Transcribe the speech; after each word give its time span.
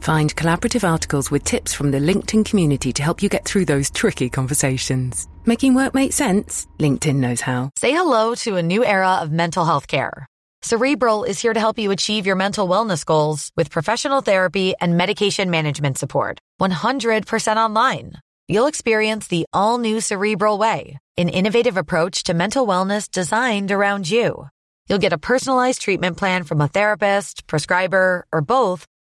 Find 0.00 0.34
collaborative 0.34 0.88
articles 0.88 1.30
with 1.30 1.44
tips 1.44 1.74
from 1.74 1.90
the 1.90 1.98
LinkedIn 1.98 2.44
community 2.44 2.92
to 2.92 3.02
help 3.02 3.22
you 3.22 3.28
get 3.28 3.44
through 3.44 3.66
those 3.66 3.90
tricky 3.90 4.28
conversations. 4.28 5.28
Making 5.44 5.74
work 5.74 5.94
make 5.94 6.12
sense? 6.12 6.66
LinkedIn 6.78 7.16
knows 7.16 7.40
how. 7.40 7.70
Say 7.76 7.92
hello 7.92 8.34
to 8.36 8.56
a 8.56 8.62
new 8.62 8.84
era 8.84 9.16
of 9.16 9.32
mental 9.32 9.64
health 9.64 9.86
care. 9.86 10.26
Cerebral 10.62 11.24
is 11.24 11.40
here 11.40 11.54
to 11.54 11.60
help 11.60 11.78
you 11.78 11.90
achieve 11.92 12.26
your 12.26 12.36
mental 12.36 12.68
wellness 12.68 13.04
goals 13.04 13.52
with 13.56 13.70
professional 13.70 14.22
therapy 14.22 14.74
and 14.80 14.96
medication 14.96 15.50
management 15.50 15.98
support. 15.98 16.38
100% 16.60 17.56
online. 17.56 18.14
You'll 18.48 18.66
experience 18.66 19.28
the 19.28 19.46
all 19.52 19.78
new 19.78 20.00
Cerebral 20.00 20.58
Way, 20.58 20.98
an 21.16 21.28
innovative 21.28 21.76
approach 21.76 22.24
to 22.24 22.34
mental 22.34 22.66
wellness 22.66 23.10
designed 23.10 23.70
around 23.70 24.10
you. 24.10 24.48
You'll 24.88 24.98
get 24.98 25.12
a 25.12 25.18
personalized 25.18 25.82
treatment 25.82 26.16
plan 26.16 26.44
from 26.44 26.60
a 26.60 26.68
therapist, 26.68 27.46
prescriber, 27.46 28.26
or 28.32 28.40
both 28.40 28.86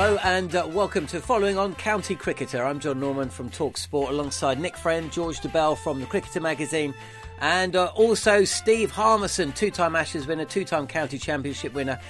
Hello 0.00 0.16
and 0.24 0.56
uh, 0.56 0.66
welcome 0.66 1.06
to 1.08 1.20
Following 1.20 1.58
On 1.58 1.74
County 1.74 2.14
Cricketer. 2.14 2.64
I'm 2.64 2.80
John 2.80 3.00
Norman 3.00 3.28
from 3.28 3.50
Talk 3.50 3.76
Sport 3.76 4.08
alongside 4.08 4.58
Nick 4.58 4.74
Friend, 4.74 5.12
George 5.12 5.40
Dobell 5.40 5.76
from 5.76 6.00
the 6.00 6.06
Cricketer 6.06 6.40
magazine, 6.40 6.94
and 7.42 7.76
uh, 7.76 7.92
also 7.94 8.44
Steve 8.44 8.90
Harmison, 8.90 9.52
two 9.52 9.70
time 9.70 9.94
Ashes 9.94 10.26
winner, 10.26 10.46
two 10.46 10.64
time 10.64 10.86
County 10.86 11.18
Championship 11.18 11.74
winner. 11.74 12.00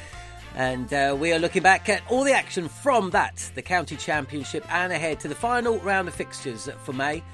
And 0.54 0.94
uh, 0.94 1.16
we 1.18 1.32
are 1.32 1.40
looking 1.40 1.64
back 1.64 1.88
at 1.88 2.00
all 2.08 2.22
the 2.22 2.32
action 2.32 2.68
from 2.68 3.10
that, 3.10 3.50
the 3.56 3.62
County 3.62 3.96
Championship, 3.96 4.64
and 4.72 4.92
ahead 4.92 5.18
to 5.20 5.28
the 5.28 5.34
final 5.34 5.80
round 5.80 6.06
of 6.06 6.14
fixtures 6.14 6.68
for 6.84 6.92
May. 6.92 7.24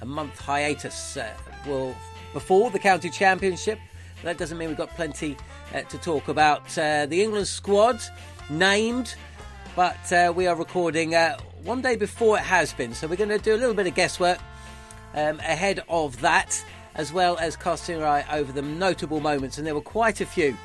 A 0.00 0.06
month 0.06 0.40
hiatus 0.40 1.18
uh, 1.18 1.30
will 1.66 1.94
before 2.32 2.70
the 2.70 2.78
County 2.78 3.10
Championship. 3.10 3.78
That 4.22 4.38
doesn't 4.38 4.56
mean 4.56 4.68
we've 4.68 4.78
got 4.78 4.88
plenty 4.96 5.36
uh, 5.74 5.82
to 5.82 5.98
talk 5.98 6.28
about. 6.28 6.62
Uh, 6.78 7.04
the 7.04 7.22
England 7.22 7.48
squad 7.48 8.00
named 8.48 9.14
but 9.76 10.12
uh, 10.12 10.32
we 10.34 10.46
are 10.46 10.56
recording 10.56 11.14
uh, 11.14 11.36
one 11.62 11.82
day 11.82 11.96
before 11.96 12.38
it 12.38 12.42
has 12.42 12.72
been, 12.72 12.94
so 12.94 13.06
we're 13.06 13.14
going 13.14 13.28
to 13.28 13.38
do 13.38 13.54
a 13.54 13.58
little 13.58 13.74
bit 13.74 13.86
of 13.86 13.94
guesswork 13.94 14.38
um, 15.14 15.38
ahead 15.40 15.84
of 15.90 16.18
that, 16.22 16.64
as 16.94 17.12
well 17.12 17.36
as 17.36 17.56
casting 17.56 18.02
our 18.02 18.06
eye 18.06 18.24
over 18.32 18.50
the 18.52 18.62
notable 18.62 19.20
moments, 19.20 19.58
and 19.58 19.66
there 19.66 19.74
were 19.74 19.82
quite 19.82 20.22
a 20.22 20.26
few 20.26 20.56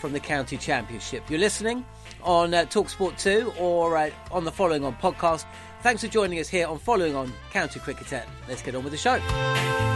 from 0.00 0.14
the 0.14 0.20
county 0.20 0.56
championship. 0.56 1.28
You're 1.28 1.40
listening 1.40 1.84
on 2.22 2.54
uh, 2.54 2.64
Talksport 2.64 3.18
2 3.18 3.52
or 3.58 3.98
uh, 3.98 4.10
on 4.32 4.44
the 4.44 4.52
Following 4.52 4.82
On 4.82 4.94
podcast. 4.96 5.44
Thanks 5.82 6.02
for 6.02 6.08
joining 6.08 6.40
us 6.40 6.48
here 6.48 6.66
on 6.66 6.78
Following 6.78 7.14
On 7.14 7.30
County 7.50 7.78
Cricketer. 7.80 8.24
Let's 8.48 8.62
get 8.62 8.74
on 8.74 8.82
with 8.82 8.92
the 8.92 8.98
show. 8.98 9.93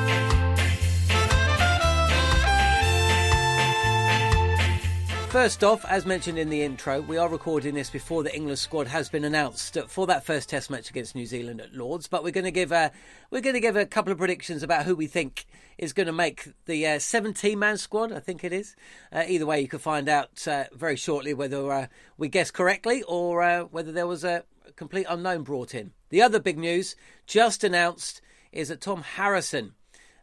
First 5.31 5.63
off, 5.63 5.85
as 5.85 6.07
mentioned 6.07 6.39
in 6.39 6.49
the 6.49 6.63
intro, 6.63 7.03
we 7.03 7.19
are 7.19 7.29
recording 7.29 7.75
this 7.75 7.91
before 7.91 8.23
the 8.23 8.35
England 8.35 8.59
squad 8.59 8.87
has 8.87 9.11
been 9.11 9.25
announced 9.25 9.77
for 9.87 10.07
that 10.07 10.25
first 10.25 10.49
Test 10.49 10.71
match 10.71 10.89
against 10.89 11.15
New 11.15 11.27
Zealand 11.27 11.61
at 11.61 11.75
Lords. 11.75 12.09
But 12.09 12.25
we're 12.25 12.33
going 12.33 12.45
to 12.45 12.51
give 12.51 12.73
a 12.73 12.91
we're 13.31 13.43
going 13.43 13.55
to 13.55 13.61
give 13.61 13.77
a 13.77 13.85
couple 13.85 14.11
of 14.11 14.17
predictions 14.17 14.63
about 14.63 14.87
who 14.87 14.97
we 14.97 15.07
think 15.07 15.45
is 15.77 15.93
going 15.93 16.07
to 16.07 16.15
make 16.15 16.49
the 16.65 16.99
17 16.99 17.55
uh, 17.55 17.59
man 17.59 17.77
squad. 17.77 18.11
I 18.11 18.21
think 18.21 18.43
it 18.43 18.55
is. 18.55 18.75
Uh, 19.13 19.25
either 19.29 19.45
way, 19.45 19.61
you 19.61 19.69
can 19.69 19.81
find 19.81 20.09
out 20.09 20.49
uh, 20.49 20.65
very 20.73 20.97
shortly 20.97 21.35
whether 21.35 21.71
uh, 21.71 21.87
we 22.17 22.29
guessed 22.29 22.55
correctly 22.55 23.03
or 23.03 23.43
uh, 23.43 23.65
whether 23.65 23.93
there 23.93 24.07
was 24.07 24.25
a 24.25 24.45
complete 24.77 25.07
unknown 25.11 25.43
brought 25.43 25.75
in. 25.75 25.93
The 26.09 26.23
other 26.23 26.41
big 26.41 26.59
news 26.59 26.97
just 27.27 27.63
announced 27.63 28.23
is 28.51 28.69
that 28.69 28.81
Tom 28.81 29.03
Harrison 29.03 29.75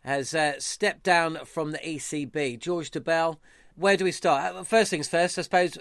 has 0.03 0.33
uh, 0.33 0.59
stepped 0.59 1.03
down 1.03 1.45
from 1.45 1.73
the 1.73 1.77
ECB. 1.77 2.59
George 2.59 2.89
Dobell 2.89 3.37
where 3.75 3.97
do 3.97 4.03
we 4.03 4.11
start? 4.11 4.55
Uh, 4.55 4.63
first 4.63 4.89
things 4.89 5.07
first, 5.07 5.37
I 5.37 5.41
suppose. 5.41 5.77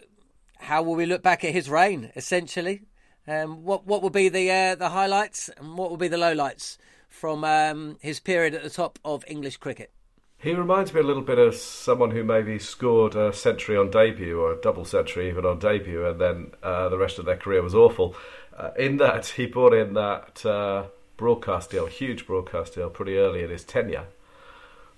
How 0.59 0.83
will 0.83 0.95
we 0.95 1.07
look 1.07 1.23
back 1.23 1.45
at 1.45 1.53
his 1.53 1.69
reign? 1.69 2.11
Essentially, 2.17 2.83
um, 3.27 3.65
what 3.65 3.87
what 3.87 4.03
will 4.03 4.11
be 4.11 4.29
the 4.29 4.51
uh, 4.51 4.75
the 4.75 4.91
highlights 4.91 5.51
and 5.57 5.77
what 5.77 5.91
will 5.91 5.97
be 5.97 6.09
the 6.09 6.17
lowlights 6.17 6.79
from 7.09 7.45
um, 7.45 7.99
his 8.01 8.21
period 8.21 8.55
at 8.55 8.63
the 8.63 8.71
top 8.71 8.99
of 9.05 9.25
English 9.27 9.59
cricket? 9.59 9.93
He 10.39 10.53
reminds 10.53 10.93
me 10.93 11.01
a 11.01 11.05
little 11.05 11.23
bit 11.23 11.39
of 11.39 11.55
someone 11.55 12.11
who 12.11 12.23
maybe 12.23 12.59
scored 12.59 13.15
a 13.15 13.33
century 13.33 13.79
on 13.79 13.91
debut 13.91 14.39
or 14.39 14.53
a 14.53 14.61
double 14.61 14.85
century 14.85 15.29
even 15.29 15.47
on 15.47 15.59
debut, 15.59 16.07
and 16.07 16.21
then 16.21 16.53
uh, 16.63 16.91
the 16.91 16.99
rest 16.99 17.19
of 17.19 17.25
their 17.25 17.37
career 17.37 17.63
was 17.63 17.75
awful. 17.75 18.15
Uh, 18.57 18.71
in 18.79 18.99
that, 18.99 19.27
he 19.27 19.47
brought 19.47 19.73
in 19.73 19.95
that 19.95 20.45
uh, 20.45 20.85
broadcast 21.17 21.71
deal, 21.71 21.87
huge 21.87 22.27
broadcast 22.27 22.75
deal, 22.75 22.91
pretty 22.91 23.17
early 23.17 23.43
in 23.43 23.49
his 23.49 23.65
tenure, 23.65 24.07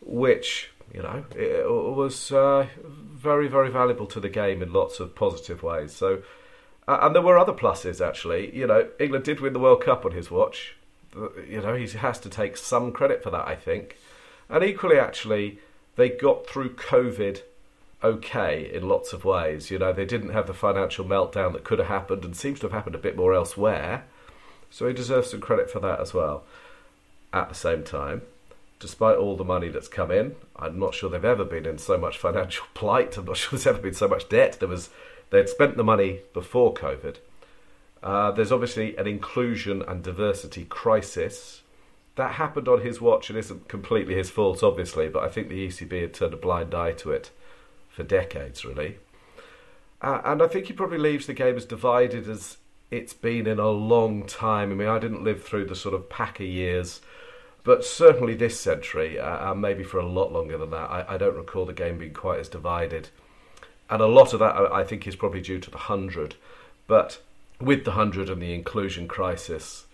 which 0.00 0.72
you 0.96 1.02
know, 1.02 1.24
it 1.36 1.68
was 1.68 2.32
uh, 2.32 2.66
very, 2.82 3.48
very 3.48 3.70
valuable 3.70 4.06
to 4.06 4.18
the 4.18 4.30
game 4.30 4.62
in 4.62 4.72
lots 4.72 4.98
of 4.98 5.14
positive 5.14 5.62
ways. 5.62 5.94
So, 5.94 6.22
uh, 6.88 7.00
and 7.02 7.14
there 7.14 7.20
were 7.20 7.38
other 7.38 7.52
pluses 7.52 8.04
actually. 8.04 8.56
You 8.56 8.66
know, 8.66 8.88
England 8.98 9.26
did 9.26 9.40
win 9.40 9.52
the 9.52 9.58
World 9.58 9.84
Cup 9.84 10.06
on 10.06 10.12
his 10.12 10.30
watch. 10.30 10.74
You 11.14 11.60
know, 11.60 11.74
he 11.74 11.86
has 11.98 12.18
to 12.20 12.30
take 12.30 12.56
some 12.56 12.92
credit 12.92 13.22
for 13.22 13.30
that, 13.30 13.46
I 13.46 13.56
think. 13.56 13.98
And 14.48 14.64
equally, 14.64 14.98
actually, 14.98 15.58
they 15.96 16.08
got 16.08 16.46
through 16.46 16.76
COVID 16.76 17.42
okay 18.02 18.70
in 18.72 18.88
lots 18.88 19.12
of 19.12 19.26
ways. 19.26 19.70
You 19.70 19.78
know, 19.78 19.92
they 19.92 20.06
didn't 20.06 20.30
have 20.30 20.46
the 20.46 20.54
financial 20.54 21.04
meltdown 21.04 21.52
that 21.52 21.64
could 21.64 21.78
have 21.78 21.88
happened 21.88 22.24
and 22.24 22.34
seems 22.34 22.60
to 22.60 22.66
have 22.66 22.72
happened 22.72 22.94
a 22.94 22.98
bit 22.98 23.16
more 23.16 23.34
elsewhere. 23.34 24.04
So 24.70 24.88
he 24.88 24.94
deserves 24.94 25.30
some 25.30 25.40
credit 25.40 25.70
for 25.70 25.80
that 25.80 26.00
as 26.00 26.14
well. 26.14 26.44
At 27.34 27.50
the 27.50 27.54
same 27.54 27.84
time, 27.84 28.22
despite 28.78 29.16
all 29.16 29.36
the 29.36 29.44
money 29.44 29.68
that's 29.68 29.88
come 29.88 30.10
in, 30.10 30.36
I'm 30.56 30.78
not 30.78 30.94
sure 30.94 31.08
they've 31.10 31.24
ever 31.24 31.44
been 31.44 31.66
in 31.66 31.78
so 31.78 31.96
much 31.96 32.18
financial 32.18 32.66
plight. 32.74 33.16
I'm 33.16 33.24
not 33.24 33.36
sure 33.36 33.50
there's 33.52 33.66
ever 33.66 33.78
been 33.78 33.94
so 33.94 34.08
much 34.08 34.28
debt. 34.28 34.58
There 34.58 34.68
was 34.68 34.90
they'd 35.30 35.48
spent 35.48 35.76
the 35.76 35.84
money 35.84 36.20
before 36.32 36.74
COVID. 36.74 37.16
Uh, 38.02 38.30
there's 38.30 38.52
obviously 38.52 38.96
an 38.96 39.06
inclusion 39.06 39.82
and 39.82 40.02
diversity 40.02 40.64
crisis 40.64 41.62
that 42.16 42.32
happened 42.32 42.68
on 42.68 42.80
his 42.80 43.00
watch 43.00 43.28
and 43.28 43.38
isn't 43.38 43.68
completely 43.68 44.14
his 44.14 44.30
fault, 44.30 44.62
obviously. 44.62 45.08
But 45.08 45.22
I 45.22 45.28
think 45.28 45.48
the 45.48 45.66
ECB 45.66 46.00
had 46.00 46.14
turned 46.14 46.34
a 46.34 46.38
blind 46.38 46.74
eye 46.74 46.92
to 46.92 47.12
it 47.12 47.30
for 47.88 48.02
decades, 48.02 48.64
really. 48.64 48.98
Uh, 50.00 50.20
and 50.24 50.42
I 50.42 50.46
think 50.46 50.66
he 50.66 50.72
probably 50.72 50.98
leaves 50.98 51.26
the 51.26 51.34
game 51.34 51.56
as 51.56 51.64
divided 51.64 52.28
as 52.28 52.58
it's 52.90 53.12
been 53.12 53.46
in 53.46 53.58
a 53.58 53.68
long 53.68 54.26
time. 54.26 54.70
I 54.70 54.74
mean, 54.74 54.88
I 54.88 54.98
didn't 54.98 55.24
live 55.24 55.42
through 55.42 55.66
the 55.66 55.74
sort 55.74 55.94
of 55.94 56.08
Packer 56.08 56.44
years 56.44 57.00
but 57.66 57.84
certainly 57.84 58.34
this 58.34 58.60
century, 58.60 59.18
uh, 59.18 59.50
and 59.50 59.60
maybe 59.60 59.82
for 59.82 59.98
a 59.98 60.06
lot 60.06 60.32
longer 60.32 60.56
than 60.56 60.70
that, 60.70 60.88
I, 60.88 61.04
I, 61.08 61.16
don't 61.16 61.34
recall 61.34 61.66
the 61.66 61.72
game 61.72 61.98
being 61.98 62.14
quite 62.14 62.38
as 62.38 62.48
divided. 62.48 63.08
And 63.90 64.00
a 64.00 64.06
lot 64.06 64.32
of 64.32 64.38
that, 64.38 64.54
I, 64.54 64.84
think, 64.84 65.04
is 65.04 65.16
probably 65.16 65.40
due 65.40 65.58
to 65.58 65.68
the 65.68 65.76
100. 65.76 66.36
But 66.86 67.20
with 67.60 67.84
the 67.84 67.90
100 67.90 68.30
and 68.30 68.40
the 68.40 68.54
inclusion 68.54 69.08
crisis 69.08 69.86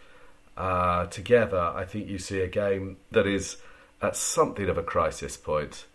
uh, 0.54 1.06
together, 1.06 1.72
I 1.74 1.86
think 1.86 2.10
you 2.10 2.18
see 2.18 2.40
a 2.40 2.46
game 2.46 2.98
that 3.10 3.26
is 3.26 3.56
at 4.02 4.16
something 4.16 4.68
of 4.68 4.76
a 4.76 4.82
crisis 4.82 5.38
point. 5.38 5.86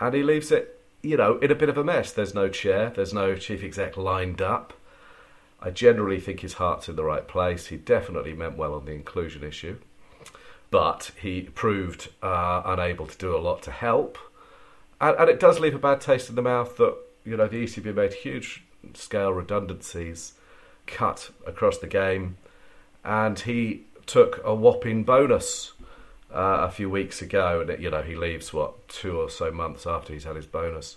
And 0.00 0.14
he 0.14 0.22
leaves 0.22 0.50
it, 0.50 0.80
you 1.02 1.18
know, 1.18 1.36
in 1.40 1.50
a 1.50 1.54
bit 1.54 1.68
of 1.68 1.76
a 1.76 1.84
mess. 1.84 2.14
There's 2.14 2.34
no 2.34 2.48
chair, 2.48 2.94
there's 2.96 3.12
no 3.12 3.36
chief 3.36 3.62
exec 3.62 3.98
lined 3.98 4.40
up. 4.40 4.72
I 5.60 5.68
generally 5.68 6.18
think 6.18 6.40
his 6.40 6.54
heart's 6.54 6.88
in 6.88 6.96
the 6.96 7.04
right 7.04 7.28
place. 7.28 7.66
He 7.66 7.76
definitely 7.76 8.32
meant 8.32 8.56
well 8.56 8.72
on 8.72 8.86
the 8.86 8.92
inclusion 8.92 9.44
issue. 9.44 9.76
But 10.70 11.10
he 11.20 11.42
proved 11.42 12.08
uh, 12.22 12.62
unable 12.64 13.06
to 13.06 13.18
do 13.18 13.36
a 13.36 13.38
lot 13.38 13.62
to 13.62 13.70
help. 13.70 14.18
And, 15.00 15.16
and, 15.16 15.28
it 15.28 15.40
does 15.40 15.58
leave 15.58 15.74
a 15.74 15.78
bad 15.78 16.00
taste 16.00 16.28
in 16.28 16.36
the 16.36 16.42
mouth 16.42 16.76
that 16.76 16.96
you 17.24 17.36
know 17.36 17.48
the 17.48 17.64
ECB 17.64 17.94
made 17.94 18.12
huge 18.12 18.64
scale 18.94 19.32
redundancies, 19.32 20.34
cut 20.86 21.30
across 21.46 21.78
the 21.78 21.86
game, 21.86 22.36
and 23.04 23.38
he 23.40 23.82
took 24.06 24.40
a 24.44 24.54
whopping 24.54 25.04
bonus 25.04 25.72
uh, 26.32 26.58
a 26.60 26.70
few 26.70 26.88
weeks 26.88 27.20
ago. 27.22 27.64
And 27.66 27.82
you 27.82 27.90
know 27.90 28.02
he 28.02 28.14
leaves 28.14 28.52
what 28.52 28.88
two 28.88 29.18
or 29.18 29.30
so 29.30 29.50
months 29.50 29.86
after 29.86 30.12
he's 30.12 30.24
had 30.24 30.36
his 30.36 30.46
bonus. 30.46 30.96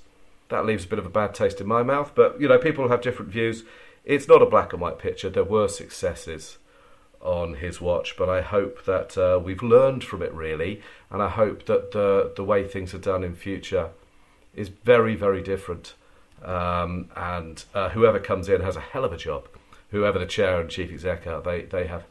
That 0.50 0.66
leaves 0.66 0.86
a 0.86 0.88
bit 0.88 1.00
of 1.00 1.06
a 1.06 1.10
bad 1.10 1.34
taste 1.34 1.62
in 1.62 1.68
my 1.68 1.82
mouth. 1.82 2.12
But 2.14 2.40
you 2.40 2.48
know 2.48 2.58
people 2.58 2.90
have 2.90 3.02
different 3.02 3.32
views. 3.32 3.64
It's 4.06 4.28
not 4.28 4.42
a 4.42 4.46
black 4.46 4.74
and 4.74 4.82
white 4.82 5.00
picture. 5.00 5.30
There 5.30 5.46
were 5.46 5.70
successes 5.70 6.58
on 7.24 7.56
his 7.56 7.80
watch, 7.82 8.16
but 8.18 8.30
I 8.30 8.42
hope 8.42 8.86
that 8.86 9.18
uh, 9.18 9.40
we've 9.40 9.64
learned 9.64 10.04
from 10.04 10.22
it 10.22 10.34
really, 10.34 10.82
and 11.10 11.22
I 11.22 11.30
hope 11.30 11.66
that 11.66 11.92
the 11.92 12.34
the 12.36 12.44
way 12.44 12.68
things 12.68 12.94
are 12.94 13.00
done 13.00 13.24
in 13.24 13.36
future 13.36 13.90
is 14.54 14.70
very 14.70 15.16
very 15.16 15.42
different. 15.42 15.94
Um, 16.44 17.10
and 17.16 17.64
uh, 17.74 17.90
whoever 17.90 18.20
comes 18.20 18.50
in 18.50 18.62
has 18.62 18.76
a 18.76 18.82
hell 18.82 19.06
of 19.06 19.14
a 19.14 19.18
job. 19.18 19.48
Whoever 19.92 20.20
the 20.20 20.26
chair 20.26 20.60
and 20.60 20.70
chief 20.70 20.92
exec 20.92 21.26
are, 21.26 21.42
they 21.42 21.62
they 21.62 21.88
have 21.88 22.04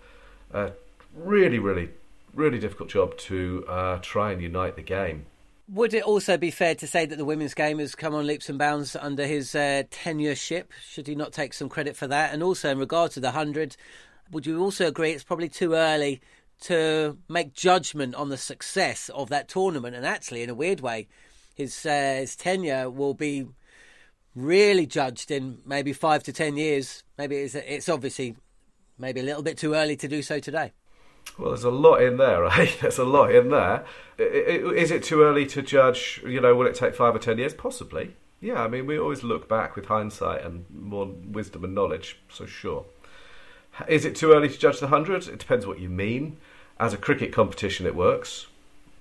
a 0.53 0.73
really 1.15 1.59
really 1.59 1.91
really 2.35 2.59
difficult 2.59 2.89
job 2.89 3.17
to 3.19 3.65
uh, 3.69 3.99
try 4.01 4.33
and 4.33 4.41
unite 4.41 4.77
the 4.77 4.83
game. 4.83 5.27
Would 5.69 5.95
it 5.95 6.03
also 6.03 6.37
be 6.37 6.51
fair 6.51 6.75
to 6.75 6.87
say 6.87 7.07
that 7.07 7.17
the 7.17 7.25
women's 7.25 7.55
game 7.55 7.79
has 7.79 7.95
come 7.95 8.15
on 8.15 8.27
leaps 8.27 8.49
and 8.49 8.59
bounds 8.59 8.97
under 8.97 9.27
his 9.27 9.55
uh, 9.55 9.85
tenureship? 9.91 10.65
Should 10.87 11.07
he 11.07 11.15
not 11.15 11.33
take 11.33 11.55
some 11.55 11.69
credit 11.69 11.97
for 11.97 12.07
that? 12.09 12.35
And 12.35 12.43
also, 12.43 12.71
in 12.71 12.79
regard 12.79 13.13
to 13.13 13.21
the 13.21 13.29
100, 13.29 13.77
would 14.31 14.47
you 14.47 14.61
also 14.61 14.87
agree 14.87 15.11
it's 15.11 15.25
probably 15.25 15.49
too 15.49 15.75
early 15.75 16.21
to 16.63 17.19
make 17.29 17.53
judgment 17.53 18.15
on 18.15 18.29
the 18.29 18.37
success 18.37 19.09
of 19.11 19.29
that 19.31 19.49
tournament? 19.49 19.97
And 19.97 20.07
actually, 20.07 20.43
in 20.43 20.51
a 20.51 20.55
weird 20.55 20.81
way, 20.81 21.09
his 21.55 21.85
uh, 21.85 22.17
his 22.21 22.37
tenure 22.37 22.91
will 22.91 23.15
be 23.15 23.47
really 24.35 24.87
judged 24.87 25.31
in 25.31 25.59
maybe 25.67 25.93
five 25.93 26.23
to 26.25 26.33
ten 26.33 26.57
years. 26.57 27.05
Maybe 27.19 27.37
it's 27.37 27.55
it's 27.55 27.89
obviously 27.89 28.37
maybe 28.99 29.21
a 29.21 29.25
little 29.25 29.43
bit 29.43 29.59
too 29.59 29.75
early 29.75 29.97
to 29.97 30.09
do 30.09 30.23
so 30.23 30.39
today. 30.39 30.73
Well, 31.39 31.51
there's 31.51 31.65
a 31.65 31.71
lot 31.71 32.03
in 32.03 32.17
there, 32.17 32.43
right? 32.43 32.77
There's 32.81 32.99
a 32.99 33.05
lot 33.05 33.35
in 33.35 33.51
there. 33.51 33.85
Is 34.19 34.91
it 34.91 35.03
too 35.03 35.23
early 35.23 35.47
to 35.47 35.63
judge? 35.63 36.23
You 36.27 36.41
know, 36.41 36.55
will 36.55 36.67
it 36.67 36.75
take 36.75 36.95
five 36.95 37.15
or 37.15 37.19
ten 37.19 37.39
years? 37.39 37.55
Possibly. 37.55 38.17
Yeah, 38.41 38.61
I 38.61 38.67
mean, 38.67 38.87
we 38.87 38.99
always 38.99 39.23
look 39.23 39.49
back 39.49 39.77
with 39.77 39.87
hindsight 39.87 40.45
and 40.45 40.65
more 40.69 41.07
wisdom 41.07 41.63
and 41.63 41.77
knowledge, 41.77 42.19
so 42.29 42.45
sure. 42.45 42.85
Is 43.89 44.05
it 44.05 44.15
too 44.15 44.33
early 44.33 44.49
to 44.49 44.59
judge 44.59 44.81
the 44.81 44.87
100? 44.87 45.29
It 45.29 45.39
depends 45.39 45.67
what 45.67 45.81
you 45.81 45.89
mean. 45.89 46.37
As 46.79 46.93
a 46.93 46.99
cricket 46.99 47.33
competition, 47.33 47.87
it 47.87 47.95
works. 47.95 48.47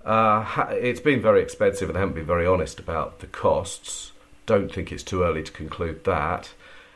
Uh, 0.06 0.66
it's 0.72 1.00
been 1.00 1.22
very 1.22 1.42
expensive 1.42 1.90
and 1.90 1.98
I 1.98 2.02
haven't 2.02 2.16
been 2.16 2.26
very 2.26 2.46
honest 2.46 2.80
about 2.80 3.20
the 3.20 3.28
costs. 3.28 4.12
Don't 4.46 4.72
think 4.72 4.92
it's 4.92 5.04
too 5.04 5.24
early 5.24 5.44
to 5.44 5.52
conclude 5.52 6.04
that. 6.06 6.54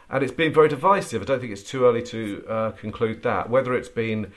And 0.09 0.23
it's 0.23 0.33
been 0.33 0.53
very 0.53 0.69
divisive. 0.69 1.21
I 1.21 1.25
don't 1.25 1.39
think 1.39 1.51
it's 1.51 1.63
too 1.63 1.85
early 1.85 2.01
to 2.03 2.45
uh, 2.47 2.71
conclude 2.71 3.23
that. 3.23 3.49
Whether 3.49 3.73
it's 3.73 3.89
been 3.89 4.31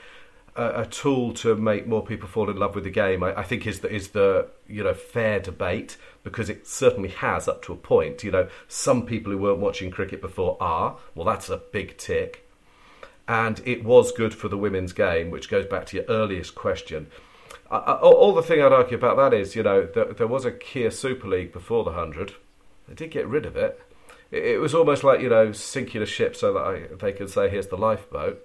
a, 0.57 0.83
a, 0.83 0.87
tool 0.87 1.33
to 1.35 1.55
make 1.55 1.87
more 1.87 2.05
people 2.05 2.29
fall 2.29 2.51
in 2.51 2.57
love 2.57 2.75
with 2.75 2.85
the 2.85 2.91
game, 2.91 3.23
I, 3.23 3.41
I, 3.41 3.43
think 3.43 3.67
is 3.67 3.81
the, 3.81 3.91
is 3.93 4.09
the 4.09 4.49
you 4.67 4.83
know 4.83 4.95
fair 4.95 5.41
debate 5.41 5.97
because 6.25 6.49
it 6.49 6.67
certainly 6.67 7.11
has 7.11 7.49
up 7.49 7.63
to 7.65 7.73
a 7.73 7.77
point. 7.77 8.25
You 8.25 8.31
know, 8.31 8.49
some 8.67 9.05
people 9.05 9.31
who 9.31 9.39
weren't 9.39 9.59
watching 9.59 9.91
cricket 9.91 10.23
before 10.23 10.57
are. 10.61 10.97
Well, 11.15 11.27
that's 11.27 11.51
a 11.51 11.59
big 11.59 11.99
tick 11.99 12.48
and 13.29 13.61
it 13.67 13.85
was 13.85 14.11
good 14.11 14.35
for 14.35 14.49
the 14.49 14.57
women's 14.57 14.95
game, 14.95 15.31
which 15.31 15.51
goes 15.51 15.67
back 15.67 15.85
to 15.87 15.97
your 15.99 16.07
earliest 16.09 16.55
question. 16.55 17.09
Uh, 17.71 17.99
all 18.03 18.35
the 18.35 18.43
thing 18.43 18.63
I'd 18.63 18.73
argue 18.73 18.97
about 18.97 19.19
that 19.19 19.39
is, 19.39 19.55
you 19.55 19.63
know, 19.63 19.87
there, 19.95 20.07
there 20.15 20.27
was 20.27 20.47
a 20.47 20.51
Kia 20.51 20.91
Super 20.91 21.29
League 21.29 21.53
before 21.53 21.85
the 21.85 21.91
100. 21.91 22.35
They 22.89 22.95
did 22.95 23.11
get 23.11 23.29
rid 23.29 23.45
of 23.45 23.55
it. 23.57 23.79
It, 24.31 24.45
it 24.45 24.61
was 24.61 24.75
almost 24.75 25.05
like, 25.05 25.21
you 25.21 25.29
know, 25.29 25.53
sinking 25.53 26.01
a 26.01 26.07
ship 26.07 26.35
so 26.35 26.55
that 26.55 26.61
I, 26.61 26.95
they 26.97 27.13
could 27.13 27.29
say, 27.29 27.51
here's 27.51 27.67
the 27.67 27.77
lifeboat. 27.77 28.45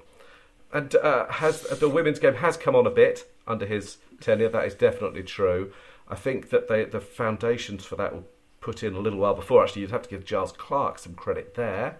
And 0.73 0.93
uh, 0.95 1.27
has 1.31 1.61
the 1.61 1.87
women's 1.87 2.19
game 2.19 2.35
has 2.35 2.57
come 2.57 2.75
on 2.75 2.85
a 2.85 2.91
bit 2.91 3.31
under 3.47 3.65
his 3.65 3.97
tenure. 4.19 4.49
That 4.49 4.65
is 4.65 4.75
definitely 4.75 5.23
true. 5.23 5.71
I 6.09 6.15
think 6.15 6.49
that 6.49 6.67
they, 6.67 6.83
the 6.83 6.99
foundations 6.99 7.85
for 7.85 7.95
that 7.95 8.13
were 8.13 8.23
put 8.59 8.83
in 8.83 8.95
a 8.95 8.99
little 8.99 9.19
while 9.19 9.35
before. 9.35 9.63
Actually, 9.63 9.83
you'd 9.83 9.91
have 9.91 10.03
to 10.03 10.09
give 10.09 10.25
Giles 10.25 10.51
Clarke 10.51 10.99
some 10.99 11.13
credit 11.13 11.55
there. 11.55 11.99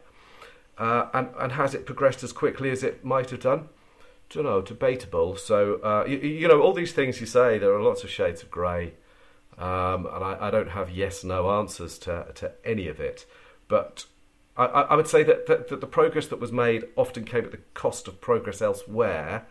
Uh, 0.78 1.08
and, 1.14 1.30
and 1.40 1.52
has 1.54 1.74
it 1.74 1.86
progressed 1.86 2.24
as 2.24 2.32
quickly 2.32 2.72
as 2.72 2.84
it 2.84 3.06
might 3.06 3.30
have 3.30 3.42
done? 3.42 3.70
Don't 4.30 4.46
know, 4.46 4.62
debatable. 4.62 5.36
So, 5.36 5.76
uh, 5.84 6.06
you, 6.08 6.18
you, 6.18 6.48
know, 6.48 6.62
all 6.62 6.74
these 6.74 6.94
things 6.94 7.20
you 7.20 7.28
say, 7.28 7.58
there 7.58 7.74
are 7.74 7.82
lots 7.82 8.04
of 8.04 8.10
shades 8.10 8.42
of 8.42 8.50
grey. 8.50 8.94
Um, 9.58 10.08
and 10.08 10.24
I, 10.24 10.38
I, 10.42 10.50
don't 10.50 10.72
have 10.72 10.90
yes 10.90 11.24
no 11.24 11.52
answers 11.60 12.00
to, 12.00 12.26
to 12.34 12.54
any 12.66 12.88
of 12.88 13.00
it. 13.00 13.28
But 13.68 14.06
I, 14.58 14.66
I 14.66 14.96
would 14.96 15.08
say 15.08 15.22
that, 15.24 15.46
that, 15.46 15.68
that, 15.68 15.80
the 15.80 15.86
progress 15.86 16.26
that 16.28 16.40
was 16.40 16.52
made 16.52 16.86
often 16.96 17.24
came 17.24 17.46
at 17.46 17.52
the 17.52 17.60
cost 17.76 18.08
of 18.08 18.20
progress 18.20 18.64
elsewhere. 18.64 19.46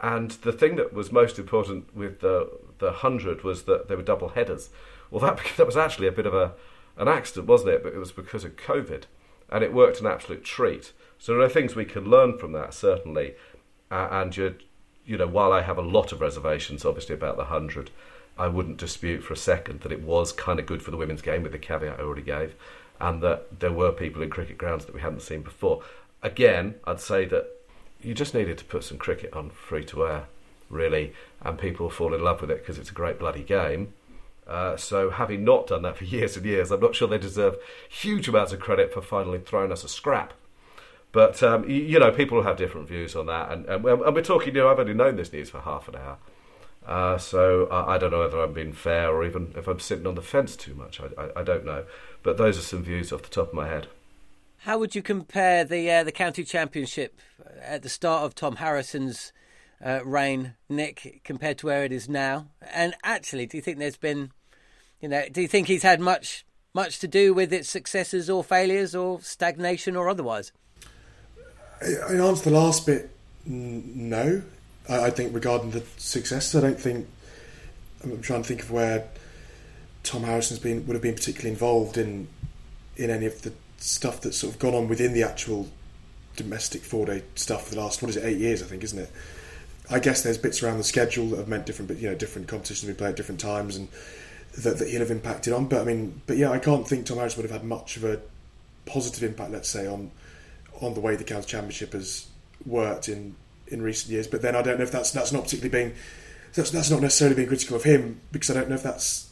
And 0.00 0.32
the 0.32 0.52
thing 0.52 0.74
that 0.74 0.92
was 0.92 1.12
most 1.12 1.38
important 1.38 1.94
with 1.94 2.18
the, 2.18 2.50
the 2.78 2.86
100 2.86 3.44
was 3.44 3.62
that 3.64 3.86
they 3.86 3.94
were 3.94 4.02
double 4.02 4.30
headers. 4.30 4.70
Well, 5.12 5.20
that, 5.20 5.40
that 5.56 5.66
was 5.66 5.76
actually 5.76 6.08
a 6.08 6.12
bit 6.12 6.26
of 6.26 6.34
a, 6.34 6.54
an 6.96 7.06
accident, 7.06 7.46
wasn't 7.46 7.74
it? 7.74 7.84
But 7.84 7.94
it 7.94 7.98
was 7.98 8.10
because 8.10 8.44
of 8.44 8.56
COVID 8.56 9.04
and 9.52 9.62
it 9.62 9.72
worked 9.72 10.00
an 10.00 10.06
absolute 10.06 10.42
treat. 10.42 10.92
So 11.18 11.32
there 11.32 11.42
are 11.42 11.48
things 11.48 11.76
we 11.76 11.84
can 11.84 12.06
learn 12.06 12.38
from 12.38 12.52
that 12.52 12.74
certainly, 12.74 13.34
uh, 13.90 14.08
and 14.10 14.36
you, 14.36 14.56
you 15.06 15.16
know, 15.18 15.28
while 15.28 15.52
I 15.52 15.62
have 15.62 15.78
a 15.78 15.82
lot 15.82 16.10
of 16.10 16.20
reservations, 16.20 16.84
obviously 16.84 17.14
about 17.14 17.36
the 17.36 17.44
hundred, 17.44 17.90
I 18.38 18.48
wouldn't 18.48 18.78
dispute 18.78 19.22
for 19.22 19.34
a 19.34 19.36
second 19.36 19.82
that 19.82 19.92
it 19.92 20.02
was 20.02 20.32
kind 20.32 20.58
of 20.58 20.66
good 20.66 20.82
for 20.82 20.90
the 20.90 20.96
women's 20.96 21.22
game 21.22 21.42
with 21.42 21.52
the 21.52 21.58
caveat 21.58 22.00
I 22.00 22.02
already 22.02 22.22
gave, 22.22 22.54
and 22.98 23.22
that 23.22 23.60
there 23.60 23.70
were 23.70 23.92
people 23.92 24.22
in 24.22 24.30
cricket 24.30 24.58
grounds 24.58 24.86
that 24.86 24.94
we 24.94 25.02
hadn't 25.02 25.22
seen 25.22 25.42
before. 25.42 25.82
Again, 26.22 26.76
I'd 26.86 27.00
say 27.00 27.26
that 27.26 27.46
you 28.00 28.14
just 28.14 28.34
needed 28.34 28.58
to 28.58 28.64
put 28.64 28.84
some 28.84 28.98
cricket 28.98 29.34
on 29.34 29.50
free 29.50 29.84
to 29.86 30.06
air, 30.06 30.24
really, 30.70 31.12
and 31.42 31.58
people 31.58 31.90
fall 31.90 32.14
in 32.14 32.24
love 32.24 32.40
with 32.40 32.50
it 32.50 32.60
because 32.60 32.78
it's 32.78 32.90
a 32.90 32.94
great 32.94 33.18
bloody 33.18 33.42
game. 33.42 33.92
Uh, 34.46 34.76
so, 34.76 35.10
having 35.10 35.44
not 35.44 35.68
done 35.68 35.82
that 35.82 35.96
for 35.96 36.04
years 36.16 36.36
and 36.36 36.44
years, 36.46 36.70
I'm 36.70 36.80
not 36.80 36.94
sure 36.94 37.08
they 37.08 37.18
deserve 37.18 37.56
huge 37.88 38.28
amounts 38.28 38.52
of 38.52 38.60
credit 38.60 38.92
for 38.92 39.00
finally 39.00 39.38
throwing 39.38 39.72
us 39.72 39.84
a 39.84 39.88
scrap. 39.88 40.34
But 41.12 41.42
um, 41.42 41.68
you, 41.68 41.76
you, 41.76 41.98
know, 41.98 42.10
people 42.10 42.42
have 42.42 42.56
different 42.56 42.88
views 42.88 43.14
on 43.14 43.26
that, 43.26 43.52
and, 43.52 43.66
and, 43.66 43.84
and, 43.84 44.14
we're 44.14 44.22
talking. 44.22 44.54
You 44.54 44.62
know, 44.62 44.70
I've 44.70 44.78
only 44.78 44.94
known 44.94 45.16
this 45.16 45.32
news 45.32 45.50
for 45.50 45.60
half 45.60 45.86
an 45.88 45.96
hour, 45.96 46.18
uh, 46.86 47.18
so 47.18 47.66
I, 47.66 47.94
I, 47.94 47.98
don't 47.98 48.10
know 48.10 48.20
whether 48.20 48.42
I'm 48.42 48.54
being 48.54 48.72
fair 48.72 49.10
or 49.10 49.24
even 49.24 49.52
if 49.54 49.68
I'm 49.68 49.78
sitting 49.78 50.06
on 50.06 50.14
the 50.14 50.22
fence 50.22 50.56
too 50.56 50.74
much. 50.74 51.00
I, 51.00 51.08
I, 51.22 51.40
I, 51.40 51.42
don't 51.42 51.66
know, 51.66 51.84
but 52.22 52.38
those 52.38 52.58
are 52.58 52.62
some 52.62 52.82
views 52.82 53.12
off 53.12 53.22
the 53.22 53.28
top 53.28 53.48
of 53.48 53.54
my 53.54 53.68
head. 53.68 53.88
How 54.60 54.78
would 54.78 54.94
you 54.94 55.02
compare 55.02 55.64
the 55.64 55.90
uh, 55.90 56.02
the 56.02 56.12
county 56.12 56.44
championship 56.44 57.20
at 57.60 57.82
the 57.82 57.90
start 57.90 58.24
of 58.24 58.34
Tom 58.34 58.56
Harrison's 58.56 59.32
uh, 59.84 60.00
reign, 60.04 60.54
Nick, 60.68 61.20
compared 61.24 61.58
to 61.58 61.66
where 61.66 61.84
it 61.84 61.92
is 61.92 62.08
now? 62.08 62.48
And 62.72 62.94
actually, 63.02 63.46
do 63.46 63.56
you 63.56 63.62
think 63.62 63.78
there's 63.78 63.96
been, 63.96 64.30
you 65.00 65.08
know, 65.08 65.24
do 65.30 65.42
you 65.42 65.48
think 65.48 65.66
he's 65.68 65.82
had 65.82 66.00
much 66.00 66.44
much 66.74 66.98
to 67.00 67.08
do 67.08 67.34
with 67.34 67.52
its 67.52 67.68
successes 67.68 68.30
or 68.30 68.42
failures 68.42 68.94
or 68.94 69.20
stagnation 69.20 69.94
or 69.94 70.08
otherwise? 70.08 70.52
In 71.82 72.20
answer 72.20 72.44
to 72.44 72.50
the 72.50 72.56
last 72.56 72.86
bit, 72.86 73.10
no. 73.44 74.42
I, 74.88 75.06
I 75.06 75.10
think 75.10 75.34
regarding 75.34 75.72
the 75.72 75.82
successes, 75.96 76.54
I 76.54 76.60
don't 76.60 76.80
think. 76.80 77.08
I'm 78.04 78.20
trying 78.20 78.42
to 78.42 78.48
think 78.48 78.62
of 78.62 78.70
where 78.70 79.06
Tom 80.02 80.24
Harrison's 80.24 80.58
been 80.58 80.86
would 80.86 80.94
have 80.94 81.02
been 81.02 81.14
particularly 81.14 81.50
involved 81.50 81.96
in 81.96 82.28
in 82.96 83.10
any 83.10 83.26
of 83.26 83.42
the 83.42 83.52
stuff 83.78 84.20
that's 84.20 84.38
sort 84.38 84.54
of 84.54 84.60
gone 84.60 84.74
on 84.74 84.88
within 84.88 85.12
the 85.12 85.22
actual 85.22 85.68
domestic 86.36 86.82
four 86.82 87.06
day 87.06 87.22
stuff 87.34 87.68
for 87.68 87.74
the 87.74 87.80
last 87.80 88.02
what 88.02 88.08
is 88.08 88.16
it 88.16 88.24
eight 88.24 88.38
years 88.38 88.62
I 88.62 88.66
think 88.66 88.82
isn't 88.84 88.98
it 88.98 89.10
I 89.90 89.98
guess 89.98 90.22
there's 90.22 90.38
bits 90.38 90.62
around 90.62 90.78
the 90.78 90.84
schedule 90.84 91.28
that 91.30 91.38
have 91.38 91.48
meant 91.48 91.66
different, 91.66 91.88
but 91.88 91.98
you 91.98 92.08
know, 92.08 92.14
different 92.14 92.48
competitions 92.48 92.88
we 92.88 92.94
play 92.94 93.08
at 93.08 93.16
different 93.16 93.40
times, 93.40 93.76
and 93.76 93.88
that, 94.58 94.78
that 94.78 94.88
he'll 94.88 95.00
have 95.00 95.10
impacted 95.10 95.52
on. 95.52 95.66
But 95.66 95.82
I 95.82 95.84
mean, 95.84 96.22
but 96.26 96.36
yeah, 96.36 96.50
I 96.50 96.58
can't 96.58 96.86
think 96.86 97.06
Tom 97.06 97.18
Harris 97.18 97.36
would 97.36 97.44
have 97.44 97.52
had 97.52 97.64
much 97.64 97.96
of 97.96 98.04
a 98.04 98.20
positive 98.86 99.22
impact, 99.22 99.50
let's 99.50 99.68
say, 99.68 99.86
on 99.86 100.10
on 100.80 100.94
the 100.94 101.00
way 101.00 101.16
the 101.16 101.24
county 101.24 101.46
championship 101.46 101.92
has 101.92 102.26
worked 102.64 103.08
in 103.08 103.34
in 103.68 103.82
recent 103.82 104.12
years. 104.12 104.26
But 104.26 104.42
then 104.42 104.54
I 104.54 104.62
don't 104.62 104.78
know 104.78 104.84
if 104.84 104.92
that's 104.92 105.10
that's 105.10 105.32
not 105.32 105.44
particularly 105.44 105.70
being 105.70 105.94
that's 106.54 106.70
that's 106.70 106.90
not 106.90 107.00
necessarily 107.00 107.36
being 107.36 107.48
critical 107.48 107.76
of 107.76 107.84
him 107.84 108.20
because 108.30 108.50
I 108.50 108.54
don't 108.54 108.68
know 108.68 108.74
if 108.74 108.82
that's 108.82 109.30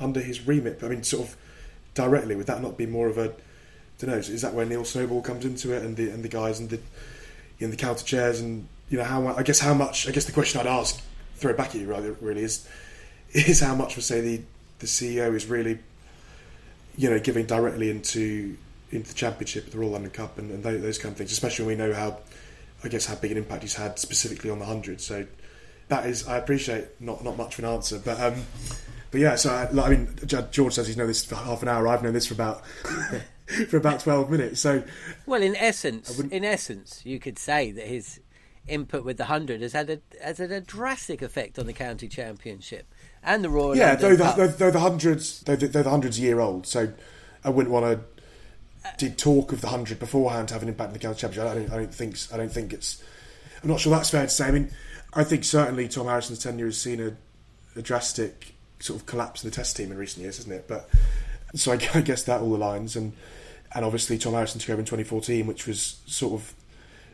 under 0.00 0.20
his 0.20 0.46
remit. 0.46 0.80
But 0.80 0.86
I 0.86 0.90
mean, 0.90 1.02
sort 1.02 1.28
of 1.28 1.36
directly, 1.94 2.34
would 2.34 2.46
that 2.46 2.62
not 2.62 2.76
be 2.76 2.86
more 2.86 3.08
of 3.08 3.18
a 3.18 3.30
I 3.30 3.32
don't 3.98 4.10
know? 4.10 4.16
Is 4.16 4.42
that 4.42 4.54
where 4.54 4.66
Neil 4.66 4.84
Snowball 4.84 5.22
comes 5.22 5.44
into 5.44 5.72
it 5.72 5.82
and 5.82 5.96
the 5.96 6.10
and 6.10 6.24
the 6.24 6.28
guys 6.28 6.58
and 6.58 6.70
the 6.70 6.80
in 7.58 7.70
the 7.70 7.76
counter 7.76 8.04
chairs 8.04 8.40
and 8.40 8.66
you 8.88 8.98
know 8.98 9.04
how 9.04 9.26
I 9.28 9.42
guess 9.42 9.60
how 9.60 9.74
much 9.74 10.08
I 10.08 10.12
guess 10.12 10.24
the 10.24 10.32
question 10.32 10.60
I'd 10.60 10.66
ask 10.66 11.00
throw 11.36 11.50
it 11.50 11.56
back 11.56 11.74
at 11.74 11.76
you 11.76 11.86
rather 11.86 12.12
really 12.20 12.42
is 12.42 12.68
is 13.32 13.60
how 13.60 13.74
much 13.74 13.96
would 13.96 14.04
say 14.04 14.20
the 14.20 14.42
the 14.78 14.86
CEO 14.86 15.34
is 15.34 15.46
really 15.46 15.78
you 16.96 17.10
know 17.10 17.18
giving 17.18 17.46
directly 17.46 17.90
into 17.90 18.56
into 18.94 19.08
the 19.08 19.14
championship, 19.14 19.70
the 19.70 19.78
Royal 19.78 19.90
London 19.90 20.10
Cup, 20.10 20.38
and, 20.38 20.50
and 20.50 20.62
those, 20.62 20.80
those, 20.80 20.98
kind 20.98 21.12
of 21.12 21.18
things. 21.18 21.32
Especially 21.32 21.66
when 21.66 21.78
we 21.78 21.84
know 21.84 21.92
how 21.92 22.18
I 22.82 22.88
guess 22.88 23.06
how 23.06 23.16
big 23.16 23.32
an 23.32 23.38
impact 23.38 23.62
he's 23.62 23.74
had 23.74 23.98
specifically 23.98 24.50
on 24.50 24.58
the 24.58 24.64
hundred. 24.64 25.00
So 25.00 25.26
that 25.88 26.06
is, 26.06 26.26
I 26.26 26.38
appreciate 26.38 27.00
not 27.00 27.24
not 27.24 27.36
much 27.36 27.58
of 27.58 27.64
an 27.64 27.70
answer, 27.70 27.98
but 27.98 28.20
um, 28.20 28.46
but 29.10 29.20
yeah. 29.20 29.34
So 29.34 29.50
I, 29.50 29.68
I 29.82 29.90
mean, 29.90 30.14
George 30.50 30.74
says 30.74 30.86
he's 30.86 30.96
known 30.96 31.08
this 31.08 31.24
for 31.24 31.36
half 31.36 31.62
an 31.62 31.68
hour. 31.68 31.88
I've 31.88 32.02
known 32.02 32.14
this 32.14 32.26
for 32.26 32.34
about 32.34 32.64
for 33.68 33.76
about 33.76 34.00
twelve 34.00 34.30
minutes. 34.30 34.60
So, 34.60 34.82
well, 35.26 35.42
in 35.42 35.56
essence, 35.56 36.18
in 36.18 36.44
essence, 36.44 37.02
you 37.04 37.18
could 37.18 37.38
say 37.38 37.70
that 37.72 37.86
his 37.86 38.20
input 38.66 39.04
with 39.04 39.16
the 39.18 39.26
hundred 39.26 39.60
has 39.60 39.72
had 39.72 39.90
a 39.90 40.00
has 40.22 40.38
had 40.38 40.50
a 40.50 40.60
drastic 40.60 41.22
effect 41.22 41.58
on 41.58 41.66
the 41.66 41.72
county 41.72 42.08
championship 42.08 42.86
and 43.22 43.42
the 43.44 43.50
Royal. 43.50 43.76
Yeah, 43.76 43.92
London 43.92 44.00
though 44.00 44.16
the, 44.16 44.32
though, 44.36 44.46
though 44.48 44.70
the 44.70 44.80
hundreds, 44.80 45.40
though 45.40 45.56
the, 45.56 45.68
though 45.68 45.82
the 45.82 45.90
hundreds 45.90 46.18
a 46.18 46.22
year 46.22 46.40
old. 46.40 46.66
So 46.66 46.92
I 47.42 47.50
wouldn't 47.50 47.72
want 47.72 47.86
to. 47.86 48.04
Uh, 48.86 48.90
did 48.98 49.16
talk 49.16 49.50
of 49.52 49.62
the 49.62 49.68
hundred 49.68 49.98
beforehand 49.98 50.50
have 50.50 50.62
an 50.62 50.68
impact 50.68 50.88
on 50.88 50.92
the 50.92 50.98
county 50.98 51.20
championship? 51.20 51.50
I 51.50 51.54
don't. 51.54 51.72
I 51.72 51.76
don't 51.76 51.94
think. 51.94 52.16
I 52.32 52.36
don't 52.36 52.52
think 52.52 52.72
it's. 52.72 53.02
I'm 53.62 53.68
not 53.68 53.80
sure 53.80 53.90
that's 53.90 54.10
fair 54.10 54.24
to 54.24 54.28
say. 54.28 54.46
I 54.46 54.50
mean, 54.50 54.70
I 55.14 55.24
think 55.24 55.44
certainly 55.44 55.88
Tom 55.88 56.06
Harrison's 56.06 56.40
tenure 56.40 56.66
has 56.66 56.78
seen 56.78 57.00
a, 57.00 57.16
a 57.78 57.82
drastic 57.82 58.54
sort 58.78 59.00
of 59.00 59.06
collapse 59.06 59.42
in 59.42 59.50
the 59.50 59.56
Test 59.56 59.76
team 59.76 59.90
in 59.90 59.96
recent 59.96 60.22
years, 60.22 60.36
hasn't 60.36 60.54
it? 60.54 60.68
But 60.68 60.88
so 61.54 61.72
I, 61.72 61.74
I 61.94 62.02
guess 62.02 62.24
that 62.24 62.42
all 62.42 62.56
aligns, 62.56 62.94
and 62.94 63.14
and 63.74 63.84
obviously 63.84 64.18
Tom 64.18 64.34
Harrison 64.34 64.60
took 64.60 64.70
over 64.70 64.80
in 64.80 64.86
2014, 64.86 65.46
which 65.46 65.66
was 65.66 66.00
sort 66.06 66.34
of 66.34 66.54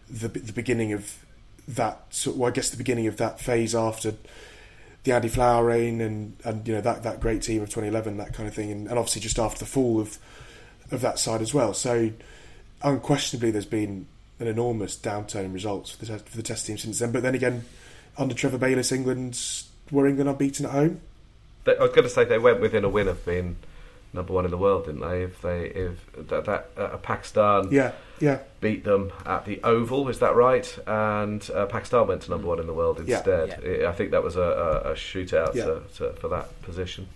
the 0.09 0.29
the 0.29 0.53
beginning 0.53 0.93
of 0.93 1.25
that. 1.75 2.13
Sort 2.15 2.37
well, 2.37 2.49
I 2.49 2.53
guess 2.53 2.71
the 2.71 2.77
beginning 2.77 3.07
of 3.07 3.17
that 3.19 3.41
phase 3.41 3.75
after 3.75 4.15
the 5.05 5.13
Andy 5.13 5.29
Flower 5.29 5.65
reign 5.65 6.01
and 6.01 6.37
and 6.45 6.67
you 6.67 6.75
know 6.75 6.81
that 6.81 7.03
that 7.03 7.21
great 7.21 7.43
team 7.43 7.63
of 7.63 7.69
2011, 7.69 8.17
that 8.19 8.35
kind 8.35 8.49
of 8.49 8.55
thing, 8.55 8.71
and, 8.71 8.89
and 8.89 8.99
obviously 8.99 9.21
just 9.21 9.39
after 9.39 9.61
the 9.61 9.67
fall 9.67 10.01
of 10.01 10.19
of 10.91 11.01
that 11.01 11.19
side 11.19 11.41
as 11.41 11.55
well. 11.55 11.75
So 11.75 12.11
unquestionably, 12.83 13.51
there's 13.51 13.67
been 13.67 14.07
an 14.39 14.47
enormous 14.47 14.97
downturn 14.97 15.45
in 15.45 15.53
results 15.53 15.93
for 15.93 15.99
the, 15.99 16.07
test, 16.07 16.29
for 16.29 16.37
the 16.37 16.43
Test 16.43 16.67
team 16.67 16.79
since 16.79 16.99
then. 16.99 17.13
But 17.13 17.23
then 17.23 17.35
again, 17.35 17.65
under 18.17 18.35
Trevor 18.35 18.59
Bayliss, 18.59 18.91
England 18.91 19.39
were 19.91 20.07
England 20.07 20.31
unbeaten 20.31 20.67
at 20.67 20.73
home. 20.73 21.01
I 21.67 21.73
was 21.79 21.91
going 21.91 22.05
to 22.05 22.09
say 22.09 22.25
they 22.25 22.39
went 22.39 22.61
within 22.61 22.85
a 22.85 22.89
win 22.89 23.07
of 23.07 23.25
being 23.25 23.57
number 24.13 24.33
one 24.33 24.45
in 24.45 24.51
the 24.51 24.59
world, 24.59 24.87
didn't 24.87 25.01
they? 25.03 25.23
If 25.23 25.41
they 25.43 25.67
if 25.67 26.13
that, 26.29 26.45
that 26.47 26.71
uh, 26.77 26.97
Pakistan 26.99 27.69
Yeah, 27.71 27.93
yeah, 28.21 28.39
beat 28.61 28.85
them 28.85 29.13
at 29.25 29.45
the 29.45 29.63
Oval, 29.63 30.09
is 30.09 30.19
that 30.19 30.35
right? 30.35 30.67
And 30.87 31.49
uh, 31.55 31.67
Pakistan 31.67 32.07
went 32.09 32.23
to 32.23 32.31
number 32.31 32.47
one 32.49 32.59
in 32.61 32.67
the 32.67 32.75
world 32.75 33.01
Yeah. 33.07 33.17
instead. 33.19 33.85
I 33.85 33.93
think 33.93 34.11
that 34.11 34.23
was 34.23 34.37
a, 34.37 34.41
a, 34.43 34.91
a 34.91 34.95
shootout 34.95 35.55
Yeah. 35.55 35.65
to, 35.67 35.83
to, 35.99 36.13
for 36.15 36.29
that 36.29 36.61
position. 36.63 37.07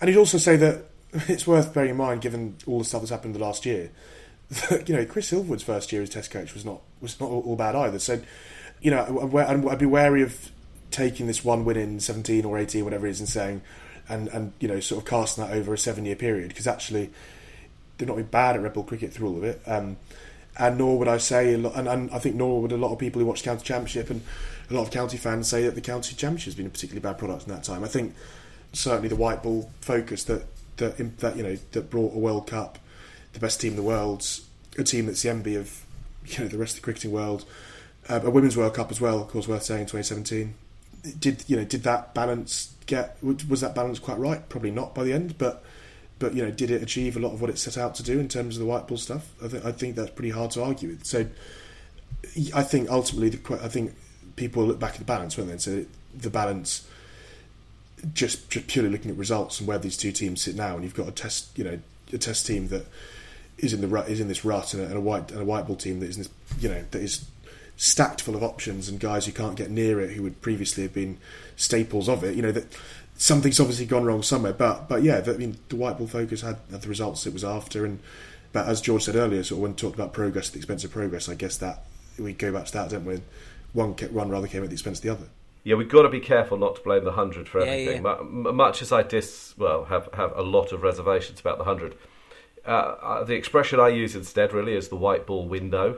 and 0.00 0.08
he'd 0.08 0.16
also 0.18 0.38
say 0.38 0.56
that 0.56 0.84
it's 1.28 1.46
worth 1.46 1.74
bearing 1.74 1.90
in 1.90 1.96
mind, 1.96 2.20
given 2.20 2.56
all 2.66 2.78
the 2.78 2.84
stuff 2.84 3.00
that's 3.02 3.10
happened 3.10 3.34
the 3.34 3.40
last 3.40 3.66
year, 3.66 3.90
that 4.70 4.88
you 4.88 4.94
know 4.96 5.04
Chris 5.04 5.30
Silverwood's 5.30 5.62
first 5.64 5.92
year 5.92 6.02
as 6.02 6.10
Test 6.10 6.30
coach 6.30 6.54
was 6.54 6.64
not 6.64 6.80
was 7.00 7.18
not 7.20 7.28
all, 7.30 7.40
all 7.42 7.56
bad 7.56 7.74
either. 7.74 7.98
So, 7.98 8.20
you 8.80 8.90
know, 8.92 9.02
I'm 9.04 9.30
wa- 9.30 9.42
I'm- 9.42 9.68
I'd 9.68 9.78
be 9.78 9.86
wary 9.86 10.22
of 10.22 10.50
taking 10.92 11.26
this 11.26 11.44
one 11.44 11.64
win 11.64 11.76
in 11.76 12.00
17 12.00 12.44
or 12.44 12.58
18, 12.58 12.82
whatever 12.84 13.06
it 13.06 13.10
is, 13.10 13.20
and 13.20 13.28
saying, 13.28 13.62
and 14.08 14.28
and 14.28 14.52
you 14.60 14.68
know, 14.68 14.80
sort 14.80 15.02
of 15.02 15.08
casting 15.08 15.44
that 15.44 15.52
over 15.52 15.72
a 15.74 15.78
seven 15.78 16.04
year 16.04 16.16
period 16.16 16.48
because 16.48 16.66
actually 16.66 17.10
they've 17.98 18.08
not 18.08 18.16
been 18.16 18.26
bad 18.26 18.56
at 18.56 18.62
red 18.62 18.72
ball 18.72 18.84
cricket 18.84 19.12
through 19.12 19.28
all 19.28 19.36
of 19.36 19.44
it. 19.44 19.60
Um, 19.66 19.96
and 20.58 20.78
nor 20.78 20.98
would 20.98 21.08
I 21.08 21.18
say, 21.18 21.54
and, 21.54 21.66
and 21.66 22.10
I 22.10 22.18
think 22.18 22.36
nor 22.36 22.60
would 22.60 22.72
a 22.72 22.76
lot 22.76 22.92
of 22.92 22.98
people 22.98 23.20
who 23.20 23.26
watch 23.26 23.42
county 23.42 23.62
championship 23.62 24.10
and 24.10 24.22
a 24.70 24.74
lot 24.74 24.82
of 24.82 24.90
county 24.90 25.16
fans 25.16 25.48
say 25.48 25.64
that 25.64 25.74
the 25.74 25.80
county 25.80 26.14
championship 26.14 26.46
has 26.46 26.54
been 26.54 26.66
a 26.66 26.70
particularly 26.70 27.00
bad 27.00 27.18
product 27.18 27.46
in 27.46 27.54
that 27.54 27.64
time. 27.64 27.84
I 27.84 27.88
think 27.88 28.14
certainly 28.72 29.08
the 29.08 29.16
white 29.16 29.42
ball 29.42 29.70
focus 29.80 30.24
that 30.24 30.44
that 30.76 31.18
that 31.18 31.36
you 31.36 31.42
know 31.42 31.56
that 31.72 31.90
brought 31.90 32.14
a 32.14 32.18
World 32.18 32.46
Cup, 32.46 32.78
the 33.32 33.40
best 33.40 33.60
team 33.60 33.72
in 33.72 33.76
the 33.76 33.82
world, 33.82 34.26
a 34.78 34.84
team 34.84 35.06
that's 35.06 35.22
the 35.22 35.30
envy 35.30 35.56
of 35.56 35.84
you 36.26 36.40
know 36.40 36.48
the 36.48 36.58
rest 36.58 36.76
of 36.76 36.82
the 36.82 36.84
cricketing 36.84 37.12
world, 37.12 37.44
uh, 38.08 38.20
a 38.22 38.30
women's 38.30 38.56
World 38.56 38.74
Cup 38.74 38.90
as 38.90 39.00
well. 39.00 39.20
Of 39.20 39.28
course, 39.28 39.46
worth 39.48 39.62
saying 39.62 39.82
in 39.82 39.86
2017. 39.86 40.54
Did 41.18 41.44
you 41.46 41.56
know? 41.56 41.64
Did 41.64 41.82
that 41.84 42.14
balance 42.14 42.74
get? 42.86 43.16
Was 43.22 43.60
that 43.60 43.74
balance 43.74 43.98
quite 43.98 44.18
right? 44.18 44.46
Probably 44.48 44.70
not 44.70 44.94
by 44.94 45.04
the 45.04 45.12
end, 45.12 45.38
but 45.38 45.64
but 46.20 46.34
you 46.34 46.44
know, 46.44 46.50
did 46.50 46.70
it 46.70 46.82
achieve 46.82 47.16
a 47.16 47.20
lot 47.20 47.32
of 47.32 47.40
what 47.40 47.50
it 47.50 47.58
set 47.58 47.76
out 47.76 47.96
to 47.96 48.02
do 48.02 48.20
in 48.20 48.28
terms 48.28 48.56
of 48.56 48.60
the 48.60 48.66
white 48.66 48.86
ball 48.86 48.98
stuff? 48.98 49.32
I, 49.42 49.48
th- 49.48 49.64
I 49.64 49.72
think 49.72 49.96
that's 49.96 50.10
pretty 50.10 50.30
hard 50.30 50.52
to 50.52 50.62
argue 50.62 50.90
with. 50.90 51.04
So 51.04 51.26
I 52.54 52.62
think 52.62 52.90
ultimately, 52.90 53.30
the, 53.30 53.64
I 53.64 53.68
think 53.68 53.94
people 54.36 54.64
look 54.64 54.78
back 54.78 54.92
at 54.92 54.98
the 54.98 55.04
balance, 55.04 55.36
won't 55.36 55.50
they? 55.50 55.58
Say 55.58 55.86
the 56.14 56.30
balance, 56.30 56.86
just, 58.12 58.50
just 58.50 58.66
purely 58.66 58.90
looking 58.90 59.10
at 59.10 59.16
results 59.16 59.58
and 59.60 59.66
where 59.66 59.78
these 59.78 59.96
two 59.96 60.12
teams 60.12 60.42
sit 60.42 60.54
now, 60.54 60.74
and 60.74 60.84
you've 60.84 60.94
got 60.94 61.08
a 61.08 61.12
test, 61.12 61.56
you 61.58 61.64
know, 61.64 61.78
a 62.12 62.18
test 62.18 62.46
team 62.46 62.68
that 62.68 62.86
is 63.58 63.72
in 63.72 63.80
the 63.80 63.88
rut, 63.88 64.08
is 64.08 64.20
in 64.20 64.28
this 64.28 64.44
rut, 64.44 64.74
and 64.74 64.82
a, 64.82 64.86
and 64.86 64.96
a 64.96 65.00
white 65.00 65.30
and 65.30 65.40
a 65.40 65.44
white 65.44 65.66
ball 65.66 65.76
team 65.76 66.00
that 66.00 66.10
is, 66.10 66.16
in 66.16 66.22
this, 66.24 66.30
you 66.60 66.68
know, 66.68 66.84
that 66.90 67.00
is 67.00 67.24
stacked 67.82 68.20
full 68.20 68.36
of 68.36 68.42
options 68.42 68.90
and 68.90 69.00
guys 69.00 69.24
who 69.24 69.32
can't 69.32 69.56
get 69.56 69.70
near 69.70 69.98
it, 70.02 70.10
who 70.10 70.22
would 70.22 70.38
previously 70.42 70.82
have 70.82 70.92
been 70.92 71.16
staples 71.56 72.10
of 72.10 72.22
it. 72.22 72.36
You 72.36 72.42
know 72.42 72.52
that 72.52 72.66
something's 73.16 73.58
obviously 73.58 73.86
gone 73.86 74.04
wrong 74.04 74.22
somewhere, 74.22 74.52
but 74.52 74.86
but 74.86 75.02
yeah, 75.02 75.20
the, 75.20 75.34
I 75.34 75.36
mean, 75.38 75.56
the 75.70 75.76
white 75.76 75.96
ball 75.96 76.06
focus 76.06 76.42
had, 76.42 76.58
had 76.70 76.82
the 76.82 76.88
results 76.88 77.26
it 77.26 77.32
was 77.32 77.42
after, 77.42 77.86
and 77.86 78.00
but 78.52 78.66
as 78.66 78.82
George 78.82 79.04
said 79.04 79.16
earlier, 79.16 79.42
sort 79.42 79.58
of 79.58 79.62
when 79.62 79.74
talked 79.74 79.94
about 79.94 80.12
progress 80.12 80.48
at 80.48 80.52
the 80.52 80.58
expense 80.58 80.84
of 80.84 80.90
progress, 80.90 81.28
I 81.28 81.34
guess 81.34 81.56
that 81.56 81.84
we 82.18 82.34
go 82.34 82.52
back 82.52 82.66
to 82.66 82.72
that, 82.74 82.90
don't 82.90 83.06
we? 83.06 83.22
One 83.72 83.94
ca- 83.94 84.08
one 84.08 84.28
rather 84.28 84.46
came 84.46 84.62
at 84.62 84.68
the 84.68 84.74
expense 84.74 84.98
of 84.98 85.02
the 85.04 85.10
other. 85.12 85.26
Yeah, 85.64 85.76
we've 85.76 85.88
got 85.88 86.02
to 86.02 86.08
be 86.10 86.20
careful 86.20 86.58
not 86.58 86.76
to 86.76 86.82
blame 86.82 87.04
the 87.04 87.12
hundred 87.12 87.48
for 87.48 87.60
everything. 87.60 88.02
yeah. 88.04 88.16
Mu- 88.22 88.48
m- 88.48 88.56
Much 88.56 88.82
as 88.82 88.92
I 88.92 89.02
dis, 89.02 89.54
well, 89.56 89.86
have 89.86 90.08
have 90.14 90.32
a 90.36 90.42
lot 90.42 90.72
of 90.72 90.82
reservations 90.82 91.40
about 91.40 91.56
the 91.56 91.64
hundred. 91.64 91.94
Uh, 92.66 92.70
uh, 92.70 93.24
the 93.24 93.34
expression 93.34 93.80
I 93.80 93.88
use 93.88 94.14
instead 94.14 94.52
really 94.52 94.74
is 94.74 94.88
the 94.88 94.96
white 94.96 95.26
ball 95.26 95.48
window, 95.48 95.96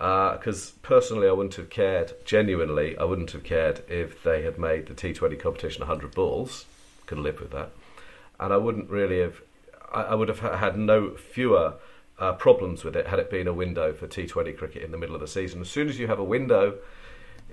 because 0.00 0.72
personally 0.82 1.28
I 1.28 1.32
wouldn't 1.32 1.56
have 1.56 1.70
cared. 1.70 2.14
Genuinely, 2.24 2.96
I 2.98 3.04
wouldn't 3.04 3.32
have 3.32 3.44
cared 3.44 3.82
if 3.88 4.22
they 4.22 4.42
had 4.42 4.58
made 4.58 4.86
the 4.86 4.94
T 4.94 5.12
Twenty 5.12 5.36
competition 5.36 5.84
hundred 5.84 6.14
balls. 6.14 6.64
Could 7.06 7.18
live 7.18 7.40
with 7.40 7.50
that, 7.52 7.70
and 8.38 8.52
I 8.52 8.56
wouldn't 8.56 8.88
really 8.88 9.20
have. 9.20 9.42
I, 9.92 10.02
I 10.02 10.14
would 10.14 10.28
have 10.28 10.40
had 10.40 10.78
no 10.78 11.10
fewer. 11.14 11.74
Uh, 12.18 12.34
problems 12.34 12.84
with 12.84 12.94
it 12.94 13.06
had 13.06 13.18
it 13.18 13.30
been 13.30 13.46
a 13.46 13.52
window 13.54 13.94
for 13.94 14.06
T20 14.06 14.54
cricket 14.58 14.82
in 14.82 14.90
the 14.90 14.98
middle 14.98 15.14
of 15.14 15.22
the 15.22 15.26
season. 15.26 15.62
As 15.62 15.70
soon 15.70 15.88
as 15.88 15.98
you 15.98 16.06
have 16.06 16.18
a 16.18 16.22
window, 16.22 16.76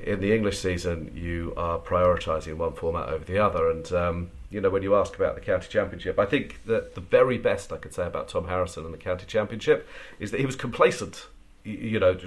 in 0.03 0.19
the 0.19 0.33
English 0.33 0.59
season, 0.59 1.11
you 1.15 1.53
are 1.57 1.79
prioritising 1.79 2.57
one 2.57 2.73
format 2.73 3.09
over 3.09 3.23
the 3.23 3.39
other. 3.39 3.69
And, 3.69 3.91
um, 3.91 4.31
you 4.49 4.61
know, 4.61 4.69
when 4.69 4.83
you 4.83 4.95
ask 4.95 5.15
about 5.15 5.35
the 5.35 5.41
County 5.41 5.67
Championship, 5.69 6.19
I 6.19 6.25
think 6.25 6.61
that 6.65 6.95
the 6.95 7.01
very 7.01 7.37
best 7.37 7.71
I 7.71 7.77
could 7.77 7.93
say 7.93 8.05
about 8.05 8.27
Tom 8.27 8.47
Harrison 8.47 8.85
and 8.85 8.93
the 8.93 8.99
County 8.99 9.25
Championship 9.25 9.87
is 10.19 10.31
that 10.31 10.39
he 10.39 10.45
was 10.45 10.55
complacent. 10.55 11.27
You, 11.67 11.99
know, 11.99 12.17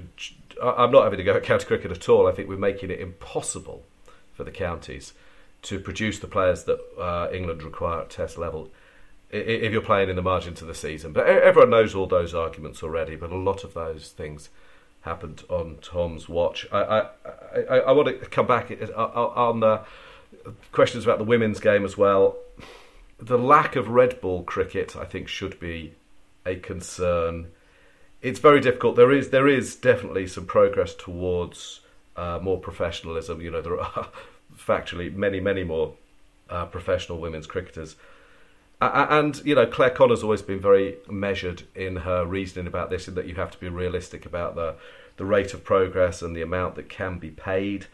I'm 0.62 0.90
not 0.90 1.04
having 1.04 1.18
to 1.18 1.24
go 1.24 1.34
at 1.34 1.42
county 1.42 1.64
cricket 1.64 1.90
at 1.90 2.08
all. 2.08 2.26
I 2.26 2.32
think 2.32 2.48
we're 2.48 2.56
making 2.56 2.90
it 2.90 3.00
impossible 3.00 3.84
for 4.34 4.44
the 4.44 4.50
counties 4.50 5.14
to 5.62 5.78
produce 5.78 6.18
the 6.18 6.26
players 6.26 6.64
that 6.64 6.78
uh, 6.98 7.28
England 7.32 7.62
require 7.62 8.00
at 8.02 8.10
Test 8.10 8.38
level 8.38 8.70
if 9.30 9.72
you're 9.72 9.80
playing 9.80 10.08
in 10.10 10.16
the 10.16 10.22
margins 10.22 10.60
of 10.60 10.68
the 10.68 10.74
season. 10.74 11.12
But 11.12 11.26
everyone 11.26 11.70
knows 11.70 11.94
all 11.94 12.06
those 12.06 12.34
arguments 12.34 12.82
already, 12.82 13.16
but 13.16 13.30
a 13.30 13.36
lot 13.36 13.62
of 13.64 13.74
those 13.74 14.08
things 14.08 14.48
happened 15.02 15.44
on 15.48 15.78
Tom's 15.80 16.28
watch. 16.28 16.66
I, 16.72 16.78
I, 16.82 17.06
I, 17.54 17.76
I 17.78 17.92
want 17.92 18.08
to 18.08 18.14
come 18.26 18.46
back 18.46 18.70
uh, 18.72 18.96
on 18.96 19.60
the 19.60 19.82
questions 20.72 21.04
about 21.04 21.18
the 21.18 21.24
women's 21.24 21.60
game 21.60 21.84
as 21.84 21.96
well. 21.96 22.36
The 23.18 23.38
lack 23.38 23.76
of 23.76 23.88
red 23.88 24.20
ball 24.20 24.42
cricket, 24.42 24.96
I 24.96 25.04
think, 25.04 25.28
should 25.28 25.60
be 25.60 25.94
a 26.44 26.56
concern. 26.56 27.48
It's 28.22 28.38
very 28.38 28.60
difficult. 28.60 28.96
There 28.96 29.12
is 29.12 29.30
there 29.30 29.48
is 29.48 29.76
definitely 29.76 30.26
some 30.26 30.46
progress 30.46 30.94
towards 30.94 31.80
uh, 32.16 32.38
more 32.42 32.58
professionalism. 32.58 33.40
You 33.40 33.50
know, 33.50 33.62
there 33.62 33.80
are 33.80 34.08
factually 34.56 35.14
many 35.14 35.40
many 35.40 35.64
more 35.64 35.94
uh, 36.50 36.66
professional 36.66 37.18
women's 37.18 37.46
cricketers. 37.46 37.96
And 38.82 39.40
you 39.44 39.54
know, 39.54 39.66
Clare 39.66 39.90
Connor's 39.90 40.22
always 40.22 40.40
been 40.40 40.60
very 40.60 40.96
measured 41.08 41.64
in 41.74 41.96
her 41.96 42.24
reasoning 42.24 42.66
about 42.66 42.88
this, 42.88 43.08
in 43.08 43.14
that 43.14 43.26
you 43.26 43.34
have 43.34 43.50
to 43.50 43.58
be 43.58 43.68
realistic 43.68 44.24
about 44.24 44.54
the 44.54 44.76
the 45.16 45.24
rate 45.26 45.52
of 45.52 45.64
progress 45.64 46.22
and 46.22 46.34
the 46.34 46.42
amount 46.42 46.76
that 46.76 46.88
can 46.88 47.18
be 47.18 47.30
paid. 47.30 47.86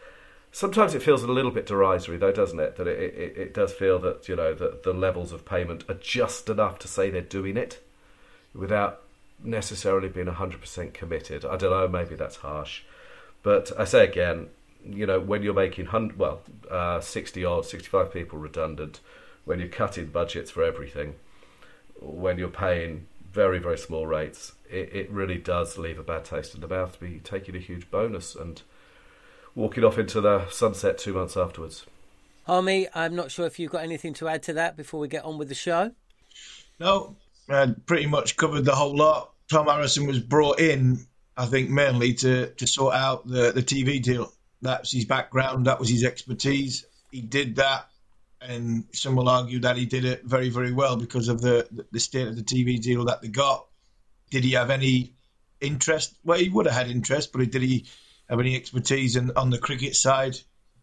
Sometimes 0.49 0.95
it 0.95 1.03
feels 1.03 1.23
a 1.23 1.31
little 1.31 1.51
bit 1.51 1.65
derisory, 1.65 2.17
though, 2.17 2.31
doesn't 2.31 2.59
it? 2.59 2.77
That 2.77 2.87
it, 2.87 3.13
it, 3.13 3.37
it 3.37 3.53
does 3.53 3.73
feel 3.73 3.99
that 3.99 4.29
you 4.29 4.35
know 4.35 4.53
that 4.53 4.83
the 4.83 4.93
levels 4.93 5.33
of 5.33 5.45
payment 5.45 5.83
are 5.89 5.95
just 5.95 6.49
enough 6.49 6.79
to 6.79 6.87
say 6.87 7.09
they're 7.09 7.21
doing 7.21 7.57
it, 7.57 7.81
without 8.53 9.01
necessarily 9.43 10.09
being 10.09 10.27
hundred 10.27 10.61
percent 10.61 10.93
committed. 10.93 11.45
I 11.45 11.57
don't 11.57 11.71
know. 11.71 11.87
Maybe 11.87 12.15
that's 12.15 12.37
harsh, 12.37 12.83
but 13.43 13.71
I 13.77 13.85
say 13.85 14.03
again, 14.03 14.47
you 14.85 15.05
know, 15.05 15.19
when 15.19 15.43
you're 15.43 15.53
making 15.53 15.87
hundred, 15.87 16.17
well, 16.17 16.41
uh, 16.69 16.99
sixty 17.01 17.43
odd, 17.45 17.65
sixty-five 17.65 18.11
people 18.11 18.39
redundant, 18.39 18.99
when 19.45 19.59
you're 19.59 19.67
cutting 19.69 20.07
budgets 20.07 20.51
for 20.51 20.63
everything, 20.63 21.15
when 21.99 22.37
you're 22.37 22.47
paying 22.47 23.07
very, 23.31 23.59
very 23.59 23.77
small 23.77 24.07
rates, 24.07 24.53
it, 24.69 24.89
it 24.93 25.11
really 25.11 25.37
does 25.37 25.77
leave 25.77 25.99
a 25.99 26.03
bad 26.03 26.25
taste 26.25 26.55
in 26.55 26.61
the 26.61 26.67
mouth 26.67 26.93
to 26.93 26.99
be 26.99 27.19
taking 27.19 27.55
a 27.55 27.59
huge 27.59 27.91
bonus 27.91 28.35
and 28.35 28.61
walking 29.53 29.83
off 29.83 29.97
into 29.97 30.21
the 30.21 30.47
sunset 30.49 30.97
two 30.97 31.13
months 31.13 31.37
afterwards. 31.37 31.85
Harmy, 32.45 32.87
I'm 32.95 33.15
not 33.15 33.29
sure 33.29 33.45
if 33.45 33.59
you've 33.59 33.71
got 33.71 33.83
anything 33.83 34.13
to 34.15 34.27
add 34.27 34.41
to 34.43 34.53
that 34.53 34.77
before 34.77 34.99
we 34.99 35.07
get 35.07 35.25
on 35.25 35.37
with 35.37 35.49
the 35.49 35.55
show. 35.55 35.91
No, 36.79 37.15
uh, 37.49 37.67
pretty 37.85 38.07
much 38.07 38.37
covered 38.37 38.65
the 38.65 38.75
whole 38.75 38.95
lot. 38.95 39.33
Tom 39.49 39.67
Harrison 39.67 40.07
was 40.07 40.19
brought 40.19 40.59
in, 40.59 41.05
I 41.35 41.45
think, 41.45 41.69
mainly 41.69 42.13
to, 42.15 42.47
to 42.47 42.67
sort 42.67 42.95
out 42.95 43.27
the, 43.27 43.51
the 43.51 43.63
TV 43.63 44.01
deal. 44.01 44.31
That's 44.61 44.91
his 44.91 45.05
background. 45.05 45.67
That 45.67 45.79
was 45.79 45.89
his 45.89 46.03
expertise. 46.03 46.85
He 47.11 47.21
did 47.21 47.57
that, 47.57 47.87
and 48.41 48.85
some 48.91 49.15
will 49.15 49.29
argue 49.29 49.59
that 49.59 49.77
he 49.77 49.85
did 49.85 50.03
it 50.03 50.23
very, 50.25 50.49
very 50.49 50.73
well 50.73 50.97
because 50.97 51.29
of 51.29 51.41
the 51.41 51.85
the 51.91 51.99
state 51.99 52.27
of 52.27 52.35
the 52.35 52.43
TV 52.43 52.79
deal 52.79 53.05
that 53.05 53.21
they 53.21 53.27
got. 53.27 53.65
Did 54.31 54.43
he 54.43 54.53
have 54.53 54.71
any 54.71 55.13
interest? 55.61 56.15
Well, 56.23 56.39
he 56.39 56.49
would 56.49 56.65
have 56.65 56.75
had 56.75 56.89
interest, 56.89 57.31
but 57.31 57.49
did 57.49 57.61
he 57.61 57.85
have 58.29 58.39
any 58.39 58.55
expertise 58.55 59.15
in, 59.15 59.31
on 59.37 59.51
the 59.51 59.59
cricket 59.59 59.95
side? 59.95 60.37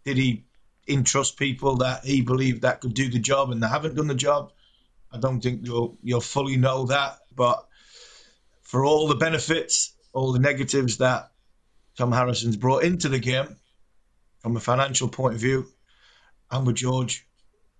Did 0.04 0.16
he 0.16 0.44
entrust 0.88 1.37
people 1.37 1.76
that 1.76 2.04
he 2.04 2.23
believed 2.23 2.62
that 2.62 2.80
could 2.80 2.94
do 2.94 3.11
the 3.11 3.18
job 3.18 3.50
and 3.50 3.62
they 3.62 3.68
haven't 3.68 3.97
done 3.97 4.06
the 4.06 4.14
job? 4.14 4.52
I 5.14 5.18
don't 5.18 5.40
think 5.40 5.64
you'll 5.64 5.97
you'll 6.02 6.21
fully 6.21 6.56
know 6.56 6.87
that, 6.87 7.18
but 7.35 7.64
for 8.62 8.85
all 8.85 9.06
the 9.06 9.14
benefits, 9.14 9.92
all 10.12 10.33
the 10.33 10.40
negatives 10.40 10.99
that 10.99 11.30
Tom 11.97 12.11
Harrison's 12.11 12.56
brought 12.56 12.83
into 12.83 13.09
the 13.09 13.21
game 13.21 13.56
from 14.40 14.56
a 14.56 14.61
financial 14.61 15.09
point 15.09 15.35
of 15.37 15.40
view, 15.40 15.66
I'm 16.50 16.64
with 16.64 16.76
George. 16.76 17.26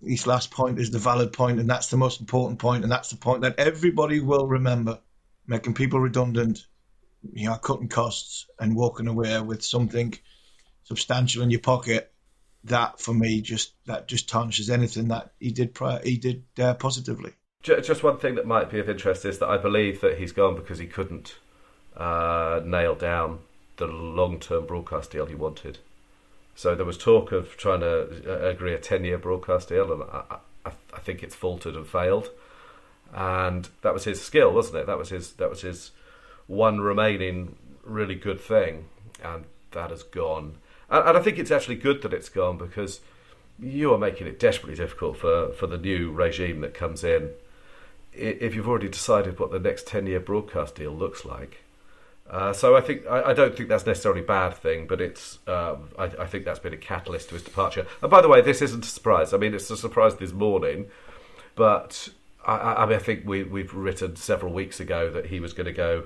This 0.01 0.29
last 0.29 0.53
point 0.53 0.79
is 0.79 0.93
the 0.93 1.01
valid 1.01 1.33
point, 1.33 1.59
and 1.59 1.69
that's 1.69 1.89
the 1.89 1.97
most 1.97 2.21
important 2.21 2.61
point, 2.61 2.85
and 2.85 2.93
that's 2.93 3.11
the 3.11 3.17
point 3.17 3.41
that 3.41 3.59
everybody 3.59 4.21
will 4.21 4.47
remember. 4.47 5.01
Making 5.47 5.75
people 5.75 6.01
redundant, 6.01 6.65
you 7.35 7.49
know, 7.49 7.57
cutting 7.57 7.89
costs 7.89 8.47
and 8.59 8.77
walking 8.77 9.09
away 9.09 9.39
with 9.41 9.63
something 9.63 10.15
substantial 10.85 11.43
in 11.43 11.51
your 11.51 11.61
pocket. 11.61 12.14
That 12.65 12.99
for 12.99 13.13
me 13.13 13.43
just 13.43 13.75
that 13.87 14.09
just 14.09 14.29
tarnishes 14.29 14.71
anything 14.71 15.09
that 15.09 15.33
he 15.39 15.51
did 15.51 15.75
prior, 15.75 16.01
he 16.03 16.17
did 16.17 16.45
uh, 16.59 16.75
positively. 16.75 17.33
Just 17.63 18.03
one 18.03 18.19
thing 18.19 18.35
that 18.35 18.47
might 18.47 18.71
be 18.71 18.79
of 18.79 18.91
interest 18.91 19.25
is 19.25 19.39
that 19.39 19.49
I 19.49 19.57
believe 19.57 20.01
that 20.03 20.19
he's 20.19 20.33
gone 20.33 20.55
because 20.55 20.79
he 20.79 20.87
couldn't 20.87 21.37
uh, 21.97 22.61
nail 22.65 22.95
down 22.95 23.39
the 23.77 23.87
long-term 23.87 24.67
broadcast 24.67 25.11
deal 25.11 25.27
he 25.27 25.35
wanted. 25.35 25.79
So 26.55 26.75
there 26.75 26.87
was 26.87 26.99
talk 26.99 27.33
of 27.33 27.57
trying 27.57 27.81
to 27.81 28.23
uh, 28.27 28.49
agree 28.49 28.75
a 28.75 28.79
ten-year 28.79 29.19
broadcast 29.19 29.71
deal, 29.71 29.93
and 29.93 30.03
I, 30.03 30.37
I, 30.65 30.71
I 30.93 31.01
think 31.01 31.23
it's 31.23 31.35
faltered 31.35 31.75
and 31.75 31.87
failed. 31.87 32.31
And 33.13 33.69
that 33.83 33.95
was 33.95 34.05
his 34.05 34.23
skill, 34.23 34.53
wasn't 34.53 34.77
it? 34.79 34.87
That 34.87 34.99
was 34.99 35.11
his. 35.11 35.33
That 35.33 35.51
was 35.51 35.63
his 35.63 35.91
one 36.47 36.81
remaining 36.81 37.57
really 37.83 38.15
good 38.15 38.41
thing, 38.41 38.87
and 39.23 39.45
that 39.73 39.91
has 39.91 40.03
gone. 40.03 40.57
And, 41.03 41.19
I 41.19 41.21
think 41.21 41.39
it's 41.39 41.51
actually 41.51 41.77
good 41.77 42.03
that 42.03 42.13
it's 42.13 42.29
gone 42.29 42.59
because 42.59 43.01
you 43.59 43.93
are 43.93 43.99
making 43.99 44.27
it 44.27 44.39
desperately 44.39 44.77
difficult 44.77 45.19
for, 45.19 45.53
for 45.53 45.67
the 45.67 45.79
new 45.79 46.11
regime 46.11 46.61
that 46.61 46.75
comes 46.75 47.05
in. 47.05 47.31
If 48.13 48.55
you've 48.55 48.69
already 48.69 48.89
decided 48.89 49.39
what 49.39 49.51
the 49.51 49.59
next 49.59 49.87
ten-year 49.87 50.21
broadcast 50.21 50.77
deal 50.77 50.93
looks 50.93 51.25
like, 51.25 51.65
uh, 52.31 52.53
so 52.53 52.77
I 52.77 52.81
think 52.81 53.07
I, 53.07 53.31
I, 53.31 53.33
don't 53.35 53.57
think 53.57 53.69
that's 53.69 53.85
necessarily 53.85 54.23
a 54.23 54.25
bad 54.25 54.55
thing, 54.55 54.87
but 54.87 55.01
it's 55.01 55.39
um, 55.47 55.91
I, 55.99 56.05
I, 56.05 56.27
think 56.27 56.45
that's 56.45 56.59
been 56.59 56.73
a 56.73 56.79
catalyst 56.79 57.29
to 57.29 57.35
his 57.35 57.43
departure. 57.43 57.87
And 58.01 58.11
by 58.11 58.23
the 58.23 58.29
way, 58.29 58.41
this 58.41 58.63
isn't 58.63 58.85
a 58.85 58.89
surprise. 58.89 59.35
I 59.35 59.37
mean, 59.37 59.53
it's 59.53 59.69
a 59.71 59.77
surprise 59.77 60.17
this 60.17 60.33
morning, 60.33 60.87
but 61.55 62.09
I, 62.47 62.57
I 62.57 62.87
mean, 62.87 62.99
think 63.01 63.27
we 63.27 63.43
we've 63.43 63.75
written 63.75 64.17
several 64.17 64.53
weeks 64.53 64.81
ago 64.81 65.11
that 65.11 65.27
he 65.27 65.39
was 65.39 65.53
going 65.53 65.67
to 65.67 65.73
go 65.73 66.05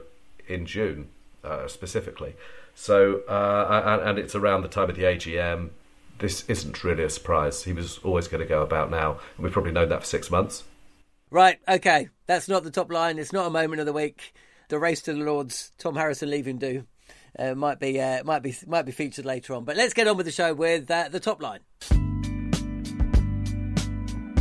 in 0.49 0.67
June 0.67 1.09
uh, 1.45 1.69
specifically. 1.69 2.35
So 2.79 3.23
uh, 3.29 3.99
and, 3.99 4.11
and 4.11 4.19
it's 4.19 4.35
around 4.35 4.63
the 4.63 4.69
time 4.69 4.89
of 4.89 4.97
the 4.97 5.03
AGM. 5.03 5.71
This 6.19 6.45
isn't 6.49 6.83
really 6.83 7.05
a 7.05 7.11
surprise. 7.11 7.63
He 7.63 7.73
was 7.73 7.99
always 7.99 8.29
going 8.29 8.41
to 8.41 8.49
go 8.49 8.63
about 8.63 8.91
now, 8.91 9.19
and 9.37 9.45
we've 9.45 9.53
probably 9.53 9.73
known 9.73 9.89
that 9.91 10.01
for 10.01 10.07
six 10.07 10.31
months. 10.31 10.65
Right. 11.31 11.59
Okay. 11.69 12.09
That's 12.27 12.49
not 12.49 12.65
the 12.65 12.71
top 12.71 12.91
line. 12.91 13.19
It's 13.19 13.33
not 13.33 13.47
a 13.47 13.51
moment 13.51 13.81
of 13.81 13.87
the 13.87 13.93
week 13.93 14.33
the 14.69 14.79
race 14.79 15.03
to 15.03 15.13
the 15.13 15.21
Lords, 15.21 15.73
Tom 15.79 15.97
Harrison 15.97 16.31
leaving 16.31 16.59
do. 16.59 16.85
Uh, 17.39 17.55
might 17.55 17.79
be 17.79 18.01
uh, 18.01 18.25
might 18.25 18.43
be 18.43 18.57
might 18.67 18.87
be 18.87 18.93
featured 18.93 19.25
later 19.25 19.55
on. 19.55 19.65
But 19.65 19.77
let's 19.77 19.95
get 19.95 20.09
on 20.09 20.17
with 20.17 20.27
the 20.27 20.33
show 20.33 20.55
with 20.55 20.91
uh, 20.91 21.09
the 21.09 21.21
top 21.21 21.43
line. 21.43 21.61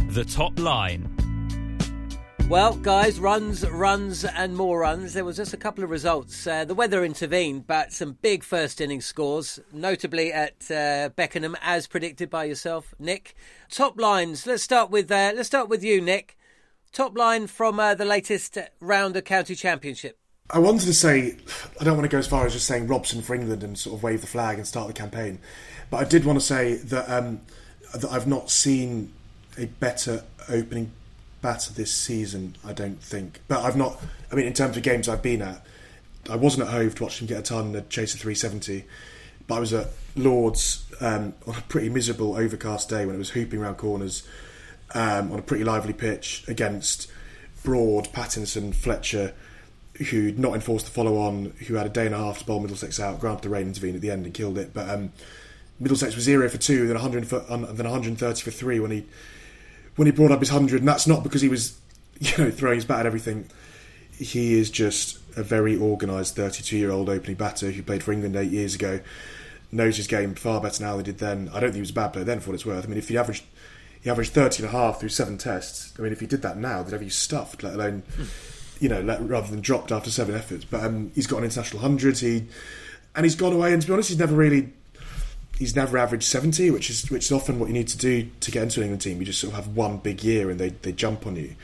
The 0.09 0.25
top 0.27 0.59
line. 0.59 1.16
Well, 2.49 2.75
guys, 2.77 3.19
runs, 3.19 3.69
runs, 3.69 4.23
and 4.23 4.55
more 4.55 4.79
runs. 4.79 5.11
There 5.11 5.25
was 5.25 5.35
just 5.35 5.53
a 5.53 5.57
couple 5.57 5.83
of 5.83 5.89
results. 5.89 6.47
Uh, 6.47 6.63
the 6.63 6.73
weather 6.73 7.03
intervened, 7.03 7.67
but 7.67 7.91
some 7.91 8.13
big 8.21 8.41
first 8.41 8.79
inning 8.79 9.01
scores, 9.01 9.59
notably 9.73 10.31
at 10.31 10.71
uh, 10.71 11.09
Beckenham, 11.09 11.57
as 11.61 11.87
predicted 11.87 12.29
by 12.29 12.45
yourself, 12.45 12.95
Nick. 12.97 13.35
Top 13.69 13.99
lines. 13.99 14.47
Let's 14.47 14.63
start 14.63 14.89
with 14.89 15.11
uh, 15.11 15.33
let's 15.35 15.47
start 15.47 15.67
with 15.67 15.83
you, 15.83 15.99
Nick. 15.99 16.37
Top 16.93 17.17
line 17.17 17.47
from 17.47 17.81
uh, 17.81 17.95
the 17.95 18.05
latest 18.05 18.57
round 18.79 19.17
of 19.17 19.25
county 19.25 19.53
championship. 19.53 20.17
I 20.49 20.59
wanted 20.59 20.85
to 20.85 20.93
say, 20.93 21.35
I 21.81 21.83
don't 21.83 21.97
want 21.97 22.09
to 22.09 22.15
go 22.15 22.17
as 22.17 22.27
far 22.27 22.45
as 22.45 22.53
just 22.53 22.65
saying 22.65 22.87
Robson 22.87 23.21
for 23.21 23.35
England 23.35 23.61
and 23.61 23.77
sort 23.77 23.97
of 23.97 24.03
wave 24.03 24.21
the 24.21 24.27
flag 24.27 24.57
and 24.57 24.65
start 24.65 24.87
the 24.87 24.93
campaign, 24.93 25.39
but 25.89 25.97
I 25.97 26.05
did 26.05 26.23
want 26.23 26.39
to 26.39 26.45
say 26.45 26.75
that, 26.75 27.09
um, 27.09 27.41
that 27.93 28.09
I've 28.09 28.25
not 28.25 28.49
seen 28.49 29.11
a 29.57 29.65
better 29.65 30.23
opening 30.47 30.93
batter 31.41 31.73
this 31.73 31.91
season. 31.91 32.55
I 32.65 32.73
don't 32.73 33.01
think, 33.01 33.41
but 33.47 33.63
I've 33.63 33.75
not. 33.75 34.01
I 34.31 34.35
mean, 34.35 34.45
in 34.45 34.53
terms 34.53 34.77
of 34.77 34.83
games 34.83 35.07
I've 35.07 35.21
been 35.21 35.41
at, 35.41 35.65
I 36.29 36.35
wasn't 36.35 36.67
at 36.67 36.73
Hove 36.73 36.95
to 36.95 37.03
watch 37.03 37.21
him 37.21 37.27
get 37.27 37.39
a 37.39 37.43
ton 37.43 37.75
and 37.75 37.89
chase 37.89 38.13
a 38.13 38.17
370, 38.17 38.83
but 39.47 39.55
I 39.55 39.59
was 39.59 39.73
at 39.73 39.87
Lords 40.15 40.85
um, 40.99 41.33
on 41.45 41.55
a 41.55 41.61
pretty 41.61 41.89
miserable 41.89 42.35
overcast 42.35 42.89
day 42.89 43.05
when 43.05 43.15
it 43.15 43.19
was 43.19 43.29
hooping 43.29 43.59
around 43.61 43.75
corners 43.75 44.27
um, 44.93 45.31
on 45.31 45.39
a 45.39 45.41
pretty 45.41 45.63
lively 45.63 45.93
pitch 45.93 46.43
against 46.47 47.09
Broad, 47.63 48.09
Pattinson, 48.13 48.73
Fletcher, 48.73 49.33
who'd 50.09 50.39
not 50.39 50.53
enforced 50.53 50.85
the 50.85 50.91
follow 50.91 51.17
on, 51.17 51.53
who 51.67 51.75
had 51.75 51.85
a 51.85 51.89
day 51.89 52.05
and 52.05 52.15
a 52.15 52.17
half 52.17 52.39
to 52.39 52.45
bowl 52.45 52.59
Middlesex 52.59 52.99
out. 52.99 53.19
Granted, 53.19 53.43
the 53.43 53.49
rain 53.49 53.67
intervened 53.67 53.95
at 53.95 54.01
the 54.01 54.11
end 54.11 54.25
and 54.25 54.33
killed 54.33 54.57
it, 54.57 54.73
but 54.73 54.89
um, 54.89 55.11
Middlesex 55.79 56.15
was 56.15 56.23
zero 56.23 56.47
for 56.49 56.57
two, 56.57 56.87
then 56.87 56.95
100 56.95 57.27
for, 57.27 57.39
then 57.39 57.59
130 57.59 58.41
for 58.41 58.51
three 58.51 58.79
when 58.79 58.91
he 58.91 59.05
when 59.97 60.05
he 60.05 60.11
brought 60.11 60.31
up 60.31 60.39
his 60.39 60.49
hundred, 60.49 60.79
and 60.79 60.87
that's 60.87 61.05
not 61.05 61.23
because 61.23 61.41
he 61.41 61.49
was 61.49 61.77
you 62.19 62.31
know 62.37 62.49
throwing 62.49 62.75
his 62.75 62.85
bat 62.85 63.01
at 63.01 63.05
everything. 63.05 63.49
He 64.17 64.57
is 64.57 64.71
just 64.71 65.19
a 65.37 65.43
very 65.43 65.77
organised 65.77 66.35
32 66.35 66.77
year 66.77 66.89
old 66.89 67.09
opening 67.09 67.35
batter 67.35 67.69
who 67.69 67.83
played 67.83 68.03
for 68.03 68.11
England 68.11 68.35
eight 68.35 68.51
years 68.51 68.73
ago. 68.73 68.99
Knows 69.71 69.97
his 69.97 70.07
game 70.07 70.33
far 70.33 70.61
better 70.61 70.81
now 70.81 70.95
than 70.95 71.05
he 71.05 71.11
did 71.11 71.19
then. 71.19 71.49
I 71.49 71.59
don't 71.59 71.69
think 71.69 71.75
he 71.75 71.81
was 71.81 71.89
a 71.89 71.93
bad 71.93 72.13
player 72.13 72.25
then, 72.25 72.39
for 72.39 72.49
what 72.49 72.55
it's 72.55 72.65
worth. 72.65 72.85
I 72.85 72.87
mean, 72.87 72.97
if 72.97 73.09
he 73.09 73.17
averaged 73.17 73.43
he 74.01 74.09
averaged 74.09 74.31
30 74.31 74.63
and 74.63 74.73
a 74.73 74.77
half 74.77 74.99
through 74.99 75.09
seven 75.09 75.37
tests. 75.37 75.93
I 75.97 76.01
mean, 76.01 76.13
if 76.13 76.19
he 76.19 76.27
did 76.27 76.41
that 76.43 76.57
now, 76.57 76.83
they'd 76.83 76.93
have 76.93 77.03
you 77.03 77.09
stuffed, 77.09 77.63
let 77.63 77.73
alone, 77.73 78.03
you 78.79 78.89
know, 78.89 79.01
let, 79.01 79.21
rather 79.27 79.49
than 79.49 79.59
dropped 79.59 79.91
after 79.91 80.09
seven 80.09 80.35
efforts. 80.35 80.65
But 80.65 80.83
um, 80.83 81.11
he's 81.15 81.27
got 81.27 81.39
an 81.39 81.43
international 81.43 81.81
hundred. 81.81 82.17
He 82.19 82.47
and 83.15 83.25
he's 83.25 83.35
gone 83.35 83.53
away. 83.53 83.73
And 83.73 83.81
to 83.81 83.87
be 83.87 83.93
honest, 83.93 84.09
he's 84.09 84.19
never 84.19 84.35
really, 84.35 84.71
he's 85.57 85.75
never 85.75 85.97
averaged 85.97 86.23
70, 86.23 86.71
which 86.71 86.89
is 86.89 87.09
which 87.09 87.25
is 87.25 87.31
often 87.31 87.59
what 87.59 87.67
you 87.67 87.73
need 87.73 87.87
to 87.89 87.97
do 87.97 88.29
to 88.41 88.51
get 88.51 88.63
into 88.63 88.79
an 88.79 88.85
England 88.85 89.01
team. 89.01 89.19
You 89.19 89.25
just 89.25 89.39
sort 89.39 89.53
of 89.53 89.65
have 89.65 89.75
one 89.75 89.97
big 89.97 90.23
year 90.23 90.49
and 90.49 90.59
they 90.59 90.69
they 90.69 90.91
jump 90.91 91.25
on 91.25 91.35
you. 91.35 91.55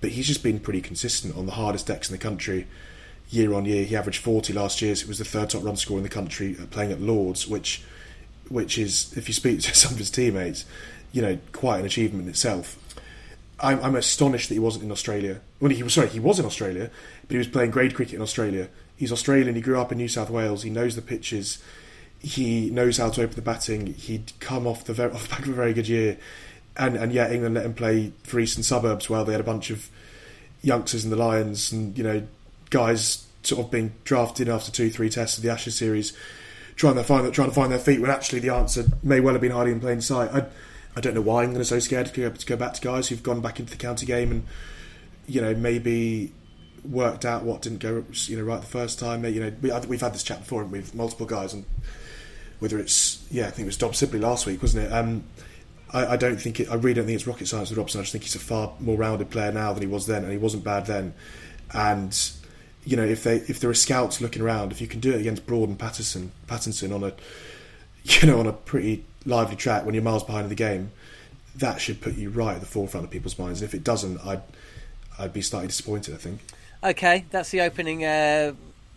But 0.00 0.10
he's 0.10 0.26
just 0.26 0.42
been 0.42 0.60
pretty 0.60 0.80
consistent 0.80 1.36
on 1.36 1.46
the 1.46 1.52
hardest 1.52 1.86
decks 1.86 2.08
in 2.08 2.14
the 2.14 2.22
country. 2.22 2.66
Year 3.30 3.52
on 3.52 3.64
year, 3.64 3.84
he 3.84 3.96
averaged 3.96 4.22
40 4.22 4.52
last 4.52 4.80
year. 4.80 4.94
So 4.94 5.04
it 5.04 5.08
was 5.08 5.18
the 5.18 5.24
third 5.24 5.50
top 5.50 5.64
run 5.64 5.76
scorer 5.76 5.98
in 5.98 6.02
the 6.04 6.08
country 6.08 6.56
uh, 6.60 6.66
playing 6.66 6.92
at 6.92 7.00
Lords, 7.00 7.48
which, 7.48 7.82
which 8.48 8.78
is, 8.78 9.12
if 9.16 9.28
you 9.28 9.34
speak 9.34 9.60
to 9.62 9.74
some 9.74 9.92
of 9.92 9.98
his 9.98 10.10
teammates, 10.10 10.64
you 11.12 11.20
know, 11.20 11.38
quite 11.52 11.80
an 11.80 11.86
achievement 11.86 12.24
in 12.24 12.30
itself. 12.30 12.78
I'm, 13.60 13.82
I'm 13.82 13.96
astonished 13.96 14.48
that 14.48 14.54
he 14.54 14.60
wasn't 14.60 14.84
in 14.84 14.92
Australia. 14.92 15.40
Well, 15.60 15.72
he 15.72 15.82
was 15.82 15.94
sorry, 15.94 16.08
he 16.08 16.20
was 16.20 16.38
in 16.38 16.46
Australia, 16.46 16.90
but 17.22 17.30
he 17.32 17.38
was 17.38 17.48
playing 17.48 17.72
grade 17.72 17.94
cricket 17.94 18.14
in 18.14 18.22
Australia. 18.22 18.68
He's 18.96 19.12
Australian. 19.12 19.54
He 19.56 19.60
grew 19.60 19.80
up 19.80 19.90
in 19.90 19.98
New 19.98 20.08
South 20.08 20.30
Wales. 20.30 20.62
He 20.62 20.70
knows 20.70 20.94
the 20.94 21.02
pitches. 21.02 21.62
He 22.20 22.70
knows 22.70 22.98
how 22.98 23.10
to 23.10 23.22
open 23.22 23.36
the 23.36 23.42
batting. 23.42 23.94
He'd 23.94 24.32
come 24.40 24.66
off 24.66 24.84
the, 24.84 24.92
very, 24.92 25.12
off 25.14 25.24
the 25.24 25.28
back 25.28 25.40
of 25.40 25.50
a 25.50 25.52
very 25.52 25.72
good 25.72 25.88
year, 25.88 26.18
and 26.76 26.96
and 26.96 27.12
yet 27.12 27.32
England 27.32 27.54
let 27.54 27.66
him 27.66 27.74
play 27.74 28.12
for 28.22 28.40
Eastern 28.40 28.62
Suburbs 28.62 29.10
while 29.10 29.24
they 29.24 29.32
had 29.32 29.40
a 29.40 29.44
bunch 29.44 29.70
of 29.70 29.88
youngsters 30.62 31.04
in 31.04 31.10
the 31.10 31.16
Lions 31.16 31.70
and 31.70 31.96
you 31.96 32.02
know 32.02 32.26
guys 32.70 33.26
sort 33.42 33.64
of 33.64 33.70
being 33.70 33.92
drafted 34.04 34.48
after 34.48 34.70
two, 34.70 34.90
three 34.90 35.08
tests 35.08 35.36
of 35.36 35.42
the 35.42 35.50
Ashes 35.50 35.76
series, 35.76 36.16
trying 36.76 36.96
to 36.96 37.04
find 37.04 37.32
trying 37.32 37.48
to 37.48 37.54
find 37.54 37.72
their 37.72 37.78
feet. 37.78 38.00
When 38.00 38.10
actually 38.10 38.40
the 38.40 38.50
answer 38.54 38.84
may 39.02 39.20
well 39.20 39.34
have 39.34 39.40
been 39.40 39.52
hiding 39.52 39.74
in 39.74 39.80
plain 39.80 40.00
sight. 40.00 40.30
I, 40.32 40.46
I 40.96 41.00
don't 41.00 41.14
know 41.14 41.20
why 41.20 41.44
England 41.44 41.60
are 41.60 41.64
so 41.64 41.78
scared 41.78 42.06
to 42.06 42.20
go, 42.20 42.30
to 42.30 42.46
go 42.46 42.56
back 42.56 42.74
to 42.74 42.80
guys 42.80 43.08
who've 43.08 43.22
gone 43.22 43.40
back 43.40 43.60
into 43.60 43.70
the 43.70 43.78
county 43.78 44.04
game 44.04 44.32
and 44.32 44.46
you 45.26 45.40
know 45.40 45.54
maybe 45.54 46.32
worked 46.84 47.24
out 47.24 47.42
what 47.42 47.62
didn't 47.62 47.78
go 47.78 48.04
you 48.10 48.36
know 48.36 48.42
right 48.42 48.60
the 48.60 48.66
first 48.66 48.98
time. 48.98 49.24
You 49.24 49.40
know 49.40 49.52
we, 49.60 49.70
have 49.70 50.00
had 50.00 50.14
this 50.14 50.22
chat 50.22 50.40
before 50.40 50.64
with 50.64 50.94
multiple 50.94 51.26
guys 51.26 51.54
and 51.54 51.64
whether 52.58 52.78
it's 52.78 53.26
yeah 53.30 53.46
I 53.46 53.50
think 53.50 53.66
it 53.66 53.66
was 53.66 53.76
Dom 53.76 53.94
Sibley 53.94 54.18
last 54.18 54.46
week 54.46 54.62
wasn't 54.62 54.86
it? 54.86 54.92
Um, 54.92 55.24
I, 55.92 56.06
I, 56.06 56.16
don't 56.16 56.36
think 56.36 56.60
it, 56.60 56.68
I 56.70 56.74
really 56.74 56.94
don't 56.94 57.06
think 57.06 57.16
it's 57.16 57.26
rocket 57.26 57.48
science 57.48 57.70
with 57.70 57.78
Robson. 57.78 58.00
I 58.00 58.02
just 58.02 58.12
think 58.12 58.24
he's 58.24 58.34
a 58.34 58.40
far 58.40 58.74
more 58.78 58.96
rounded 58.96 59.30
player 59.30 59.52
now 59.52 59.72
than 59.72 59.82
he 59.82 59.88
was 59.88 60.06
then, 60.06 60.22
and 60.22 60.30
he 60.30 60.38
wasn't 60.38 60.64
bad 60.64 60.86
then. 60.86 61.14
And 61.72 62.18
you 62.84 62.96
know 62.96 63.04
if 63.04 63.24
they 63.24 63.36
if 63.36 63.60
there 63.60 63.70
are 63.70 63.74
scouts 63.74 64.20
looking 64.20 64.42
around, 64.42 64.72
if 64.72 64.80
you 64.80 64.86
can 64.86 65.00
do 65.00 65.12
it 65.12 65.20
against 65.20 65.46
Broad 65.46 65.68
and 65.68 65.78
Patterson 65.78 66.32
Pattinson 66.46 66.94
on 66.94 67.04
a 67.04 67.14
you 68.04 68.28
know 68.28 68.40
on 68.40 68.46
a 68.46 68.52
pretty 68.52 69.04
lively 69.24 69.56
track 69.56 69.84
when 69.84 69.94
you're 69.94 70.04
miles 70.04 70.24
behind 70.24 70.44
in 70.44 70.48
the 70.48 70.54
game, 70.54 70.92
that 71.56 71.80
should 71.80 72.00
put 72.00 72.16
you 72.16 72.30
right 72.30 72.54
at 72.54 72.60
the 72.60 72.66
forefront 72.66 73.04
of 73.04 73.10
people's 73.10 73.38
minds. 73.38 73.60
And 73.60 73.68
if 73.68 73.74
it 73.74 73.84
doesn't, 73.84 74.18
I'd 74.26 74.42
I'd 75.18 75.32
be 75.32 75.42
slightly 75.42 75.68
disappointed. 75.68 76.14
I 76.14 76.18
think. 76.18 76.40
Okay, 76.82 77.24
that's 77.30 77.50
the 77.50 77.62
opening 77.62 78.04
uh, 78.04 78.54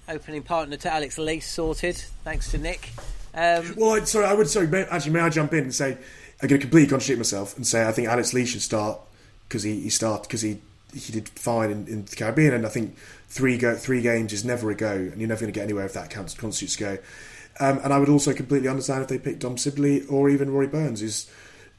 opening 0.07 0.43
partner 0.43 0.77
to 0.77 0.93
Alex 0.93 1.17
Lees 1.17 1.45
sorted. 1.45 1.97
Thanks 2.23 2.51
to 2.51 2.57
Nick. 2.57 2.91
Um, 3.33 3.75
well, 3.77 4.05
sorry, 4.05 4.25
I 4.25 4.33
would 4.33 4.49
sorry. 4.49 4.67
May, 4.67 4.83
actually, 4.83 5.13
may 5.13 5.21
I 5.21 5.29
jump 5.29 5.53
in 5.53 5.63
and 5.63 5.75
say 5.75 5.97
I'm 6.41 6.47
going 6.47 6.59
to 6.59 6.65
completely 6.65 6.89
contradict 6.89 7.19
myself 7.19 7.55
and 7.55 7.65
say 7.65 7.87
I 7.87 7.91
think 7.91 8.07
Alex 8.07 8.33
Lee 8.33 8.45
should 8.45 8.61
start 8.61 8.99
because 9.47 9.63
he, 9.63 9.79
he 9.81 9.89
started 9.89 10.23
because 10.23 10.41
he 10.41 10.59
he 10.93 11.13
did 11.13 11.29
fine 11.29 11.71
in, 11.71 11.87
in, 11.87 12.05
the 12.05 12.15
Caribbean, 12.15 12.53
and 12.53 12.65
I 12.65 12.69
think 12.69 12.97
three 13.27 13.57
go 13.57 13.75
three 13.75 14.01
games 14.01 14.33
is 14.33 14.43
never 14.43 14.69
a 14.71 14.75
go, 14.75 14.91
and 14.91 15.19
you're 15.19 15.29
never 15.29 15.41
going 15.41 15.53
to 15.53 15.57
get 15.57 15.63
anywhere 15.63 15.85
if 15.85 15.93
that 15.93 16.09
counts, 16.09 16.33
constitutes 16.33 16.75
go. 16.75 16.97
Um, 17.59 17.79
and 17.83 17.93
I 17.93 17.99
would 17.99 18.09
also 18.09 18.33
completely 18.33 18.67
understand 18.67 19.01
if 19.01 19.07
they 19.07 19.19
picked 19.19 19.39
Dom 19.39 19.57
Sibley 19.57 20.05
or 20.07 20.29
even 20.29 20.51
Rory 20.51 20.67
Burns, 20.67 21.01
is 21.01 21.31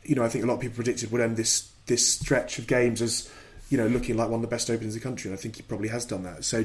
you 0.05 0.15
know 0.15 0.25
I 0.25 0.29
think 0.29 0.45
a 0.45 0.47
lot 0.47 0.55
of 0.55 0.61
people 0.61 0.77
predicted 0.77 1.11
would 1.13 1.21
end 1.21 1.37
this 1.37 1.71
this 1.87 2.09
stretch 2.09 2.59
of 2.59 2.67
games 2.67 3.03
as 3.03 3.31
you 3.69 3.77
know 3.77 3.87
looking 3.87 4.17
like 4.17 4.29
one 4.29 4.37
of 4.37 4.43
the 4.43 4.55
best 4.55 4.71
openers 4.71 4.95
in 4.95 5.01
the 5.01 5.05
country, 5.05 5.31
and 5.31 5.39
I 5.39 5.43
think 5.43 5.57
he 5.57 5.63
probably 5.63 5.89
has 5.89 6.05
done 6.05 6.23
that. 6.23 6.45
So 6.45 6.65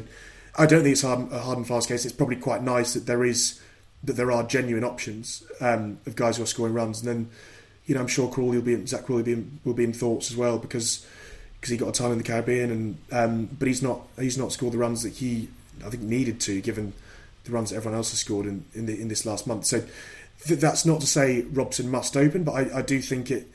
I 0.58 0.66
don't 0.66 0.84
think 0.84 0.94
it's 0.94 1.02
hard, 1.02 1.32
a 1.32 1.40
hard 1.40 1.58
and 1.58 1.68
fast 1.68 1.90
case. 1.90 2.06
It's 2.06 2.16
probably 2.16 2.38
quite 2.38 2.64
nice 2.64 2.94
that 2.94 3.06
there 3.06 3.26
is 3.26 3.60
that 4.04 4.14
there 4.14 4.32
are 4.32 4.44
genuine 4.44 4.84
options 4.84 5.44
um, 5.60 6.00
of 6.06 6.16
guys 6.16 6.38
who 6.38 6.44
are 6.44 6.48
scoring 6.48 6.74
runs, 6.74 7.00
and 7.00 7.08
then 7.08 7.30
you 7.86 7.96
know 7.96 8.02
I'm 8.02 8.08
sure 8.08 8.30
Crawley 8.30 8.58
will 8.58 8.66
be 8.66 8.86
Zak 8.86 9.06
Crawley 9.06 9.22
will 9.22 9.26
be 9.26 9.34
in, 9.34 9.60
will 9.64 9.74
be 9.74 9.84
in 9.84 9.94
thoughts 9.94 10.32
as 10.32 10.38
well 10.38 10.58
because 10.58 11.06
because 11.60 11.72
he 11.72 11.78
got 11.78 11.90
a 11.90 11.92
time 11.92 12.12
in 12.12 12.18
the 12.18 12.24
Caribbean, 12.24 12.72
and 12.72 12.98
um, 13.12 13.46
but 13.58 13.68
he's 13.68 13.82
not 13.82 14.02
he's 14.20 14.38
not 14.38 14.52
scored 14.52 14.74
the 14.74 14.78
runs 14.78 15.04
that 15.04 15.14
he 15.14 15.50
I 15.86 15.90
think 15.90 16.04
needed 16.04 16.40
to 16.42 16.62
given 16.62 16.94
the 17.44 17.52
runs 17.52 17.70
that 17.70 17.78
everyone 17.78 17.98
else 17.98 18.12
has 18.12 18.20
scored 18.20 18.46
in 18.46 18.66
in, 18.74 18.86
the, 18.86 19.00
in 19.00 19.08
this 19.08 19.26
last 19.26 19.48
month. 19.48 19.66
So 19.66 19.84
th- 20.46 20.60
that's 20.60 20.86
not 20.86 21.02
to 21.02 21.08
say 21.08 21.42
Robson 21.42 21.90
must 21.90 22.16
open, 22.16 22.44
but 22.44 22.54
I, 22.54 22.80
I 22.80 22.82
do 22.82 23.02
think 23.02 23.32
it. 23.32 23.48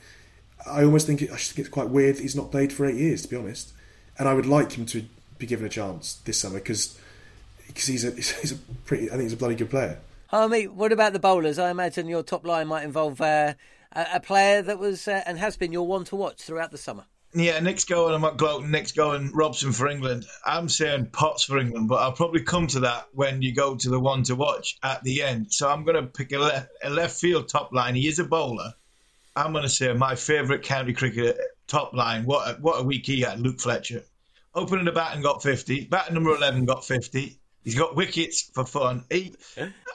I 0.65 0.83
almost 0.83 1.07
think 1.07 1.21
it. 1.21 1.31
I 1.31 1.37
think 1.37 1.59
it's 1.59 1.69
quite 1.69 1.89
weird 1.89 2.19
he's 2.19 2.35
not 2.35 2.51
played 2.51 2.73
for 2.73 2.85
eight 2.85 2.95
years, 2.95 3.21
to 3.23 3.27
be 3.27 3.35
honest. 3.35 3.73
And 4.17 4.27
I 4.27 4.33
would 4.33 4.45
like 4.45 4.73
him 4.73 4.85
to 4.87 5.05
be 5.39 5.45
given 5.45 5.65
a 5.65 5.69
chance 5.69 6.15
this 6.25 6.39
summer 6.39 6.59
because 6.59 6.97
because 7.67 7.85
he's 7.85 8.05
a 8.05 8.11
he's 8.15 8.51
a 8.51 8.55
pretty. 8.85 9.07
I 9.07 9.11
think 9.11 9.23
he's 9.23 9.33
a 9.33 9.37
bloody 9.37 9.55
good 9.55 9.69
player. 9.69 9.99
Harmy, 10.33 10.67
what 10.67 10.91
about 10.91 11.13
the 11.13 11.19
bowlers? 11.19 11.59
I 11.59 11.69
imagine 11.69 12.07
your 12.07 12.23
top 12.23 12.43
line 12.43 12.65
might 12.65 12.83
involve 12.83 13.21
uh, 13.21 13.53
a, 13.91 14.19
player 14.19 14.63
that 14.63 14.79
was 14.79 15.07
uh, 15.07 15.21
and 15.27 15.37
has 15.37 15.57
been 15.57 15.71
your 15.71 15.85
one 15.85 16.05
to 16.05 16.15
watch 16.15 16.41
throughout 16.41 16.71
the 16.71 16.77
summer. 16.79 17.05
Yeah, 17.35 17.59
Nick's 17.59 17.83
going. 17.83 18.15
I'm 18.15 18.23
at 18.23 18.37
Gloaton. 18.37 18.71
Nick's 18.71 18.93
going. 18.93 19.31
Robson 19.31 19.73
for 19.73 19.87
England. 19.87 20.25
I'm 20.43 20.69
saying 20.69 21.09
Potts 21.11 21.43
for 21.43 21.59
England, 21.59 21.87
but 21.87 22.01
I'll 22.01 22.13
probably 22.13 22.41
come 22.41 22.65
to 22.65 22.79
that 22.79 23.09
when 23.13 23.43
you 23.43 23.53
go 23.53 23.75
to 23.75 23.89
the 23.89 23.99
one 23.99 24.23
to 24.23 24.33
watch 24.33 24.75
at 24.81 25.03
the 25.03 25.21
end. 25.21 25.53
So 25.53 25.69
I'm 25.69 25.83
going 25.83 25.97
to 25.97 26.07
pick 26.07 26.31
a 26.31 26.39
left, 26.39 26.69
a 26.83 26.89
left 26.89 27.19
field 27.19 27.47
top 27.47 27.71
line. 27.71 27.93
He 27.93 28.07
is 28.07 28.17
a 28.17 28.23
bowler. 28.23 28.73
I'm 29.35 29.51
going 29.51 29.65
to 29.65 29.69
say 29.69 29.93
my 29.93 30.15
favourite 30.15 30.63
county 30.63 30.93
cricket 30.93 31.37
top 31.67 31.93
line. 31.93 32.25
What 32.25 32.47
a, 32.49 32.53
what 32.59 32.79
a 32.79 32.83
week 32.83 33.05
he 33.05 33.21
had, 33.21 33.39
Luke 33.39 33.59
Fletcher. 33.59 34.01
Opening 34.55 34.85
the 34.85 34.93
bat 34.93 35.13
and 35.13 35.23
got 35.23 35.43
50. 35.43 35.85
Batting 35.85 36.15
number 36.15 36.35
11 36.35 36.65
got 36.65 36.83
50. 36.83 37.37
He's 37.63 37.75
got 37.75 37.95
wickets 37.95 38.49
for 38.53 38.65
fun. 38.65 39.05
He, 39.09 39.33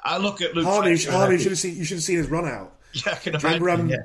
I 0.03 0.19
look 0.19 0.41
at 0.41 0.55
Luke. 0.55 0.65
Harmy, 0.67 0.91
you 0.91 0.97
should 0.97 1.53
have 1.53 1.59
seen. 1.59 1.77
You 1.77 1.85
should 1.85 1.97
have 1.99 2.05
seen 2.05 2.19
his 2.19 2.29
run 2.29 2.47
out. 2.47 2.75
Yeah, 2.95 3.13
I 3.13 3.17
can 3.17 3.35
imagine. 3.35 3.63
Remember, 3.63 3.83
um, 3.83 3.89
yeah. 3.91 3.97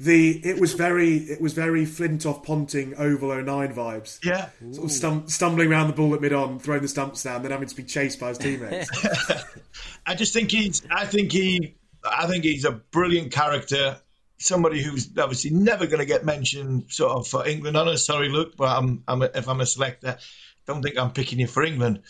The 0.00 0.40
it 0.44 0.58
was 0.58 0.72
very 0.72 1.16
it 1.18 1.40
was 1.40 1.52
very 1.52 1.84
Flintoff 1.84 2.42
Ponting 2.42 2.94
Oval 2.96 3.28
09 3.42 3.74
vibes. 3.74 4.18
Yeah, 4.24 4.48
sort 4.72 4.86
of 4.86 4.90
stum- 4.90 5.30
stumbling 5.30 5.70
around 5.70 5.86
the 5.88 5.92
ball 5.92 6.14
at 6.14 6.20
mid 6.20 6.32
on, 6.32 6.58
throwing 6.58 6.82
the 6.82 6.88
stumps 6.88 7.22
down, 7.22 7.42
then 7.42 7.52
having 7.52 7.68
to 7.68 7.76
be 7.76 7.84
chased 7.84 8.18
by 8.18 8.30
his 8.30 8.38
teammates. 8.38 8.88
I 10.06 10.14
just 10.14 10.32
think 10.32 10.50
he's. 10.50 10.82
I 10.90 11.04
think 11.06 11.30
he. 11.32 11.76
I 12.02 12.26
think 12.26 12.44
he's 12.44 12.64
a 12.64 12.72
brilliant 12.72 13.30
character. 13.30 13.98
Somebody 14.38 14.82
who's 14.82 15.10
obviously 15.16 15.50
never 15.50 15.86
going 15.86 16.00
to 16.00 16.06
get 16.06 16.24
mentioned, 16.24 16.86
sort 16.88 17.12
of 17.12 17.28
for 17.28 17.46
England. 17.46 17.76
I'm 17.78 17.96
sorry, 17.96 18.28
Luke, 18.30 18.54
but 18.56 18.76
I'm, 18.76 19.04
I'm 19.06 19.22
a, 19.22 19.30
if 19.32 19.48
I'm 19.48 19.60
a 19.60 19.66
selector, 19.66 20.18
don't 20.66 20.82
think 20.82 20.98
I'm 20.98 21.12
picking 21.12 21.38
you 21.38 21.46
for 21.46 21.62
England. 21.62 22.02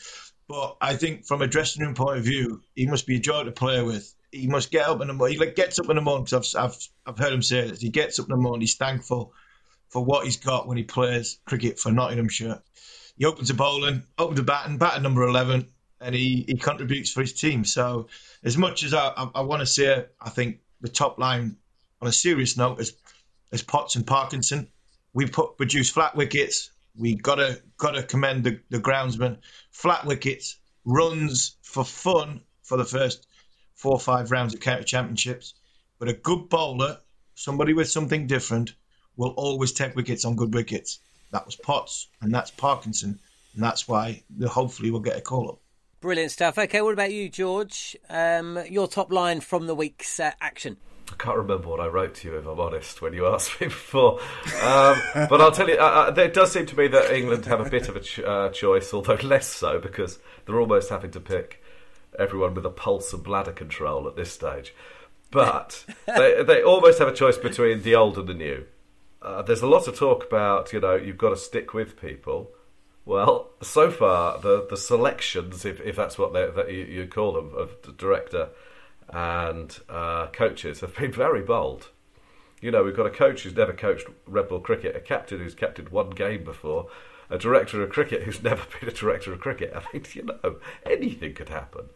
But 0.48 0.76
I 0.80 0.96
think 0.96 1.26
from 1.26 1.42
a 1.42 1.46
dressing 1.46 1.82
room 1.82 1.94
point 1.94 2.18
of 2.18 2.24
view, 2.24 2.62
he 2.74 2.86
must 2.86 3.06
be 3.06 3.16
a 3.16 3.20
joy 3.20 3.44
to 3.44 3.52
play 3.52 3.82
with. 3.82 4.14
He 4.30 4.46
must 4.46 4.70
get 4.70 4.88
up 4.88 5.00
in 5.00 5.08
the 5.08 5.14
morning. 5.14 5.38
He 5.38 5.44
like 5.44 5.56
gets 5.56 5.78
up 5.78 5.88
in 5.88 5.96
the 5.96 6.02
morning 6.02 6.24
because 6.24 6.54
I've, 6.54 6.64
I've 6.64 6.76
I've 7.06 7.18
heard 7.18 7.32
him 7.32 7.42
say 7.42 7.68
this. 7.68 7.80
He 7.80 7.90
gets 7.90 8.18
up 8.18 8.26
in 8.26 8.36
the 8.36 8.42
morning. 8.42 8.60
He's 8.60 8.76
thankful 8.76 9.32
for 9.88 10.04
what 10.04 10.24
he's 10.24 10.36
got 10.38 10.66
when 10.66 10.76
he 10.76 10.82
plays 10.82 11.38
cricket 11.46 11.78
for 11.78 11.92
Nottinghamshire. 11.92 12.62
He 13.16 13.24
opens 13.24 13.50
a 13.50 13.54
bowling, 13.54 14.02
opens 14.18 14.40
a 14.40 14.42
batting, 14.42 14.76
batting 14.76 15.04
number 15.04 15.22
eleven, 15.22 15.68
and 16.00 16.14
he, 16.14 16.44
he 16.48 16.56
contributes 16.56 17.10
for 17.10 17.20
his 17.20 17.32
team. 17.32 17.64
So 17.64 18.08
as 18.42 18.58
much 18.58 18.82
as 18.82 18.92
I, 18.92 19.06
I, 19.16 19.30
I 19.36 19.40
want 19.42 19.60
to 19.60 19.66
say, 19.66 20.04
I 20.20 20.30
think 20.30 20.58
the 20.80 20.88
top 20.88 21.18
line 21.18 21.56
on 22.02 22.08
a 22.08 22.12
serious 22.12 22.56
note 22.56 22.80
is 22.80 22.94
is 23.52 23.62
Potts 23.62 23.94
and 23.94 24.06
Parkinson. 24.06 24.68
We 25.12 25.26
put 25.26 25.56
produce 25.56 25.90
flat 25.90 26.16
wickets. 26.16 26.70
We 26.96 27.14
gotta 27.14 27.60
gotta 27.76 28.02
commend 28.02 28.44
the, 28.44 28.60
the 28.70 28.78
groundsman. 28.78 29.38
Flat 29.70 30.04
wickets, 30.06 30.58
runs 30.84 31.56
for 31.62 31.84
fun 31.84 32.42
for 32.62 32.76
the 32.76 32.84
first 32.84 33.26
four 33.74 33.92
or 33.92 34.00
five 34.00 34.30
rounds 34.30 34.54
of 34.54 34.60
county 34.60 34.84
championships. 34.84 35.54
But 35.98 36.08
a 36.08 36.12
good 36.12 36.48
bowler, 36.48 36.98
somebody 37.34 37.72
with 37.72 37.88
something 37.88 38.26
different, 38.26 38.74
will 39.16 39.34
always 39.36 39.72
take 39.72 39.96
wickets 39.96 40.24
on 40.24 40.36
good 40.36 40.54
wickets. 40.54 40.98
That 41.32 41.46
was 41.46 41.56
Potts, 41.56 42.08
and 42.20 42.32
that's 42.32 42.50
Parkinson, 42.50 43.18
and 43.54 43.62
that's 43.62 43.88
why 43.88 44.22
hopefully 44.46 44.90
we'll 44.90 45.00
get 45.00 45.16
a 45.16 45.20
call 45.20 45.48
up. 45.50 45.60
Brilliant 46.00 46.32
stuff. 46.32 46.58
Okay, 46.58 46.82
what 46.82 46.92
about 46.92 47.12
you, 47.12 47.28
George? 47.28 47.96
Um, 48.10 48.60
your 48.68 48.86
top 48.86 49.12
line 49.12 49.40
from 49.40 49.66
the 49.66 49.74
week's 49.74 50.20
uh, 50.20 50.32
action. 50.40 50.76
I 51.14 51.22
can't 51.22 51.36
remember 51.36 51.68
what 51.68 51.80
I 51.80 51.86
wrote 51.86 52.16
to 52.16 52.28
you, 52.28 52.36
if 52.36 52.46
I'm 52.46 52.58
honest, 52.58 53.00
when 53.00 53.12
you 53.12 53.26
asked 53.26 53.60
me 53.60 53.66
before. 53.68 54.20
Um, 54.62 55.00
but 55.14 55.40
I'll 55.40 55.52
tell 55.52 55.68
you, 55.68 55.76
uh, 55.76 56.12
uh, 56.16 56.20
it 56.20 56.34
does 56.34 56.52
seem 56.52 56.66
to 56.66 56.76
me 56.76 56.88
that 56.88 57.14
England 57.14 57.46
have 57.46 57.64
a 57.64 57.70
bit 57.70 57.88
of 57.88 57.96
a 57.96 58.00
ch- 58.00 58.18
uh, 58.20 58.48
choice, 58.50 58.92
although 58.92 59.18
less 59.22 59.46
so, 59.46 59.78
because 59.78 60.18
they're 60.44 60.60
almost 60.60 60.90
having 60.90 61.12
to 61.12 61.20
pick 61.20 61.62
everyone 62.18 62.54
with 62.54 62.66
a 62.66 62.70
pulse 62.70 63.12
and 63.12 63.22
bladder 63.22 63.52
control 63.52 64.08
at 64.08 64.16
this 64.16 64.32
stage. 64.32 64.74
But 65.30 65.84
they, 66.06 66.42
they 66.42 66.62
almost 66.62 66.98
have 66.98 67.08
a 67.08 67.14
choice 67.14 67.36
between 67.36 67.82
the 67.82 67.94
old 67.94 68.18
and 68.18 68.28
the 68.28 68.34
new. 68.34 68.64
Uh, 69.22 69.42
there's 69.42 69.62
a 69.62 69.66
lot 69.66 69.88
of 69.88 69.96
talk 69.96 70.24
about, 70.24 70.72
you 70.72 70.80
know, 70.80 70.96
you've 70.96 71.18
got 71.18 71.30
to 71.30 71.36
stick 71.36 71.74
with 71.74 72.00
people. 72.00 72.50
Well, 73.04 73.50
so 73.62 73.90
far, 73.90 74.38
the, 74.40 74.66
the 74.68 74.76
selections, 74.76 75.64
if, 75.64 75.80
if 75.80 75.94
that's 75.96 76.18
what 76.18 76.32
that 76.32 76.72
you, 76.72 76.84
you 76.84 77.06
call 77.06 77.32
them, 77.32 77.52
of 77.54 77.76
the 77.82 77.92
director 77.92 78.48
and 79.10 79.78
uh, 79.88 80.26
coaches 80.28 80.80
have 80.80 80.96
been 80.96 81.12
very 81.24 81.42
bold. 81.42 81.88
You 82.60 82.70
know, 82.70 82.82
we've 82.82 82.96
got 82.96 83.06
a 83.06 83.10
coach 83.10 83.42
who's 83.42 83.54
never 83.54 83.72
coached 83.72 84.06
red 84.26 84.48
ball 84.48 84.60
cricket, 84.60 84.96
a 84.96 85.00
captain 85.00 85.38
who's 85.38 85.54
captained 85.54 85.90
one 85.90 86.10
game 86.10 86.44
before, 86.44 86.88
a 87.28 87.38
director 87.38 87.82
of 87.82 87.90
cricket 87.90 88.22
who's 88.22 88.42
never 88.42 88.62
been 88.80 88.88
a 88.88 88.92
director 88.92 89.32
of 89.32 89.40
cricket. 89.40 89.72
I 89.74 89.82
mean, 89.92 90.04
you 90.12 90.22
know, 90.22 90.56
anything 90.86 91.34
could 91.34 91.48
happen. 91.48 91.86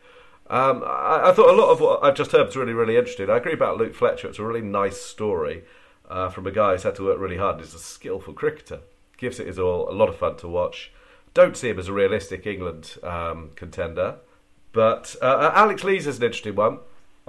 Um, 0.50 0.82
I, 0.84 1.28
I, 1.28 1.32
thought 1.32 1.50
a 1.50 1.60
lot 1.60 1.70
of 1.70 1.80
what 1.80 2.02
I've 2.02 2.14
just 2.14 2.32
heard 2.32 2.46
was 2.46 2.56
really, 2.56 2.72
really 2.72 2.96
interesting. 2.96 3.28
I 3.28 3.36
agree 3.36 3.52
about 3.52 3.76
Luke 3.76 3.94
Fletcher. 3.94 4.28
It's 4.28 4.38
a 4.38 4.44
really 4.44 4.62
nice 4.62 4.98
story 4.98 5.64
uh, 6.08 6.30
from 6.30 6.46
a 6.46 6.50
guy 6.50 6.72
who's 6.72 6.84
had 6.84 6.94
to 6.96 7.04
work 7.04 7.18
really 7.18 7.36
hard. 7.36 7.60
He's 7.60 7.74
a 7.74 7.78
skillful 7.78 8.32
cricketer. 8.32 8.80
Gives 9.18 9.38
it 9.40 9.46
his 9.46 9.58
all. 9.58 9.90
A 9.90 9.92
lot 9.92 10.08
of 10.08 10.16
fun 10.16 10.36
to 10.36 10.48
watch. 10.48 10.90
Don't 11.34 11.56
see 11.56 11.68
him 11.68 11.78
as 11.78 11.88
a 11.88 11.92
realistic 11.92 12.46
England 12.46 12.96
um, 13.02 13.50
contender. 13.56 14.16
But 14.72 15.16
uh, 15.20 15.24
uh 15.24 15.52
Alex 15.54 15.84
Lees 15.84 16.06
is 16.06 16.18
an 16.18 16.24
interesting 16.24 16.54
one. 16.54 16.78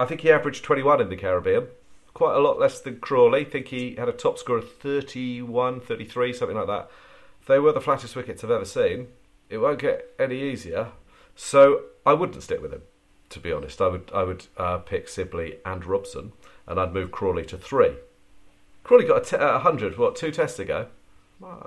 I 0.00 0.06
think 0.06 0.22
he 0.22 0.32
averaged 0.32 0.64
21 0.64 1.02
in 1.02 1.10
the 1.10 1.16
Caribbean. 1.16 1.68
Quite 2.14 2.34
a 2.34 2.40
lot 2.40 2.58
less 2.58 2.80
than 2.80 3.00
Crawley. 3.00 3.42
I 3.42 3.44
think 3.44 3.68
he 3.68 3.96
had 3.96 4.08
a 4.08 4.12
top 4.12 4.38
score 4.38 4.56
of 4.56 4.72
31, 4.78 5.82
33, 5.82 6.32
something 6.32 6.56
like 6.56 6.68
that. 6.68 6.90
They 7.46 7.58
were 7.58 7.72
the 7.72 7.82
flattest 7.82 8.16
wickets 8.16 8.42
I've 8.42 8.50
ever 8.50 8.64
seen. 8.64 9.08
It 9.50 9.58
won't 9.58 9.78
get 9.78 10.06
any 10.18 10.40
easier. 10.40 10.88
So 11.36 11.82
I 12.06 12.14
wouldn't 12.14 12.42
stick 12.42 12.62
with 12.62 12.72
him, 12.72 12.82
to 13.28 13.40
be 13.40 13.52
honest. 13.52 13.78
I 13.82 13.88
would 13.88 14.10
I 14.14 14.22
would 14.22 14.46
uh, 14.56 14.78
pick 14.78 15.06
Sibley 15.06 15.58
and 15.66 15.84
Robson, 15.84 16.32
and 16.66 16.80
I'd 16.80 16.94
move 16.94 17.10
Crawley 17.10 17.44
to 17.44 17.58
three. 17.58 17.96
Crawley 18.84 19.06
got 19.06 19.26
a 19.26 19.36
t- 19.36 19.36
uh, 19.36 19.52
100, 19.52 19.98
what, 19.98 20.16
two 20.16 20.30
tests 20.30 20.58
ago? 20.58 20.86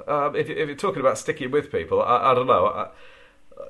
Um, 0.08 0.36
if, 0.36 0.50
if, 0.50 0.68
you're 0.68 0.76
talking 0.76 1.02
about 1.02 1.20
sticking 1.20 1.52
with 1.52 1.72
people, 1.72 2.02
I, 2.02 2.32
I 2.32 2.34
don't 2.34 2.48
know. 2.48 2.66
I, 2.66 2.90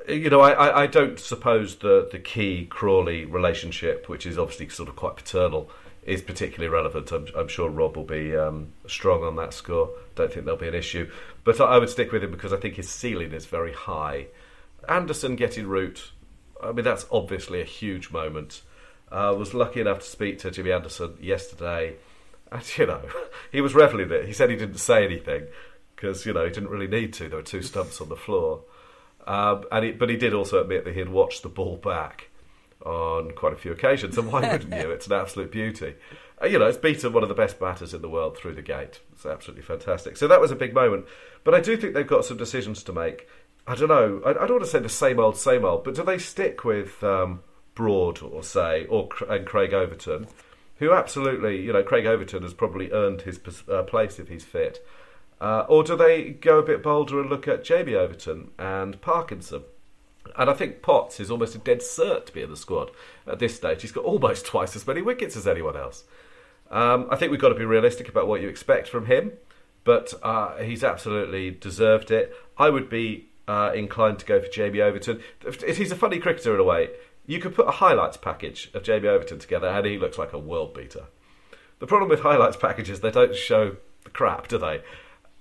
you 0.08 0.30
know, 0.30 0.41
I, 0.41 0.84
I 0.84 0.88
don't 0.88 1.19
suppose 1.19 1.78
the, 1.78 2.08
the 2.12 2.19
Key 2.19 2.65
Crawley 2.65 3.26
relationship, 3.26 4.10
which 4.10 4.26
is 4.26 4.38
obviously 4.38 4.69
sort 4.69 4.89
of 4.89 4.96
quite 4.96 5.15
paternal, 5.15 5.69
is 6.04 6.22
particularly 6.22 6.69
relevant. 6.74 7.12
I'm, 7.12 7.28
I'm 7.36 7.48
sure 7.48 7.69
Rob 7.69 7.96
will 7.96 8.04
be 8.04 8.36
um, 8.36 8.74
strong 8.88 9.24
on 9.24 9.36
that 9.38 9.54
score. 9.54 9.89
Don't 10.15 10.32
think 10.32 10.46
there'll 10.46 10.60
be 10.60 10.67
an 10.67 10.76
issue. 10.76 11.10
But 11.43 11.62
I, 11.62 11.65
I 11.65 11.78
would 11.78 11.89
stick 11.89 12.12
with 12.12 12.24
him 12.24 12.32
because 12.32 12.54
I 12.54 12.58
think 12.58 12.76
his 12.76 12.89
ceiling 12.89 13.32
is 13.32 13.46
very 13.46 13.74
high. 13.74 14.28
Anderson 14.89 15.36
getting 15.36 15.67
Root, 15.67 16.12
I 16.62 16.72
mean, 16.72 16.84
that's 16.84 17.06
obviously 17.12 17.62
a 17.62 17.65
huge 17.65 18.12
moment. 18.12 18.62
I 19.12 19.28
uh, 19.28 19.34
was 19.34 19.54
lucky 19.54 19.80
enough 19.80 20.00
to 20.00 20.06
speak 20.06 20.39
to 20.39 20.52
Jimmy 20.52 20.72
Anderson 20.72 21.17
yesterday. 21.22 21.96
And, 22.52 22.78
you 22.78 22.86
know, 22.88 23.02
he 23.52 23.62
was 23.62 23.76
reveling 23.76 24.12
it. 24.12 24.26
He 24.26 24.34
said 24.34 24.50
he 24.50 24.56
didn't 24.56 24.78
say 24.78 25.06
anything 25.06 25.48
because, 25.96 26.26
you 26.26 26.34
know, 26.34 26.43
he 26.43 26.52
didn't 26.52 26.69
really 26.69 26.88
need 26.88 27.13
to. 27.13 27.30
There 27.30 27.38
were 27.38 27.43
two 27.43 27.62
stumps 27.62 28.02
on 28.02 28.10
the 28.10 28.15
floor. 28.15 28.62
Um, 29.25 29.63
and 29.71 29.86
he, 29.86 29.91
but 29.91 30.09
he 30.09 30.17
did 30.17 30.33
also 30.33 30.62
admit 30.62 30.86
that 30.86 30.93
he 30.93 30.99
had 30.99 31.09
watched 31.09 31.43
the 31.43 31.49
ball 31.49 31.77
back 31.77 32.29
on 32.86 33.31
quite 33.31 33.53
a 33.53 33.57
few 33.57 33.71
occasions. 33.71 34.17
And 34.17 34.31
why 34.31 34.41
wouldn't 34.51 34.73
you? 34.73 34.91
It's 34.91 35.07
an 35.07 35.13
absolute 35.13 35.51
beauty. 35.51 35.95
Uh, 36.41 36.47
you 36.47 36.59
know, 36.59 36.65
it's 36.65 36.77
beaten 36.77 37.13
one 37.13 37.23
of 37.23 37.29
the 37.29 37.36
best 37.36 37.59
batters 37.59 37.93
in 37.93 38.01
the 38.01 38.09
world 38.09 38.38
through 38.38 38.55
the 38.55 38.62
gate. 38.62 38.99
It's 39.13 39.25
absolutely 39.25 39.63
fantastic. 39.63 40.17
So 40.17 40.27
that 40.27 40.41
was 40.41 40.51
a 40.51 40.55
big 40.55 40.73
moment. 40.73 41.05
But 41.43 41.53
I 41.53 41.62
do 41.62 41.77
think 41.77 41.93
they've 41.93 42.05
got 42.05 42.25
some 42.25 42.38
decisions 42.38 42.83
to 42.83 42.93
make. 42.93 43.27
I 43.65 43.75
don't 43.75 43.89
know. 43.89 44.21
I, 44.25 44.31
I 44.31 44.33
don't 44.33 44.51
want 44.51 44.63
to 44.63 44.69
say 44.69 44.79
the 44.79 44.89
same 44.89 45.19
old, 45.19 45.38
same 45.38 45.63
old, 45.63 45.83
but 45.83 45.95
do 45.95 46.03
they 46.03 46.17
stick 46.17 46.65
with 46.65 47.01
um, 47.03 47.41
Broad 47.75 48.21
or 48.21 48.43
say, 48.43 48.86
or 48.88 49.09
and 49.29 49.45
Craig 49.45 49.73
Overton, 49.73 50.27
who 50.77 50.91
absolutely, 50.93 51.62
you 51.62 51.71
know, 51.71 51.83
Craig 51.83 52.05
Overton 52.05 52.43
has 52.43 52.53
probably 52.53 52.91
earned 52.91 53.21
his 53.21 53.39
uh, 53.69 53.83
place 53.83 54.19
if 54.19 54.27
he's 54.27 54.43
fit. 54.43 54.86
Uh, 55.43 55.65
or 55.67 55.84
do 55.84 55.97
they 55.97 56.29
go 56.29 56.58
a 56.58 56.63
bit 56.63 56.82
bolder 56.82 57.19
and 57.19 57.29
look 57.29 57.49
at 57.49 57.65
Jamie 57.65 57.95
Overton 57.95 58.51
and 58.58 59.01
Parkinson? 59.01 59.63
And 60.38 60.49
I 60.49 60.53
think 60.53 60.82
Potts 60.82 61.19
is 61.19 61.29
almost 61.29 61.53
a 61.53 61.58
dead 61.58 61.79
cert 61.79 62.27
to 62.27 62.32
be 62.32 62.41
in 62.41 62.49
the 62.49 62.56
squad 62.56 62.91
at 63.27 63.39
this 63.39 63.53
stage. 63.53 63.82
He's 63.82 63.91
got 63.91 64.06
almost 64.06 64.45
twice 64.53 64.73
as 64.73 64.88
many 64.88 65.01
wickets 65.01 65.36
as 65.36 65.45
anyone 65.45 65.75
else. 65.75 66.06
Um, 66.71 67.08
I 67.12 67.17
think 67.17 67.29
we've 67.29 67.41
got 67.41 67.49
to 67.49 67.56
be 67.56 67.65
realistic 67.65 68.08
about 68.08 68.25
what 68.25 68.39
you 68.39 68.47
expect 68.47 68.88
from 68.88 69.08
him, 69.08 69.34
but 69.84 70.13
uh, 70.23 70.56
he's 70.60 70.82
absolutely 70.82 71.51
deserved 71.51 72.10
it. 72.10 72.34
I 72.58 72.69
would 72.69 72.89
be 72.89 73.27
uh, 73.45 73.73
inclined 73.75 74.19
to 74.19 74.25
go 74.25 74.39
for 74.39 74.47
Jamie 74.47 74.79
Overton. 74.79 75.21
He's 75.67 75.91
a 75.91 75.97
funny 75.97 76.19
cricketer 76.19 76.53
in 76.53 76.62
a 76.62 76.63
way, 76.63 76.89
you 77.25 77.39
could 77.39 77.53
put 77.53 77.67
a 77.67 77.71
highlights 77.71 78.15
package 78.15 78.71
of 78.73 78.84
Jamie 78.84 79.10
Overton 79.10 79.39
together 79.39 79.67
and 79.67 79.86
he 79.86 79.97
looks 79.97 80.17
like 80.17 80.32
a 80.32 80.39
world 80.39 80.73
beater. 80.73 81.06
The 81.79 81.88
problem 81.88 82.10
with 82.10 82.21
highlights 82.21 82.56
packages, 82.56 83.01
they 83.01 83.12
don't 83.12 83.36
show 83.36 83.75
the 84.06 84.10
crap, 84.10 84.47
do 84.47 84.58
they? 84.58 84.82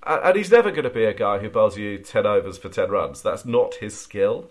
And 0.05 0.37
he's 0.37 0.51
never 0.51 0.71
going 0.71 0.85
to 0.85 0.91
be 0.91 1.05
a 1.05 1.15
guy 1.15 1.39
who 1.39 1.49
bowls 1.49 1.79
you 1.79 1.99
10 1.99 2.27
overs 2.27 2.59
for 2.59 2.69
10 2.69 2.91
runs. 2.91 3.23
That's 3.23 3.45
not 3.45 3.77
his 3.77 3.99
skill. 3.99 4.51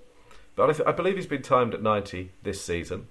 But 0.55 0.69
I, 0.69 0.73
th- 0.73 0.87
I 0.87 0.91
believe 0.91 1.15
he's 1.15 1.27
been 1.27 1.41
timed 1.41 1.73
at 1.73 1.81
90 1.81 2.31
this 2.43 2.63
season. 2.63 3.07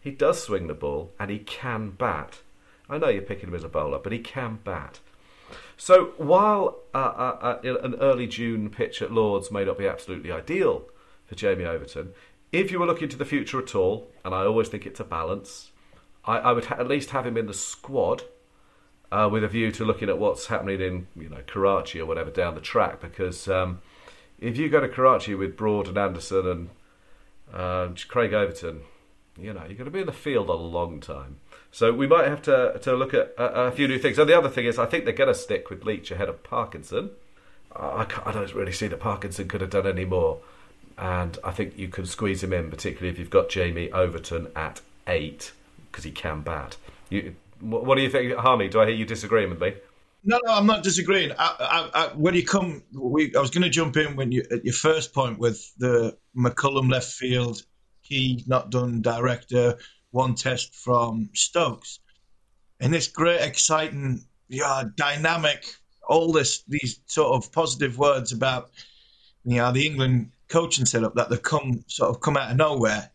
He 0.00 0.10
does 0.10 0.42
swing 0.42 0.66
the 0.66 0.74
ball 0.74 1.12
and 1.18 1.30
he 1.30 1.38
can 1.38 1.90
bat. 1.90 2.40
I 2.88 2.98
know 2.98 3.08
you're 3.08 3.22
picking 3.22 3.48
him 3.48 3.54
as 3.54 3.64
a 3.64 3.68
bowler, 3.68 3.98
but 3.98 4.12
he 4.12 4.18
can 4.18 4.58
bat. 4.64 5.00
So 5.76 6.12
while 6.18 6.80
uh, 6.94 6.98
uh, 6.98 7.58
uh, 7.64 7.78
an 7.82 7.94
early 7.96 8.26
June 8.26 8.68
pitch 8.68 9.00
at 9.00 9.12
Lords 9.12 9.50
may 9.50 9.64
not 9.64 9.78
be 9.78 9.86
absolutely 9.86 10.30
ideal 10.30 10.84
for 11.26 11.34
Jamie 11.34 11.64
Overton, 11.64 12.12
if 12.52 12.70
you 12.70 12.78
were 12.78 12.86
looking 12.86 13.08
to 13.08 13.16
the 13.16 13.24
future 13.24 13.60
at 13.60 13.74
all, 13.74 14.10
and 14.24 14.34
I 14.34 14.44
always 14.44 14.68
think 14.68 14.84
it's 14.84 15.00
a 15.00 15.04
balance, 15.04 15.70
I, 16.24 16.38
I 16.38 16.52
would 16.52 16.66
ha- 16.66 16.76
at 16.78 16.88
least 16.88 17.10
have 17.10 17.26
him 17.26 17.36
in 17.36 17.46
the 17.46 17.54
squad 17.54 18.24
uh, 19.12 19.28
with 19.30 19.44
a 19.44 19.48
view 19.48 19.70
to 19.72 19.84
looking 19.84 20.08
at 20.08 20.18
what's 20.18 20.46
happening 20.46 20.80
in 20.80 21.06
you 21.16 21.28
know 21.28 21.40
Karachi 21.46 22.00
or 22.00 22.06
whatever 22.06 22.30
down 22.30 22.54
the 22.54 22.60
track. 22.60 23.00
Because 23.00 23.48
um, 23.48 23.80
if 24.38 24.56
you 24.56 24.68
go 24.68 24.80
to 24.80 24.88
Karachi 24.88 25.34
with 25.34 25.56
Broad 25.56 25.88
and 25.88 25.98
Anderson 25.98 26.46
and 26.46 26.70
uh, 27.52 27.88
Craig 28.08 28.32
Overton, 28.32 28.82
you 29.38 29.52
know 29.52 29.64
you're 29.64 29.74
going 29.74 29.84
to 29.86 29.90
be 29.90 30.00
in 30.00 30.06
the 30.06 30.12
field 30.12 30.48
a 30.48 30.54
long 30.54 31.00
time. 31.00 31.38
So 31.72 31.92
we 31.92 32.06
might 32.06 32.26
have 32.26 32.42
to 32.42 32.78
to 32.82 32.94
look 32.94 33.14
at 33.14 33.34
a, 33.38 33.66
a 33.66 33.72
few 33.72 33.88
new 33.88 33.98
things. 33.98 34.18
And 34.18 34.28
the 34.28 34.38
other 34.38 34.48
thing 34.48 34.66
is, 34.66 34.78
I 34.78 34.86
think 34.86 35.04
they're 35.04 35.14
going 35.14 35.28
to 35.28 35.34
stick 35.34 35.70
with 35.70 35.84
Leach 35.84 36.10
ahead 36.10 36.28
of 36.28 36.42
Parkinson. 36.42 37.10
I, 37.74 38.06
I 38.24 38.32
don't 38.32 38.52
really 38.54 38.72
see 38.72 38.88
that 38.88 38.98
Parkinson 38.98 39.46
could 39.48 39.60
have 39.60 39.70
done 39.70 39.86
any 39.86 40.04
more. 40.04 40.40
And 40.98 41.38
I 41.42 41.50
think 41.52 41.78
you 41.78 41.88
can 41.88 42.04
squeeze 42.04 42.42
him 42.42 42.52
in, 42.52 42.68
particularly 42.68 43.10
if 43.10 43.18
you've 43.18 43.30
got 43.30 43.48
Jamie 43.48 43.90
Overton 43.90 44.48
at 44.54 44.80
eight, 45.06 45.52
because 45.90 46.04
he 46.04 46.10
can 46.10 46.42
bat. 46.42 46.76
You, 47.08 47.34
what 47.60 47.96
do 47.96 48.02
you 48.02 48.10
think, 48.10 48.34
Harmy? 48.34 48.68
Do 48.68 48.80
I 48.80 48.86
hear 48.86 48.94
you 48.94 49.04
disagreeing 49.04 49.50
with 49.50 49.60
me? 49.60 49.74
No, 50.22 50.38
no, 50.44 50.52
I'm 50.52 50.66
not 50.66 50.82
disagreeing. 50.82 51.32
I, 51.32 51.54
I, 51.58 51.90
I, 51.94 52.06
when 52.14 52.34
you 52.34 52.44
come, 52.44 52.82
we, 52.92 53.34
I 53.34 53.40
was 53.40 53.50
going 53.50 53.62
to 53.62 53.70
jump 53.70 53.96
in 53.96 54.16
when 54.16 54.32
you 54.32 54.44
at 54.50 54.64
your 54.64 54.74
first 54.74 55.14
point 55.14 55.38
with 55.38 55.72
the 55.78 56.16
McCullum 56.36 56.90
left 56.90 57.12
field, 57.12 57.62
Key 58.02 58.44
not 58.46 58.70
done 58.70 59.00
director, 59.00 59.78
one 60.10 60.34
test 60.34 60.74
from 60.74 61.30
Stokes, 61.32 62.00
and 62.80 62.92
this 62.92 63.08
great, 63.08 63.40
exciting, 63.40 64.24
yeah, 64.48 64.84
dynamic, 64.94 65.64
all 66.06 66.32
this 66.32 66.64
these 66.68 67.00
sort 67.06 67.34
of 67.34 67.52
positive 67.52 67.96
words 67.96 68.32
about 68.32 68.70
you 69.44 69.56
know 69.56 69.72
the 69.72 69.86
England 69.86 70.32
coaching 70.48 70.84
setup 70.84 71.14
that 71.14 71.30
they've 71.30 71.42
come 71.42 71.84
sort 71.86 72.10
of 72.10 72.20
come 72.20 72.36
out 72.36 72.50
of 72.50 72.56
nowhere, 72.58 73.10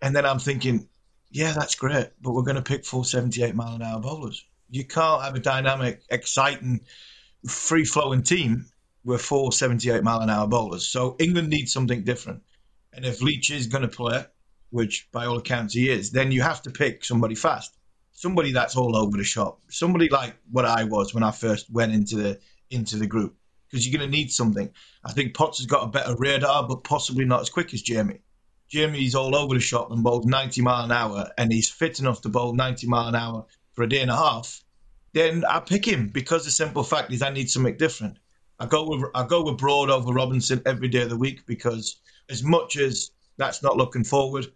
and 0.00 0.16
then 0.16 0.26
I'm 0.26 0.40
thinking, 0.40 0.88
yeah, 1.32 1.52
that's 1.52 1.74
great, 1.74 2.10
but 2.20 2.32
we're 2.32 2.42
going 2.42 2.56
to 2.56 2.62
pick 2.62 2.84
four 2.84 3.04
78 3.04 3.54
mile 3.54 3.74
an 3.74 3.82
hour 3.82 4.00
bowlers. 4.00 4.44
You 4.70 4.84
can't 4.84 5.22
have 5.22 5.34
a 5.34 5.40
dynamic, 5.40 6.02
exciting, 6.10 6.80
free 7.48 7.84
flowing 7.84 8.22
team 8.22 8.66
with 9.04 9.22
four 9.22 9.50
78 9.50 10.02
mile 10.02 10.20
an 10.20 10.30
hour 10.30 10.46
bowlers. 10.46 10.86
So 10.86 11.16
England 11.18 11.48
needs 11.48 11.72
something 11.72 12.04
different. 12.04 12.42
And 12.92 13.06
if 13.06 13.22
Leach 13.22 13.50
is 13.50 13.66
going 13.66 13.82
to 13.82 13.88
play, 13.88 14.24
which 14.70 15.08
by 15.10 15.24
all 15.24 15.38
accounts 15.38 15.74
he 15.74 15.88
is, 15.90 16.10
then 16.12 16.32
you 16.32 16.42
have 16.42 16.62
to 16.62 16.70
pick 16.70 17.04
somebody 17.04 17.34
fast, 17.34 17.74
somebody 18.12 18.52
that's 18.52 18.76
all 18.76 18.94
over 18.94 19.16
the 19.16 19.24
shop, 19.24 19.60
somebody 19.68 20.10
like 20.10 20.36
what 20.50 20.66
I 20.66 20.84
was 20.84 21.14
when 21.14 21.22
I 21.22 21.30
first 21.30 21.70
went 21.70 21.92
into 21.92 22.16
the 22.16 22.40
into 22.70 22.96
the 22.96 23.06
group, 23.06 23.36
because 23.70 23.86
you're 23.86 23.98
going 23.98 24.10
to 24.10 24.16
need 24.16 24.30
something. 24.30 24.70
I 25.04 25.12
think 25.12 25.34
Potts 25.34 25.58
has 25.58 25.66
got 25.66 25.84
a 25.84 25.88
better 25.88 26.14
radar, 26.16 26.66
but 26.68 26.84
possibly 26.84 27.24
not 27.24 27.40
as 27.40 27.50
quick 27.50 27.72
as 27.72 27.82
Jamie. 27.82 28.20
Jamie's 28.72 29.14
all 29.14 29.36
over 29.36 29.54
the 29.54 29.60
shop 29.60 29.90
and 29.90 30.02
bowls 30.02 30.24
90 30.24 30.62
mile 30.62 30.86
an 30.86 30.92
hour, 30.92 31.30
and 31.36 31.52
he's 31.52 31.68
fit 31.68 32.00
enough 32.00 32.22
to 32.22 32.30
bowl 32.30 32.54
90 32.54 32.86
mile 32.86 33.08
an 33.08 33.14
hour 33.14 33.44
for 33.74 33.82
a 33.82 33.88
day 33.88 34.00
and 34.00 34.10
a 34.10 34.16
half, 34.16 34.64
then 35.12 35.44
I 35.44 35.60
pick 35.60 35.86
him 35.86 36.08
because 36.08 36.46
the 36.46 36.50
simple 36.50 36.82
fact 36.82 37.12
is 37.12 37.20
I 37.20 37.28
need 37.28 37.50
something 37.50 37.76
different. 37.76 38.16
I 38.58 38.64
go 38.64 38.88
with 38.88 39.10
I 39.14 39.26
go 39.26 39.42
with 39.42 39.58
Broad 39.58 39.90
over 39.90 40.10
Robinson 40.10 40.62
every 40.64 40.88
day 40.88 41.02
of 41.02 41.10
the 41.10 41.18
week 41.18 41.44
because 41.44 41.96
as 42.30 42.42
much 42.42 42.78
as 42.78 43.10
that's 43.36 43.62
not 43.62 43.76
looking 43.76 44.04
forward, 44.04 44.46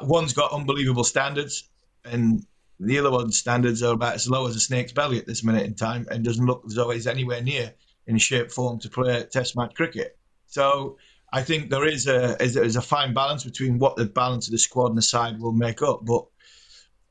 one's 0.00 0.32
got 0.32 0.52
unbelievable 0.52 1.04
standards 1.04 1.68
and 2.02 2.46
the 2.78 2.98
other 2.98 3.10
one's 3.10 3.38
standards 3.38 3.82
are 3.82 3.92
about 3.92 4.14
as 4.14 4.30
low 4.30 4.46
as 4.46 4.56
a 4.56 4.60
snake's 4.60 4.92
belly 4.92 5.18
at 5.18 5.26
this 5.26 5.44
minute 5.44 5.66
in 5.66 5.74
time 5.74 6.06
and 6.10 6.24
doesn't 6.24 6.46
look 6.46 6.62
as 6.66 6.76
though 6.76 6.88
he's 6.88 7.06
anywhere 7.06 7.42
near 7.42 7.74
in 8.06 8.16
shape 8.16 8.50
form 8.50 8.78
to 8.78 8.88
play 8.88 9.22
Test 9.24 9.54
match 9.54 9.74
cricket. 9.74 10.16
So 10.46 10.96
I 11.32 11.42
think 11.42 11.70
there 11.70 11.86
is 11.86 12.06
a 12.06 12.42
is, 12.42 12.76
a 12.76 12.82
fine 12.82 13.14
balance 13.14 13.44
between 13.44 13.78
what 13.78 13.96
the 13.96 14.06
balance 14.06 14.48
of 14.48 14.52
the 14.52 14.58
squad 14.58 14.88
and 14.88 14.98
the 14.98 15.02
side 15.02 15.40
will 15.40 15.52
make 15.52 15.82
up. 15.82 16.04
But 16.04 16.26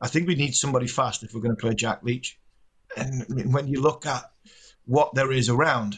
I 0.01 0.07
think 0.07 0.27
we 0.27 0.35
need 0.35 0.55
somebody 0.55 0.87
fast 0.87 1.23
if 1.23 1.33
we're 1.33 1.41
going 1.41 1.55
to 1.55 1.61
play 1.61 1.73
Jack 1.73 2.03
Leach. 2.03 2.37
And 2.97 3.53
when 3.53 3.67
you 3.67 3.81
look 3.81 4.05
at 4.05 4.23
what 4.85 5.13
there 5.13 5.31
is 5.31 5.49
around, 5.49 5.97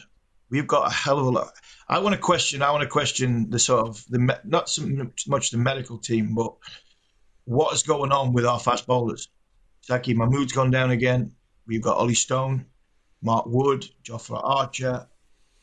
we've 0.50 0.66
got 0.66 0.86
a 0.86 0.94
hell 0.94 1.18
of 1.18 1.26
a 1.26 1.30
lot. 1.30 1.52
I 1.88 1.98
want 1.98 2.14
to 2.14 2.20
question. 2.20 2.62
I 2.62 2.70
want 2.70 2.82
to 2.82 2.88
question 2.88 3.50
the 3.50 3.58
sort 3.58 3.88
of 3.88 4.04
the 4.08 4.38
not 4.44 4.68
so 4.68 4.86
much 5.26 5.50
the 5.50 5.58
medical 5.58 5.98
team, 5.98 6.34
but 6.34 6.54
what 7.44 7.74
is 7.74 7.82
going 7.82 8.12
on 8.12 8.32
with 8.32 8.46
our 8.46 8.60
fast 8.60 8.86
bowlers. 8.86 9.28
Saqib 9.88 10.14
Mahmood's 10.16 10.52
gone 10.52 10.70
down 10.70 10.92
again. 10.92 11.32
We've 11.66 11.82
got 11.82 11.96
Ollie 11.96 12.14
Stone, 12.14 12.66
Mark 13.20 13.46
Wood, 13.46 13.84
Jofra 14.04 14.40
Archer, 14.42 15.08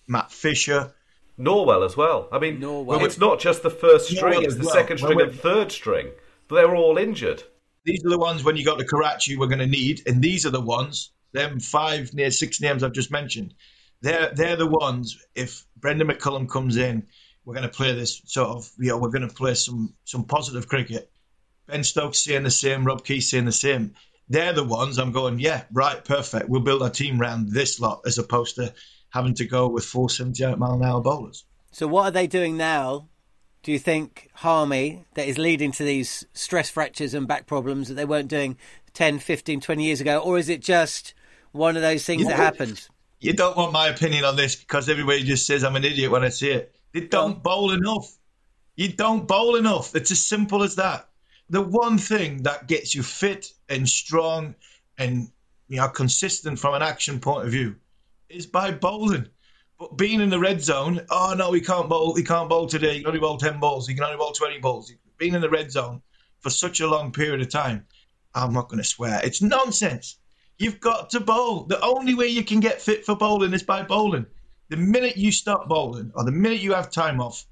Matt 0.08 0.32
Fisher. 0.32 0.94
Norwell 1.40 1.86
as 1.86 1.96
well. 1.96 2.28
I 2.32 2.40
mean, 2.40 2.60
Norwell. 2.60 2.86
Well, 2.86 3.06
it's 3.06 3.18
not 3.18 3.40
just 3.40 3.64
the 3.64 3.70
first 3.70 4.10
string; 4.10 4.44
it's 4.44 4.56
the 4.56 4.66
well. 4.66 4.74
second 4.74 4.98
string 4.98 5.22
and 5.22 5.34
third 5.34 5.72
string. 5.72 6.12
But 6.48 6.56
they're 6.56 6.76
all 6.76 6.98
injured. 6.98 7.44
These 7.86 8.06
are 8.06 8.10
the 8.10 8.20
ones 8.20 8.44
when 8.44 8.58
you 8.58 8.66
got 8.66 8.78
the 8.78 8.86
Karachi 8.86 9.38
we're 9.38 9.48
going 9.48 9.60
to 9.60 9.68
need, 9.68 10.02
and 10.06 10.22
these 10.22 10.46
are 10.46 10.52
the 10.52 10.62
ones. 10.62 11.12
Them 11.32 11.60
five 11.60 12.14
near 12.14 12.32
six 12.32 12.60
names 12.60 12.84
I've 12.84 12.92
just 12.92 13.12
mentioned. 13.12 13.54
They're 14.02 14.32
they're 14.34 14.58
the 14.58 14.68
ones. 14.68 15.18
If 15.34 15.66
Brendan 15.78 16.08
McCullum 16.08 16.50
comes 16.50 16.76
in, 16.76 17.08
we're 17.46 17.56
going 17.56 17.70
to 17.70 17.76
play 17.76 17.94
this 17.94 18.22
sort 18.26 18.50
of. 18.50 18.70
You 18.78 18.90
know, 18.90 18.98
we're 18.98 19.10
going 19.10 19.28
to 19.28 19.34
play 19.34 19.54
some 19.54 19.94
some 20.04 20.26
positive 20.26 20.68
cricket. 20.68 21.10
Ben 21.68 21.84
Stokes 21.84 22.24
saying 22.24 22.44
the 22.44 22.52
same. 22.52 22.84
Rob 22.84 23.06
Key 23.06 23.22
saying 23.22 23.46
the 23.46 23.52
same. 23.52 23.94
They're 24.28 24.54
the 24.54 24.64
ones 24.64 25.00
I'm 25.00 25.12
going. 25.12 25.40
Yeah, 25.40 25.64
right, 25.72 26.04
perfect. 26.04 26.50
We'll 26.50 26.62
build 26.62 26.84
our 26.84 26.90
team 26.90 27.22
around 27.22 27.50
this 27.50 27.80
lot 27.80 28.02
as 28.06 28.18
opposed 28.18 28.56
to 28.56 28.74
having 29.10 29.34
to 29.36 29.46
go 29.46 29.68
with 29.68 29.86
478 29.86 30.58
mile 30.58 30.74
an 30.74 30.84
hour 30.84 31.02
bowlers. 31.02 31.46
So, 31.72 31.88
what 31.88 32.06
are 32.06 32.12
they 32.12 32.28
doing 32.28 32.58
now? 32.58 33.08
Do 33.62 33.72
you 33.72 33.80
think 33.80 34.30
Harmy 34.36 35.06
that 35.16 35.28
is 35.28 35.38
leading 35.38 35.72
to 35.74 35.84
these 35.84 36.26
stress 36.34 36.70
fractures 36.70 37.14
and 37.14 37.28
back 37.28 37.46
problems 37.46 37.90
that 37.90 37.96
they 37.96 38.06
weren't 38.06 38.30
doing 38.30 38.58
10, 38.94 39.20
15, 39.20 39.60
20 39.60 39.84
years 39.84 40.00
ago? 40.02 40.18
Or 40.18 40.38
is 40.38 40.48
it 40.48 40.62
just 40.62 41.14
one 41.52 41.76
of 41.76 41.82
those 41.82 42.06
things 42.06 42.26
that 42.26 42.38
happens? 42.38 42.90
You 43.20 43.34
don't 43.34 43.58
want 43.58 43.74
my 43.74 43.88
opinion 43.88 44.24
on 44.24 44.38
this 44.38 44.56
because 44.56 44.88
everybody 44.88 45.24
just 45.24 45.46
says 45.46 45.64
I'm 45.64 45.76
an 45.76 45.84
idiot 45.84 46.10
when 46.10 46.24
I 46.24 46.30
see 46.30 46.52
it. 46.52 46.74
They 46.94 47.02
don't 47.02 47.44
bowl 47.44 47.72
enough. 47.72 48.10
You 48.78 48.94
don't 48.94 49.28
bowl 49.28 49.58
enough. 49.58 49.94
It's 49.94 50.12
as 50.12 50.24
simple 50.24 50.64
as 50.64 50.78
that. 50.78 51.10
The 51.50 51.62
one 51.62 51.98
thing 51.98 52.44
that 52.44 52.68
gets 52.68 52.96
you 52.96 53.04
fit 53.04 53.52
and 53.68 53.90
strong 53.90 54.56
and 54.98 55.30
you 55.68 55.78
know 55.78 55.90
consistent 55.90 56.60
from 56.60 56.76
an 56.76 56.82
action 56.82 57.20
point 57.20 57.46
of 57.46 57.52
view 57.52 57.76
is 58.30 58.46
by 58.46 58.72
bowling. 58.72 59.28
But 59.78 59.98
being 59.98 60.22
in 60.22 60.30
the 60.30 60.40
red 60.40 60.62
zone, 60.62 61.02
oh 61.10 61.34
no, 61.38 61.52
he 61.54 61.62
can't 61.62 61.90
bowl. 61.90 62.16
He 62.16 62.24
can't 62.24 62.50
bowl 62.50 62.68
today. 62.68 62.96
He 62.96 63.00
can 63.00 63.08
only 63.08 63.20
bowl 63.20 63.38
ten 63.38 63.60
balls. 63.60 63.88
He 63.88 63.94
can 63.94 64.04
only 64.04 64.18
bowl 64.18 64.34
twenty 64.34 64.60
balls. 64.60 64.92
Being 65.18 65.36
in 65.36 65.42
the 65.42 65.50
red 65.50 65.72
zone 65.72 66.02
for 66.40 66.50
such 66.50 66.80
a 66.80 66.88
long 66.88 67.12
period 67.12 67.42
of 67.42 67.50
time, 67.50 67.86
I'm 68.36 68.54
not 68.54 68.70
going 68.70 68.82
to 68.82 68.88
swear. 68.88 69.22
It's 69.24 69.42
nonsense. 69.42 70.18
You've 70.58 70.80
got 70.80 71.10
to 71.12 71.22
bowl. 71.22 71.64
The 71.64 71.82
only 71.82 72.14
way 72.14 72.28
you 72.28 72.44
can 72.44 72.60
get 72.60 72.82
fit 72.82 73.06
for 73.06 73.16
bowling 73.16 73.54
is 73.54 73.64
by 73.64 73.84
bowling. 73.84 74.26
The 74.68 74.78
minute 74.78 75.18
you 75.18 75.32
stop 75.32 75.68
bowling, 75.68 76.12
or 76.14 76.26
the 76.26 76.32
minute 76.32 76.60
you 76.60 76.74
have 76.74 76.92
time 76.92 77.22
off, 77.22 77.46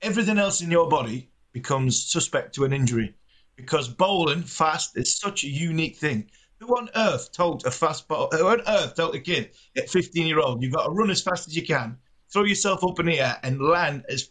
everything 0.00 0.38
else 0.38 0.60
in 0.60 0.70
your 0.70 0.88
body 0.88 1.30
becomes 1.52 2.00
suspect 2.00 2.54
to 2.54 2.64
an 2.64 2.72
injury. 2.72 3.14
Because 3.56 3.88
bowling 3.88 4.42
fast 4.42 4.96
is 4.96 5.18
such 5.18 5.44
a 5.44 5.48
unique 5.48 5.96
thing. 5.96 6.30
Who 6.60 6.68
on 6.76 6.88
earth 6.94 7.32
told 7.32 7.66
a 7.66 7.70
fast 7.70 8.08
ball? 8.08 8.28
Who 8.32 8.46
on 8.46 8.62
earth 8.66 8.94
told 8.94 9.14
a 9.14 9.20
kid 9.20 9.50
at 9.76 9.90
15 9.90 10.26
year 10.26 10.40
old 10.40 10.62
you've 10.62 10.72
got 10.72 10.84
to 10.84 10.90
run 10.90 11.10
as 11.10 11.22
fast 11.22 11.48
as 11.48 11.56
you 11.56 11.64
can, 11.66 11.98
throw 12.32 12.44
yourself 12.44 12.84
up 12.84 12.98
in 13.00 13.06
the 13.06 13.20
air, 13.20 13.38
and 13.42 13.60
land 13.60 14.04
as 14.08 14.30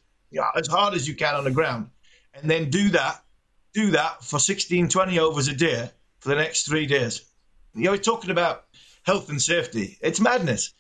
as 0.56 0.68
hard 0.68 0.96
as 0.96 1.08
you 1.08 1.16
can 1.16 1.36
on 1.36 1.44
the 1.44 1.52
ground, 1.52 1.92
and 2.34 2.50
then 2.50 2.70
do 2.70 2.90
that 2.90 3.24
do 3.74 3.92
that 3.92 4.24
for 4.24 4.40
16, 4.40 4.90
20 4.90 5.20
overs 5.20 5.48
a 5.48 5.56
day 5.56 5.90
for 6.20 6.30
the 6.30 6.36
next 6.36 6.64
three 6.64 6.86
days. 6.86 7.26
You 7.74 7.86
know, 7.86 7.92
we're 7.92 7.98
talking 7.98 8.30
about 8.30 8.66
health 9.04 9.30
and 9.30 9.42
safety. 9.42 9.98
It's 10.02 10.20
madness. 10.20 10.74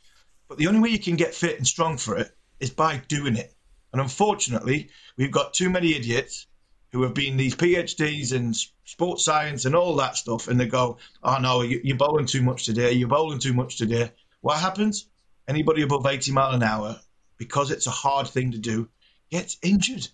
But 0.47 0.57
the 0.57 0.67
only 0.67 0.79
way 0.79 0.89
you 0.89 0.99
can 0.99 1.15
get 1.15 1.33
fit 1.33 1.57
and 1.57 1.67
strong 1.67 1.97
for 1.97 2.17
it 2.17 2.31
is 2.59 2.69
by 2.69 3.01
doing 3.07 3.35
it. 3.35 3.51
And 3.91 4.01
unfortunately, 4.01 4.89
we've 5.17 5.31
got 5.31 5.53
too 5.53 5.69
many 5.69 5.95
idiots 5.95 6.45
who 6.91 7.01
have 7.03 7.13
been 7.13 7.37
these 7.37 7.55
PhDs 7.55 8.33
in 8.33 8.53
sports 8.85 9.25
science 9.25 9.65
and 9.65 9.75
all 9.75 9.95
that 9.97 10.17
stuff, 10.17 10.47
and 10.47 10.59
they 10.59 10.67
go, 10.67 10.97
"Oh 11.23 11.37
no, 11.39 11.61
you're 11.61 11.97
bowling 11.97 12.25
too 12.25 12.41
much 12.41 12.65
today. 12.65 12.91
You're 12.93 13.07
bowling 13.07 13.39
too 13.39 13.53
much 13.53 13.77
today." 13.77 14.11
What 14.41 14.59
happens? 14.59 15.07
Anybody 15.47 15.81
above 15.81 16.05
80 16.05 16.31
mile 16.31 16.51
an 16.51 16.63
hour, 16.63 16.99
because 17.37 17.71
it's 17.71 17.87
a 17.87 17.91
hard 17.91 18.27
thing 18.27 18.51
to 18.51 18.57
do, 18.57 18.89
gets 19.29 19.57
injured. 19.61 20.07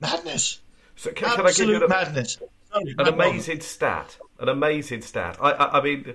Madness. 0.00 0.60
So 0.96 1.10
can, 1.10 1.30
can 1.30 1.40
I 1.40 1.48
Absolute 1.48 1.72
give 1.72 1.80
you 1.80 1.84
an, 1.84 1.90
madness. 1.90 2.38
Sorry, 2.72 2.94
an 2.98 3.08
amazing 3.08 3.60
stat? 3.60 4.16
An 4.38 4.48
amazing 4.48 5.02
stat. 5.02 5.36
I, 5.40 5.52
I, 5.52 5.78
I 5.78 5.82
mean, 5.82 6.14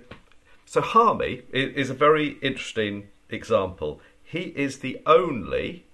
so 0.66 0.82
Harmy 0.82 1.44
is 1.52 1.90
a 1.90 1.94
very 1.94 2.38
interesting 2.42 3.08
example. 3.30 4.02
He 4.24 4.42
is 4.42 4.80
the 4.80 5.02
only 5.06 5.86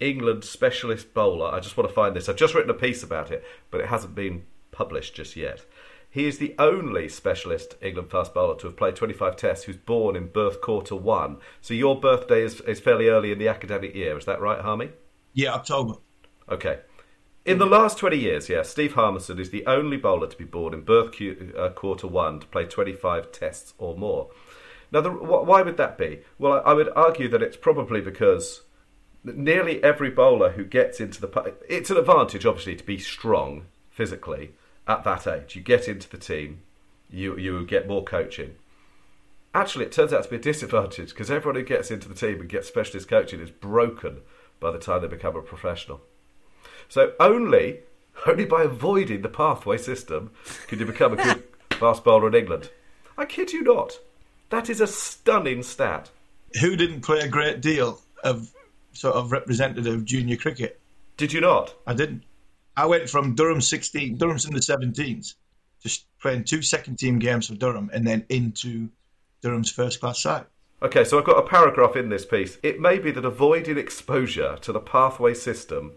England 0.00 0.44
specialist 0.44 1.14
bowler. 1.14 1.52
I 1.52 1.60
just 1.60 1.76
want 1.76 1.88
to 1.88 1.94
find 1.94 2.16
this. 2.16 2.28
I've 2.28 2.36
just 2.36 2.54
written 2.54 2.70
a 2.70 2.74
piece 2.74 3.02
about 3.02 3.30
it, 3.30 3.44
but 3.70 3.80
it 3.80 3.88
hasn't 3.88 4.14
been 4.14 4.44
published 4.72 5.14
just 5.14 5.36
yet. 5.36 5.64
He 6.12 6.26
is 6.26 6.36
the 6.36 6.54
only 6.58 7.08
specialist 7.08 7.76
England 7.80 8.10
fast 8.10 8.34
bowler 8.34 8.56
to 8.58 8.66
have 8.66 8.76
played 8.76 8.96
25 8.96 9.34
tests 9.34 9.64
who's 9.64 9.78
born 9.78 10.14
in 10.14 10.26
birth 10.26 10.60
quarter 10.60 10.94
one. 10.94 11.38
So 11.62 11.72
your 11.72 11.98
birthday 11.98 12.42
is, 12.42 12.60
is 12.62 12.80
fairly 12.80 13.08
early 13.08 13.32
in 13.32 13.38
the 13.38 13.48
academic 13.48 13.94
year. 13.94 14.18
Is 14.18 14.26
that 14.26 14.42
right, 14.42 14.60
Harmy? 14.60 14.90
Yeah, 15.32 15.54
October. 15.54 15.94
Okay. 16.50 16.80
In 17.46 17.56
the 17.56 17.66
last 17.66 17.96
20 17.96 18.18
years, 18.18 18.50
yeah, 18.50 18.60
Steve 18.60 18.92
Harmison 18.92 19.38
is 19.38 19.48
the 19.48 19.64
only 19.66 19.96
bowler 19.96 20.26
to 20.26 20.36
be 20.36 20.44
born 20.44 20.74
in 20.74 20.82
birth 20.82 21.16
cu- 21.16 21.54
uh, 21.56 21.70
quarter 21.70 22.06
one 22.06 22.40
to 22.40 22.46
play 22.46 22.66
25 22.66 23.32
tests 23.32 23.72
or 23.78 23.96
more. 23.96 24.30
Now, 24.92 25.00
the, 25.00 25.10
wh- 25.10 25.46
why 25.46 25.62
would 25.62 25.78
that 25.78 25.96
be? 25.96 26.20
Well, 26.38 26.52
I, 26.52 26.72
I 26.72 26.74
would 26.74 26.90
argue 26.94 27.28
that 27.28 27.42
it's 27.42 27.56
probably 27.56 28.02
because 28.02 28.60
nearly 29.24 29.82
every 29.82 30.10
bowler 30.10 30.50
who 30.50 30.64
gets 30.64 31.00
into 31.00 31.22
the. 31.22 31.54
It's 31.70 31.90
an 31.90 31.96
advantage, 31.96 32.44
obviously, 32.44 32.76
to 32.76 32.84
be 32.84 32.98
strong 32.98 33.64
physically 33.88 34.52
at 34.86 35.04
that 35.04 35.26
age. 35.26 35.56
You 35.56 35.62
get 35.62 35.88
into 35.88 36.08
the 36.08 36.18
team, 36.18 36.62
you, 37.10 37.36
you 37.36 37.64
get 37.66 37.88
more 37.88 38.04
coaching. 38.04 38.56
Actually, 39.54 39.84
it 39.84 39.92
turns 39.92 40.12
out 40.12 40.24
to 40.24 40.30
be 40.30 40.36
a 40.36 40.40
disadvantage 40.40 41.10
because 41.10 41.30
everyone 41.30 41.56
who 41.56 41.66
gets 41.66 41.90
into 41.90 42.08
the 42.08 42.14
team 42.14 42.40
and 42.40 42.48
gets 42.48 42.68
specialist 42.68 43.08
coaching 43.08 43.40
is 43.40 43.50
broken 43.50 44.20
by 44.60 44.70
the 44.70 44.78
time 44.78 45.02
they 45.02 45.08
become 45.08 45.36
a 45.36 45.42
professional. 45.42 46.00
So 46.88 47.12
only 47.20 47.80
only 48.26 48.44
by 48.44 48.62
avoiding 48.62 49.22
the 49.22 49.28
pathway 49.28 49.78
system 49.78 50.30
can 50.66 50.78
you 50.78 50.86
become 50.86 51.18
a 51.18 51.22
good 51.22 51.42
fast 51.72 52.04
bowler 52.04 52.28
in 52.28 52.34
England. 52.34 52.70
I 53.16 53.24
kid 53.24 53.52
you 53.52 53.62
not. 53.62 53.98
That 54.50 54.68
is 54.70 54.80
a 54.80 54.86
stunning 54.86 55.62
stat. 55.62 56.10
Who 56.60 56.76
didn't 56.76 57.00
play 57.00 57.20
a 57.20 57.28
great 57.28 57.60
deal 57.60 58.00
of 58.22 58.52
sort 58.92 59.14
of 59.14 59.32
representative 59.32 60.04
junior 60.04 60.36
cricket? 60.36 60.80
Did 61.16 61.32
you 61.32 61.40
not? 61.40 61.74
I 61.86 61.94
didn't. 61.94 62.22
I 62.76 62.86
went 62.86 63.08
from 63.08 63.34
Durham 63.34 63.60
16, 63.60 64.16
Durham's 64.16 64.46
in 64.46 64.54
the 64.54 64.60
17s, 64.60 65.34
just 65.82 66.06
playing 66.20 66.44
two 66.44 66.62
second 66.62 66.98
team 66.98 67.18
games 67.18 67.48
for 67.48 67.54
Durham 67.54 67.90
and 67.92 68.06
then 68.06 68.24
into 68.28 68.88
Durham's 69.42 69.70
first 69.70 70.00
class 70.00 70.22
side. 70.22 70.46
Okay, 70.82 71.04
so 71.04 71.18
I've 71.18 71.24
got 71.24 71.38
a 71.38 71.46
paragraph 71.46 71.94
in 71.96 72.08
this 72.08 72.24
piece. 72.24 72.58
It 72.62 72.80
may 72.80 72.98
be 72.98 73.12
that 73.12 73.24
avoiding 73.24 73.78
exposure 73.78 74.56
to 74.62 74.72
the 74.72 74.80
pathway 74.80 75.34
system 75.34 75.92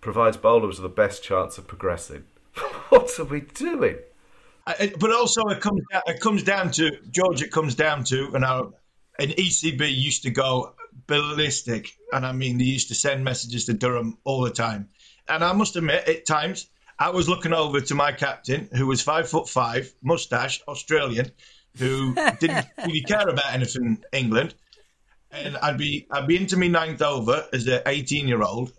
provides 0.00 0.36
bowlers 0.36 0.80
with 0.80 0.90
the 0.90 0.94
best 0.94 1.22
chance 1.22 1.58
of 1.58 1.66
progressing. 1.66 2.24
what 2.88 3.16
are 3.18 3.24
we 3.24 3.40
doing? 3.42 3.96
I, 4.66 4.92
but 4.98 5.12
also 5.12 5.42
it 5.48 5.60
comes 5.60 5.82
down, 5.90 6.02
it 6.06 6.20
comes 6.20 6.42
down 6.42 6.70
to 6.72 6.90
George. 7.10 7.42
It 7.42 7.50
comes 7.50 7.74
down 7.74 8.04
to 8.04 8.32
and 8.34 8.44
our 8.44 8.72
an 9.18 9.30
ECB 9.30 9.96
used 9.96 10.24
to 10.24 10.30
go 10.30 10.74
ballistic, 11.06 11.96
and 12.12 12.26
I 12.26 12.32
mean 12.32 12.58
they 12.58 12.64
used 12.64 12.88
to 12.88 12.94
send 12.94 13.24
messages 13.24 13.66
to 13.66 13.72
Durham 13.72 14.18
all 14.24 14.42
the 14.42 14.50
time. 14.50 14.90
And 15.28 15.44
I 15.44 15.52
must 15.52 15.76
admit, 15.76 16.08
at 16.08 16.26
times 16.26 16.68
I 16.98 17.10
was 17.10 17.28
looking 17.28 17.52
over 17.52 17.80
to 17.80 17.94
my 17.94 18.12
captain, 18.12 18.68
who 18.72 18.86
was 18.86 19.02
five 19.02 19.28
foot 19.28 19.48
five, 19.48 19.92
mustache, 20.02 20.60
Australian, 20.66 21.30
who 21.76 22.14
didn't 22.40 22.66
really 22.84 23.02
care 23.02 23.28
about 23.28 23.52
anything 23.52 24.02
England, 24.12 24.54
and 25.30 25.56
I'd 25.56 25.78
be 25.78 26.06
I'd 26.10 26.26
be 26.26 26.36
into 26.36 26.56
me 26.56 26.68
ninth 26.68 27.02
over 27.02 27.46
as 27.52 27.66
an 27.66 27.82
18 27.86 28.28
year 28.28 28.42
old 28.42 28.72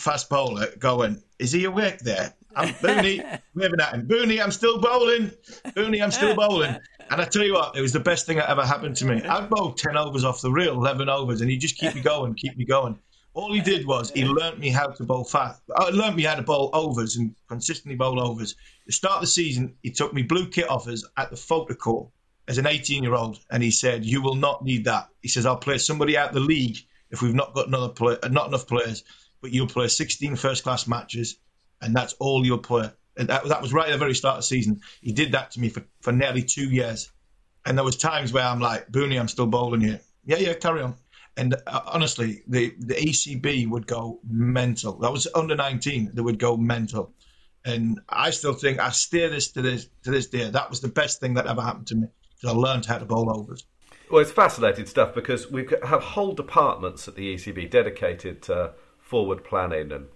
fast 0.00 0.28
bowler 0.28 0.68
going, 0.78 1.22
is 1.38 1.52
he 1.52 1.64
awake 1.64 1.98
there? 1.98 2.34
I'm 2.56 2.68
Booney, 2.74 3.40
waving 3.54 3.80
at 3.80 3.94
him. 3.94 4.08
Booney, 4.08 4.42
I'm 4.42 4.50
still 4.50 4.80
bowling. 4.80 5.30
Booney, 5.68 6.02
I'm 6.02 6.10
still 6.10 6.34
bowling. 6.34 6.76
And 7.10 7.20
I 7.20 7.24
tell 7.24 7.42
you 7.42 7.54
what, 7.54 7.76
it 7.76 7.80
was 7.80 7.92
the 7.92 8.00
best 8.00 8.26
thing 8.26 8.38
that 8.38 8.48
ever 8.48 8.64
happened 8.64 8.96
to 8.96 9.04
me. 9.04 9.22
I'd 9.22 9.50
bowl 9.50 9.72
10 9.72 9.96
overs 9.96 10.24
off 10.24 10.40
the 10.40 10.50
reel, 10.50 10.74
11 10.74 11.08
overs, 11.08 11.40
and 11.40 11.50
he 11.50 11.58
just 11.58 11.76
keep 11.76 11.94
me 11.94 12.00
going, 12.00 12.34
keep 12.34 12.56
me 12.56 12.64
going. 12.64 12.98
All 13.32 13.52
he 13.52 13.60
did 13.60 13.86
was 13.86 14.10
he 14.10 14.24
learnt 14.24 14.58
me 14.58 14.70
how 14.70 14.88
to 14.88 15.04
bowl 15.04 15.24
fast. 15.24 15.62
I 15.74 15.90
learnt 15.90 16.16
me 16.16 16.24
how 16.24 16.34
to 16.34 16.42
bowl 16.42 16.70
overs 16.72 17.16
and 17.16 17.36
consistently 17.48 17.94
bowl 17.94 18.20
overs. 18.20 18.56
The 18.86 18.92
start 18.92 19.16
of 19.16 19.20
the 19.20 19.26
season, 19.28 19.76
he 19.82 19.92
took 19.92 20.12
me 20.12 20.22
blue 20.22 20.48
kit 20.48 20.68
offers 20.68 21.04
at 21.16 21.30
the 21.30 21.76
call 21.78 22.12
as 22.48 22.58
an 22.58 22.66
18 22.66 23.04
year 23.04 23.14
old, 23.14 23.38
and 23.48 23.62
he 23.62 23.70
said, 23.70 24.04
"You 24.04 24.22
will 24.22 24.34
not 24.34 24.64
need 24.64 24.86
that." 24.86 25.10
He 25.22 25.28
says, 25.28 25.46
"I'll 25.46 25.56
play 25.58 25.78
somebody 25.78 26.16
out 26.16 26.32
the 26.32 26.40
league 26.40 26.78
if 27.10 27.22
we've 27.22 27.34
not 27.34 27.54
got 27.54 27.68
another 27.68 27.90
play, 27.90 28.16
uh, 28.20 28.28
not 28.28 28.48
enough 28.48 28.66
players, 28.66 29.04
but 29.40 29.52
you'll 29.52 29.68
play 29.68 29.86
16 29.86 30.34
first 30.34 30.64
class 30.64 30.88
matches, 30.88 31.36
and 31.80 31.94
that's 31.94 32.14
all 32.14 32.44
you'll 32.44 32.58
play." 32.58 32.90
And 33.16 33.28
that, 33.28 33.44
that 33.44 33.62
was 33.62 33.72
right 33.72 33.88
at 33.88 33.92
the 33.92 33.98
very 33.98 34.14
start 34.14 34.38
of 34.38 34.40
the 34.40 34.46
season. 34.46 34.80
He 35.00 35.12
did 35.12 35.32
that 35.32 35.52
to 35.52 35.60
me 35.60 35.68
for, 35.68 35.84
for 36.00 36.12
nearly 36.12 36.42
two 36.42 36.68
years, 36.68 37.12
and 37.64 37.78
there 37.78 37.84
was 37.84 37.96
times 37.96 38.32
where 38.32 38.44
I'm 38.44 38.60
like, 38.60 38.90
"Booney, 38.90 39.20
I'm 39.20 39.28
still 39.28 39.46
bowling 39.46 39.82
here." 39.82 40.00
Yeah, 40.24 40.38
yeah, 40.38 40.54
carry 40.54 40.82
on. 40.82 40.96
And 41.36 41.54
uh, 41.66 41.80
honestly, 41.86 42.42
the 42.46 42.74
the 42.78 42.94
ECB 42.94 43.68
would 43.68 43.86
go 43.86 44.20
mental. 44.28 44.98
That 44.98 45.12
was 45.12 45.28
under 45.34 45.56
19. 45.56 46.10
They 46.14 46.22
would 46.22 46.38
go 46.38 46.56
mental. 46.56 47.12
And 47.64 48.00
I 48.08 48.30
still 48.30 48.54
think 48.54 48.78
I 48.78 48.90
steer 48.90 49.28
this 49.28 49.52
to 49.52 49.62
this 49.62 49.88
to 50.04 50.10
this 50.10 50.26
day. 50.26 50.50
That 50.50 50.70
was 50.70 50.80
the 50.80 50.88
best 50.88 51.20
thing 51.20 51.34
that 51.34 51.46
ever 51.46 51.62
happened 51.62 51.88
to 51.88 51.94
me 51.96 52.08
because 52.36 52.54
I 52.54 52.58
learned 52.58 52.86
how 52.86 52.98
to 52.98 53.04
bowl 53.04 53.30
overs. 53.30 53.64
Well, 54.10 54.20
it's 54.20 54.32
fascinating 54.32 54.86
stuff 54.86 55.14
because 55.14 55.50
we 55.50 55.68
have 55.84 56.02
whole 56.02 56.32
departments 56.32 57.06
at 57.06 57.14
the 57.14 57.34
ECB 57.34 57.70
dedicated 57.70 58.42
to 58.42 58.72
forward 58.98 59.44
planning 59.44 59.92
and 59.92 60.06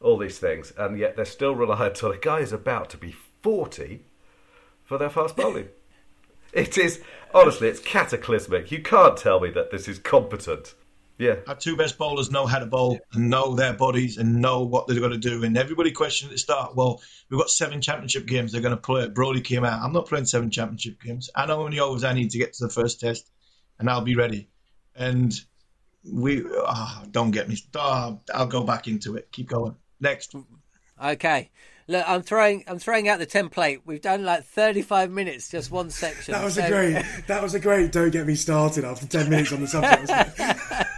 all 0.00 0.18
these 0.18 0.38
things, 0.38 0.72
and 0.76 0.98
yet 0.98 1.16
they're 1.16 1.24
still 1.24 1.54
reliant 1.54 2.02
on 2.02 2.12
a 2.12 2.18
guy 2.18 2.40
who's 2.40 2.52
about 2.52 2.90
to 2.90 2.96
be 2.98 3.12
40 3.42 4.04
for 4.84 4.98
their 4.98 5.08
fast 5.08 5.36
bowling. 5.36 5.68
It 6.52 6.78
is, 6.78 7.00
honestly, 7.34 7.68
it's 7.68 7.80
cataclysmic. 7.80 8.70
You 8.70 8.82
can't 8.82 9.16
tell 9.16 9.40
me 9.40 9.50
that 9.50 9.70
this 9.70 9.88
is 9.88 9.98
competent. 9.98 10.74
Yeah. 11.18 11.36
Our 11.46 11.54
two 11.54 11.76
best 11.76 11.98
bowlers 11.98 12.30
know 12.30 12.46
how 12.46 12.58
to 12.58 12.66
bowl 12.66 12.98
and 13.12 13.30
know 13.30 13.54
their 13.54 13.74
bodies 13.74 14.18
and 14.18 14.40
know 14.40 14.62
what 14.62 14.88
they're 14.88 14.98
going 14.98 15.12
to 15.12 15.18
do. 15.18 15.44
And 15.44 15.56
everybody 15.56 15.92
questioned 15.92 16.30
at 16.30 16.34
the 16.34 16.38
start, 16.38 16.74
well, 16.74 17.00
we've 17.30 17.38
got 17.38 17.50
seven 17.50 17.80
championship 17.80 18.26
games 18.26 18.50
they're 18.50 18.60
going 18.60 18.74
to 18.74 18.80
play. 18.80 19.08
Brody 19.08 19.40
came 19.40 19.64
out. 19.64 19.80
I'm 19.82 19.92
not 19.92 20.08
playing 20.08 20.24
seven 20.24 20.50
championship 20.50 21.00
games. 21.00 21.30
I 21.34 21.46
know 21.46 21.58
how 21.58 21.64
many 21.64 21.78
overs 21.78 22.02
I 22.02 22.12
need 22.12 22.30
to 22.30 22.38
get 22.38 22.54
to 22.54 22.64
the 22.64 22.72
first 22.72 22.98
test, 22.98 23.30
and 23.78 23.88
I'll 23.88 24.00
be 24.00 24.16
ready. 24.16 24.48
And 24.96 25.32
we, 26.04 26.42
oh, 26.44 27.02
don't 27.10 27.30
get 27.30 27.48
me. 27.48 27.56
Oh, 27.74 28.20
I'll 28.34 28.46
go 28.46 28.64
back 28.64 28.88
into 28.88 29.14
it. 29.16 29.30
Keep 29.30 29.48
going. 29.48 29.76
Next. 30.00 30.34
Okay. 31.00 31.50
Look, 31.88 32.04
I'm 32.08 32.22
throwing 32.22 32.64
I'm 32.66 32.78
throwing 32.78 33.08
out 33.08 33.18
the 33.18 33.26
template. 33.26 33.80
We've 33.84 34.00
done 34.00 34.24
like 34.24 34.44
35 34.44 35.10
minutes, 35.10 35.48
just 35.50 35.70
one 35.70 35.90
section. 35.90 36.32
That 36.34 36.44
was 36.44 36.54
So- 36.54 36.64
a 36.64 36.68
great. 36.68 37.04
That 37.26 37.42
was 37.42 37.54
a 37.54 37.60
great. 37.60 37.92
Don't 37.92 38.10
get 38.10 38.26
me 38.26 38.34
started 38.34 38.84
after 38.84 39.06
ten 39.06 39.28
minutes 39.30 39.52
on 39.52 39.60
the 39.60 39.66
subject. 39.66 40.08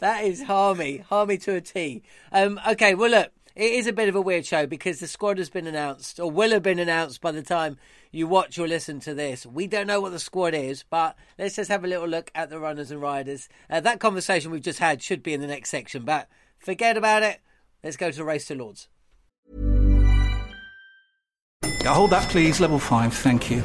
That 0.00 0.24
is 0.24 0.42
harmy, 0.42 0.98
harmy 0.98 1.38
to 1.38 1.54
a 1.54 1.60
T. 1.62 2.02
Um, 2.32 2.60
okay, 2.68 2.94
well 2.94 3.10
look, 3.10 3.32
it 3.54 3.72
is 3.72 3.86
a 3.86 3.92
bit 3.92 4.08
of 4.10 4.16
a 4.16 4.20
weird 4.20 4.44
show 4.44 4.66
because 4.66 5.00
the 5.00 5.06
squad 5.06 5.38
has 5.38 5.48
been 5.48 5.66
announced, 5.66 6.20
or 6.20 6.30
will 6.30 6.50
have 6.50 6.62
been 6.62 6.80
announced 6.80 7.20
by 7.22 7.30
the 7.30 7.42
time 7.42 7.78
you 8.10 8.26
watch 8.26 8.58
or 8.58 8.66
listen 8.68 9.00
to 9.00 9.14
this. 9.14 9.46
We 9.46 9.66
don't 9.66 9.86
know 9.86 10.00
what 10.00 10.10
the 10.12 10.18
squad 10.18 10.52
is, 10.52 10.84
but 10.90 11.16
let's 11.38 11.56
just 11.56 11.70
have 11.70 11.84
a 11.84 11.88
little 11.88 12.08
look 12.08 12.30
at 12.34 12.50
the 12.50 12.58
runners 12.58 12.90
and 12.90 13.00
riders. 13.00 13.48
Uh, 13.70 13.80
that 13.80 14.00
conversation 14.00 14.50
we've 14.50 14.60
just 14.60 14.80
had 14.80 15.00
should 15.02 15.22
be 15.22 15.32
in 15.32 15.40
the 15.40 15.46
next 15.46 15.70
section, 15.70 16.04
but 16.04 16.28
forget 16.58 16.96
about 16.98 17.22
it. 17.22 17.40
Let's 17.82 17.96
go 17.96 18.10
to 18.10 18.16
the 18.16 18.24
race 18.24 18.46
to 18.46 18.54
Lords. 18.56 18.88
Yeah, 21.84 21.92
hold 21.92 22.10
that, 22.12 22.30
please. 22.30 22.60
Level 22.60 22.78
5, 22.78 23.12
thank 23.12 23.50
you. 23.50 23.62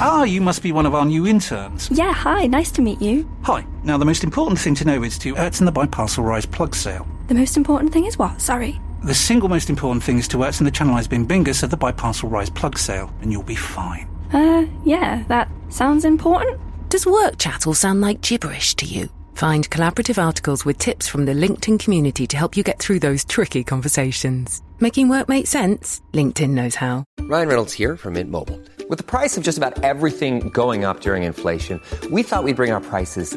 Ah, 0.00 0.24
you 0.24 0.40
must 0.40 0.64
be 0.64 0.72
one 0.72 0.84
of 0.84 0.96
our 0.96 1.04
new 1.04 1.28
interns. 1.28 1.88
Yeah, 1.92 2.12
hi, 2.12 2.48
nice 2.48 2.72
to 2.72 2.82
meet 2.82 3.00
you. 3.00 3.30
Hi. 3.44 3.64
Now, 3.84 3.96
the 3.98 4.04
most 4.04 4.24
important 4.24 4.58
thing 4.58 4.74
to 4.74 4.84
know 4.84 5.04
is 5.04 5.16
to 5.18 5.36
Ertzen 5.36 5.64
the 5.64 5.70
Biparcel 5.70 6.24
Rise 6.24 6.44
plug 6.44 6.74
sale. 6.74 7.06
The 7.28 7.34
most 7.34 7.56
important 7.56 7.92
thing 7.92 8.06
is 8.06 8.18
what? 8.18 8.40
Sorry. 8.40 8.80
The 9.04 9.14
single 9.14 9.48
most 9.48 9.70
important 9.70 10.02
thing 10.02 10.18
is 10.18 10.26
to 10.26 10.38
Ertzen 10.38 10.64
the 10.64 10.72
Channelized 10.72 11.10
Bin 11.10 11.24
Bingus 11.24 11.62
of 11.62 11.70
the 11.70 11.76
Biparcel 11.76 12.28
Rise 12.28 12.50
plug 12.50 12.76
sale, 12.76 13.14
and 13.22 13.30
you'll 13.30 13.44
be 13.44 13.54
fine. 13.54 14.08
Uh, 14.32 14.66
yeah, 14.84 15.22
that 15.28 15.48
sounds 15.68 16.04
important. 16.04 16.60
Does 16.88 17.06
work 17.06 17.38
chat 17.38 17.64
all 17.64 17.74
sound 17.74 18.00
like 18.00 18.22
gibberish 18.22 18.74
to 18.74 18.86
you? 18.86 19.08
Find 19.34 19.70
collaborative 19.70 20.20
articles 20.20 20.64
with 20.64 20.78
tips 20.78 21.06
from 21.06 21.26
the 21.26 21.32
LinkedIn 21.32 21.78
community 21.78 22.26
to 22.26 22.36
help 22.36 22.56
you 22.56 22.64
get 22.64 22.80
through 22.80 22.98
those 22.98 23.24
tricky 23.24 23.62
conversations. 23.62 24.62
Making 24.82 25.10
work 25.10 25.28
make 25.28 25.46
sense? 25.46 26.00
LinkedIn 26.14 26.50
knows 26.50 26.74
how. 26.74 27.04
Ryan 27.20 27.48
Reynolds 27.48 27.74
here 27.74 27.98
from 27.98 28.14
Mint 28.14 28.30
Mobile. 28.30 28.58
With 28.88 28.96
the 28.96 29.04
price 29.04 29.36
of 29.36 29.44
just 29.44 29.58
about 29.58 29.84
everything 29.84 30.48
going 30.48 30.86
up 30.86 31.00
during 31.00 31.24
inflation, 31.24 31.82
we 32.10 32.22
thought 32.22 32.44
we'd 32.44 32.56
bring 32.56 32.72
our 32.72 32.80
prices 32.80 33.36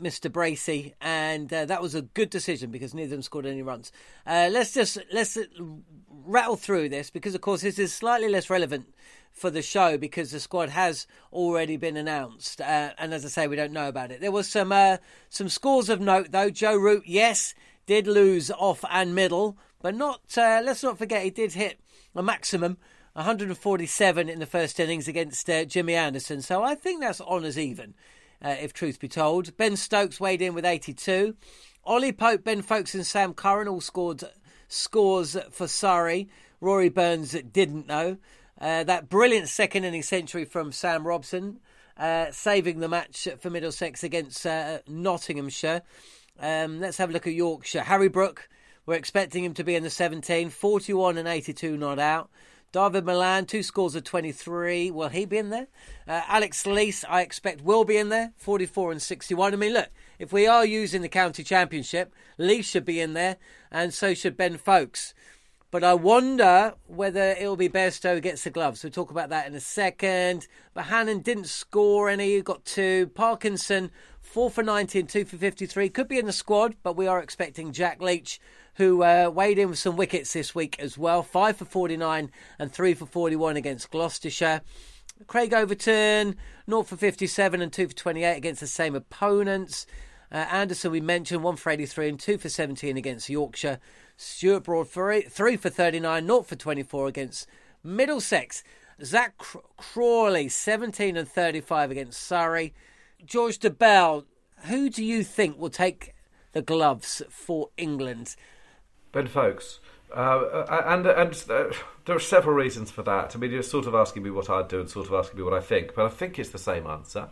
Mr. 0.00 0.30
Bracey, 0.30 0.94
and 1.00 1.52
uh, 1.52 1.64
that 1.64 1.82
was 1.82 1.94
a 1.94 2.02
good 2.02 2.30
decision 2.30 2.70
because 2.70 2.94
neither 2.94 3.06
of 3.06 3.10
them 3.10 3.22
scored 3.22 3.46
any 3.46 3.62
runs. 3.62 3.92
Uh, 4.26 4.48
let's 4.50 4.72
just 4.72 4.98
let's 5.12 5.38
rattle 6.24 6.56
through 6.56 6.88
this 6.88 7.10
because, 7.10 7.34
of 7.34 7.40
course, 7.40 7.62
this 7.62 7.78
is 7.78 7.92
slightly 7.92 8.28
less 8.28 8.50
relevant 8.50 8.94
for 9.32 9.50
the 9.50 9.62
show 9.62 9.96
because 9.96 10.30
the 10.30 10.40
squad 10.40 10.70
has 10.70 11.06
already 11.32 11.76
been 11.76 11.96
announced, 11.96 12.60
uh, 12.60 12.92
and 12.98 13.14
as 13.14 13.24
I 13.24 13.28
say, 13.28 13.46
we 13.46 13.56
don't 13.56 13.72
know 13.72 13.88
about 13.88 14.10
it. 14.10 14.20
There 14.20 14.32
was 14.32 14.48
some 14.48 14.72
uh, 14.72 14.98
some 15.28 15.48
scores 15.48 15.88
of 15.88 16.00
note 16.00 16.32
though. 16.32 16.50
Joe 16.50 16.76
Root, 16.76 17.04
yes, 17.06 17.54
did 17.86 18.06
lose 18.06 18.50
off 18.50 18.84
and 18.90 19.14
middle, 19.14 19.56
but 19.80 19.94
not. 19.94 20.20
Uh, 20.36 20.60
let's 20.64 20.82
not 20.82 20.98
forget 20.98 21.22
he 21.22 21.30
did 21.30 21.52
hit 21.52 21.80
a 22.14 22.22
maximum. 22.22 22.78
147 23.14 24.28
in 24.28 24.38
the 24.38 24.46
first 24.46 24.78
innings 24.78 25.08
against 25.08 25.50
uh, 25.50 25.64
Jimmy 25.64 25.94
Anderson. 25.94 26.40
So 26.40 26.62
I 26.62 26.76
think 26.76 27.00
that's 27.00 27.20
on 27.20 27.38
honours 27.38 27.58
even, 27.58 27.94
uh, 28.42 28.56
if 28.60 28.72
truth 28.72 29.00
be 29.00 29.08
told. 29.08 29.56
Ben 29.56 29.76
Stokes 29.76 30.20
weighed 30.20 30.42
in 30.42 30.54
with 30.54 30.64
82. 30.64 31.34
Ollie 31.84 32.12
Pope, 32.12 32.44
Ben 32.44 32.62
Foakes, 32.62 32.94
and 32.94 33.06
Sam 33.06 33.34
Curran 33.34 33.68
all 33.68 33.80
scored 33.80 34.24
scores 34.68 35.36
for 35.50 35.66
Surrey. 35.66 36.28
Rory 36.60 36.88
Burns 36.88 37.32
didn't 37.52 37.86
know. 37.86 38.18
Uh, 38.60 38.84
that 38.84 39.08
brilliant 39.08 39.48
second 39.48 39.84
inning 39.84 40.02
century 40.02 40.44
from 40.44 40.72
Sam 40.72 41.06
Robson, 41.06 41.60
uh, 41.96 42.30
saving 42.32 42.80
the 42.80 42.88
match 42.88 43.28
for 43.38 43.50
Middlesex 43.50 44.02
against 44.02 44.44
uh, 44.44 44.78
Nottinghamshire. 44.88 45.82
Um, 46.40 46.80
let's 46.80 46.98
have 46.98 47.10
a 47.10 47.12
look 47.12 47.26
at 47.26 47.34
Yorkshire. 47.34 47.82
Harry 47.82 48.08
Brook, 48.08 48.48
we're 48.86 48.94
expecting 48.94 49.44
him 49.44 49.54
to 49.54 49.64
be 49.64 49.74
in 49.74 49.82
the 49.82 49.90
17, 49.90 50.50
41 50.50 51.18
and 51.18 51.28
82 51.28 51.76
not 51.76 51.98
out. 51.98 52.30
David 52.70 53.06
Malan, 53.06 53.46
two 53.46 53.62
scores 53.62 53.94
of 53.94 54.04
23. 54.04 54.90
Will 54.90 55.08
he 55.08 55.24
be 55.24 55.38
in 55.38 55.48
there? 55.48 55.68
Uh, 56.06 56.20
Alex 56.28 56.66
Lees, 56.66 57.02
I 57.08 57.22
expect, 57.22 57.62
will 57.62 57.84
be 57.84 57.96
in 57.96 58.10
there, 58.10 58.32
44 58.36 58.92
and 58.92 59.00
61. 59.00 59.54
I 59.54 59.56
mean, 59.56 59.72
look, 59.72 59.88
if 60.18 60.34
we 60.34 60.46
are 60.46 60.66
using 60.66 61.00
the 61.00 61.08
county 61.08 61.42
championship, 61.42 62.12
Lees 62.36 62.66
should 62.66 62.84
be 62.84 63.00
in 63.00 63.14
there, 63.14 63.36
and 63.70 63.94
so 63.94 64.12
should 64.12 64.36
Ben 64.36 64.58
Foakes. 64.58 65.14
But 65.70 65.82
I 65.82 65.94
wonder 65.94 66.74
whether 66.86 67.30
it'll 67.32 67.56
be 67.56 67.68
Bairstow 67.68 68.14
who 68.14 68.20
gets 68.20 68.44
the 68.44 68.50
gloves. 68.50 68.82
We'll 68.82 68.90
talk 68.90 69.10
about 69.10 69.30
that 69.30 69.46
in 69.46 69.54
a 69.54 69.60
second. 69.60 70.46
But 70.72 70.84
Hannon 70.84 71.20
didn't 71.20 71.48
score 71.48 72.08
any, 72.08 72.36
he 72.36 72.40
got 72.42 72.64
two. 72.64 73.08
Parkinson, 73.08 73.90
four 74.20 74.50
for 74.50 74.62
90 74.62 75.00
and 75.00 75.08
two 75.08 75.24
for 75.26 75.36
53. 75.36 75.90
Could 75.90 76.08
be 76.08 76.18
in 76.18 76.26
the 76.26 76.32
squad, 76.32 76.76
but 76.82 76.96
we 76.96 77.06
are 77.06 77.20
expecting 77.20 77.72
Jack 77.72 78.00
Leach 78.00 78.40
who 78.78 79.02
uh, 79.02 79.28
weighed 79.28 79.58
in 79.58 79.68
with 79.68 79.78
some 79.78 79.96
wickets 79.96 80.32
this 80.32 80.54
week 80.54 80.78
as 80.78 80.96
well. 80.96 81.24
Five 81.24 81.56
for 81.56 81.64
49 81.64 82.30
and 82.60 82.72
three 82.72 82.94
for 82.94 83.06
41 83.06 83.56
against 83.56 83.90
Gloucestershire. 83.90 84.62
Craig 85.26 85.52
Overton, 85.52 86.36
0 86.70 86.82
for 86.84 86.96
57 86.96 87.60
and 87.60 87.72
2 87.72 87.88
for 87.88 87.94
28 87.94 88.36
against 88.36 88.60
the 88.60 88.68
same 88.68 88.94
opponents. 88.94 89.84
Uh, 90.30 90.46
Anderson, 90.50 90.92
we 90.92 91.00
mentioned, 91.00 91.42
1 91.42 91.56
for 91.56 91.70
83 91.70 92.08
and 92.10 92.20
2 92.20 92.38
for 92.38 92.48
17 92.48 92.96
against 92.96 93.28
Yorkshire. 93.28 93.80
Stuart 94.16 94.62
Broad, 94.62 94.86
for 94.86 95.10
eight, 95.10 95.32
3 95.32 95.56
for 95.56 95.70
39, 95.70 96.24
0 96.24 96.42
for 96.42 96.54
24 96.54 97.08
against 97.08 97.48
Middlesex. 97.82 98.62
Zak 99.02 99.42
Crawley, 99.76 100.48
17 100.48 101.16
and 101.16 101.28
35 101.28 101.90
against 101.90 102.22
Surrey. 102.22 102.74
George 103.24 103.58
Dobell, 103.58 104.24
who 104.66 104.88
do 104.88 105.04
you 105.04 105.24
think 105.24 105.58
will 105.58 105.68
take 105.68 106.14
the 106.52 106.62
gloves 106.62 107.22
for 107.28 107.70
England? 107.76 108.36
Ben 109.18 109.26
Foakes. 109.26 109.80
Uh, 110.14 110.64
and 110.88 111.04
and 111.04 111.44
uh, 111.50 111.72
there 112.04 112.16
are 112.16 112.20
several 112.20 112.54
reasons 112.54 112.92
for 112.92 113.02
that. 113.02 113.34
I 113.34 113.38
mean, 113.38 113.50
you're 113.50 113.64
sort 113.64 113.88
of 113.88 113.94
asking 113.96 114.22
me 114.22 114.30
what 114.30 114.48
I'd 114.48 114.68
do 114.68 114.78
and 114.78 114.88
sort 114.88 115.08
of 115.08 115.14
asking 115.14 115.38
me 115.38 115.42
what 115.42 115.54
I 115.54 115.60
think, 115.60 115.96
but 115.96 116.06
I 116.06 116.08
think 116.08 116.38
it's 116.38 116.50
the 116.50 116.58
same 116.58 116.86
answer. 116.86 117.28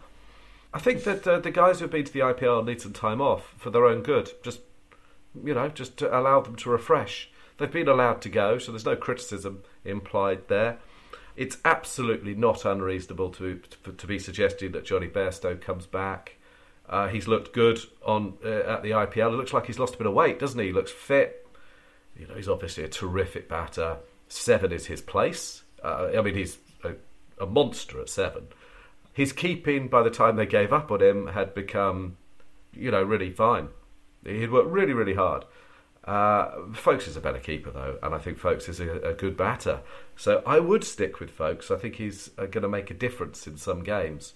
I 0.74 0.80
think 0.80 1.04
that 1.04 1.24
uh, 1.28 1.38
the 1.38 1.52
guys 1.52 1.78
who've 1.78 1.90
been 1.90 2.04
to 2.04 2.12
the 2.12 2.20
IPL 2.20 2.66
need 2.66 2.80
some 2.82 2.92
time 2.92 3.20
off 3.20 3.54
for 3.56 3.70
their 3.70 3.86
own 3.86 4.02
good. 4.02 4.32
Just, 4.42 4.60
you 5.44 5.54
know, 5.54 5.68
just 5.68 5.96
to 5.98 6.18
allow 6.18 6.40
them 6.40 6.56
to 6.56 6.70
refresh. 6.70 7.30
They've 7.56 7.70
been 7.70 7.88
allowed 7.88 8.20
to 8.22 8.28
go, 8.28 8.58
so 8.58 8.72
there's 8.72 8.84
no 8.84 8.96
criticism 8.96 9.62
implied 9.84 10.48
there. 10.48 10.78
It's 11.36 11.58
absolutely 11.64 12.34
not 12.34 12.64
unreasonable 12.64 13.30
to 13.34 13.60
to, 13.84 13.92
to 13.92 14.06
be 14.08 14.18
suggesting 14.18 14.72
that 14.72 14.84
Jonny 14.84 15.06
Bairstow 15.06 15.60
comes 15.60 15.86
back. 15.86 16.34
Uh, 16.88 17.08
he's 17.08 17.28
looked 17.28 17.52
good 17.52 17.78
on 18.04 18.34
uh, 18.44 18.48
at 18.48 18.82
the 18.82 18.90
IPL. 18.90 19.32
It 19.32 19.36
looks 19.36 19.52
like 19.52 19.66
he's 19.66 19.78
lost 19.78 19.94
a 19.94 19.98
bit 19.98 20.06
of 20.08 20.14
weight, 20.14 20.40
doesn't 20.40 20.58
he? 20.58 20.66
He 20.66 20.72
looks 20.72 20.90
fit. 20.90 21.45
You 22.18 22.26
know, 22.26 22.34
he's 22.34 22.48
obviously 22.48 22.84
a 22.84 22.88
terrific 22.88 23.48
batter. 23.48 23.98
Seven 24.28 24.72
is 24.72 24.86
his 24.86 25.00
place. 25.00 25.62
Uh, 25.82 26.08
I 26.16 26.20
mean, 26.22 26.34
he's 26.34 26.58
a, 26.84 26.94
a, 27.40 27.46
monster 27.46 28.00
at 28.00 28.08
seven. 28.08 28.48
His 29.12 29.32
keeping, 29.32 29.88
by 29.88 30.02
the 30.02 30.10
time 30.10 30.36
they 30.36 30.46
gave 30.46 30.72
up 30.72 30.90
on 30.90 31.02
him, 31.02 31.28
had 31.28 31.54
become, 31.54 32.16
you 32.72 32.90
know, 32.90 33.02
really 33.02 33.30
fine. 33.30 33.68
He'd 34.24 34.50
worked 34.50 34.68
really, 34.68 34.92
really 34.92 35.14
hard. 35.14 35.44
Uh, 36.04 36.50
Foakes 36.72 37.08
is 37.08 37.16
a 37.16 37.20
better 37.20 37.38
keeper, 37.38 37.70
though, 37.70 37.98
and 38.02 38.14
I 38.14 38.18
think 38.18 38.38
Foakes 38.38 38.68
is 38.68 38.78
a, 38.80 39.00
a 39.00 39.14
good 39.14 39.36
batter. 39.36 39.80
So 40.16 40.42
I 40.46 40.60
would 40.60 40.84
stick 40.84 41.18
with 41.18 41.30
Foakes. 41.30 41.70
I 41.70 41.76
think 41.76 41.96
he's 41.96 42.30
uh, 42.38 42.46
going 42.46 42.62
to 42.62 42.68
make 42.68 42.90
a 42.90 42.94
difference 42.94 43.46
in 43.46 43.56
some 43.56 43.82
games. 43.82 44.32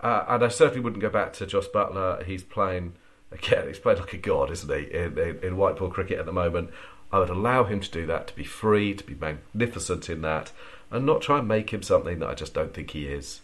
Uh, 0.00 0.24
and 0.28 0.44
I 0.44 0.48
certainly 0.48 0.80
wouldn't 0.80 1.02
go 1.02 1.10
back 1.10 1.32
to 1.34 1.46
Jos 1.46 1.68
Buttler. 1.68 2.24
He's 2.24 2.42
playing, 2.42 2.94
again, 3.32 3.66
he's 3.68 3.78
playing 3.78 4.00
like 4.00 4.12
a 4.12 4.18
god, 4.18 4.50
isn't 4.50 4.72
he, 4.72 4.92
in, 4.92 5.18
in, 5.18 5.38
in 5.42 5.56
white 5.56 5.76
ball 5.76 5.88
cricket 5.88 6.18
at 6.18 6.26
the 6.26 6.32
moment. 6.32 6.70
I 7.12 7.18
would 7.18 7.30
allow 7.30 7.64
him 7.64 7.80
to 7.80 7.90
do 7.90 8.06
that, 8.06 8.26
to 8.28 8.36
be 8.36 8.44
free, 8.44 8.94
to 8.94 9.04
be 9.04 9.14
magnificent 9.14 10.10
in 10.10 10.22
that, 10.22 10.52
and 10.90 11.06
not 11.06 11.22
try 11.22 11.38
and 11.38 11.48
make 11.48 11.70
him 11.70 11.82
something 11.82 12.18
that 12.18 12.28
I 12.28 12.34
just 12.34 12.54
don't 12.54 12.74
think 12.74 12.90
he 12.90 13.06
is. 13.06 13.40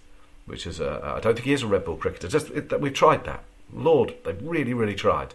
Which 0.47 0.67
is, 0.67 0.81
I 0.81 1.21
don't 1.21 1.35
think 1.35 1.47
he 1.47 1.55
is 1.55 1.63
a 1.63 1.67
red 1.67 1.87
ball 1.87 1.97
cricketer. 1.97 2.29
Just 2.29 2.51
it, 2.51 2.79
we've 2.79 2.93
tried 2.93 3.25
that. 3.25 3.45
Lord, 3.73 4.15
they've 4.25 4.43
really, 4.43 4.75
really 4.75 4.95
tried. 4.95 5.33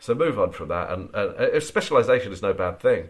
So 0.00 0.14
move 0.14 0.38
on 0.38 0.50
from 0.50 0.68
that. 0.68 0.90
And, 0.90 1.10
and 1.14 1.30
uh, 1.36 1.60
specialisation 1.60 2.32
is 2.32 2.42
no 2.42 2.52
bad 2.52 2.80
thing. 2.80 3.08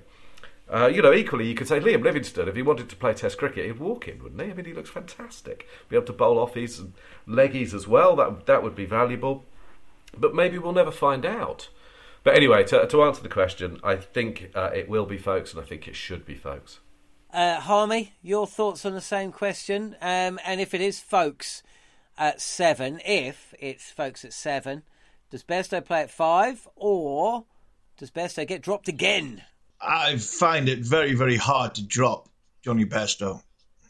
Uh, 0.71 0.91
you 0.93 1.01
know, 1.01 1.14
equally, 1.14 1.47
you 1.47 1.55
could 1.55 1.66
say 1.66 1.81
Liam 1.81 2.03
Livingstone, 2.03 2.49
if 2.49 2.55
he 2.55 2.61
wanted 2.61 2.91
to 2.91 2.97
play 2.97 3.14
Test 3.14 3.39
cricket, 3.39 3.64
he'd 3.64 3.79
walk 3.79 4.07
in, 4.07 4.23
wouldn't 4.23 4.43
he? 4.43 4.51
I 4.51 4.55
mean, 4.55 4.66
he 4.66 4.75
looks 4.75 4.91
fantastic. 4.91 5.66
Be 5.89 5.97
able 5.97 6.07
to 6.07 6.12
bowl 6.12 6.37
offies 6.37 6.79
and 6.79 6.93
leggies 7.27 7.73
as 7.73 7.89
well. 7.89 8.14
That 8.16 8.45
that 8.45 8.62
would 8.62 8.77
be 8.77 8.85
valuable. 8.85 9.47
But 10.16 10.35
maybe 10.35 10.59
we'll 10.59 10.73
never 10.73 10.91
find 10.91 11.25
out. 11.25 11.69
But 12.29 12.37
anyway, 12.37 12.62
to, 12.64 12.87
to 12.87 13.05
answer 13.05 13.22
the 13.22 13.31
question, 13.31 13.81
I 13.83 13.97
think 13.97 14.51
uh, 14.55 14.68
it 14.74 14.87
will 14.87 15.07
be 15.07 15.16
Foakes, 15.16 15.55
and 15.55 15.62
I 15.62 15.64
think 15.64 15.89
it 15.89 15.97
should 15.97 16.26
be 16.26 16.35
Foakes. 16.35 16.79
Uh, 17.33 17.59
Harmy, 17.59 18.12
your 18.20 18.47
thoughts 18.47 18.85
on 18.85 18.93
the 18.93 19.01
same 19.01 19.33
question? 19.33 19.97
Um, 20.03 20.39
and 20.45 20.61
if 20.61 20.74
it 20.74 20.83
is 20.83 21.01
Foakes 21.01 21.62
at 22.18 22.43
seven, 22.43 23.01
if 23.03 23.55
it's 23.59 23.91
Foakes 23.91 24.26
at 24.26 24.35
seven, 24.35 24.83
does 25.31 25.43
Bairstow 25.43 25.83
play 25.83 26.03
at 26.03 26.11
five, 26.11 26.68
or 26.76 27.47
does 27.97 28.11
Bairstow 28.11 28.47
get 28.47 28.61
dropped 28.61 28.89
again? 28.89 29.41
I 29.81 30.18
find 30.18 30.68
it 30.68 30.81
very, 30.81 31.14
very 31.14 31.37
hard 31.37 31.76
to 31.76 31.83
drop 31.83 32.29
Jonny 32.61 32.85
Bairstow. 32.85 33.41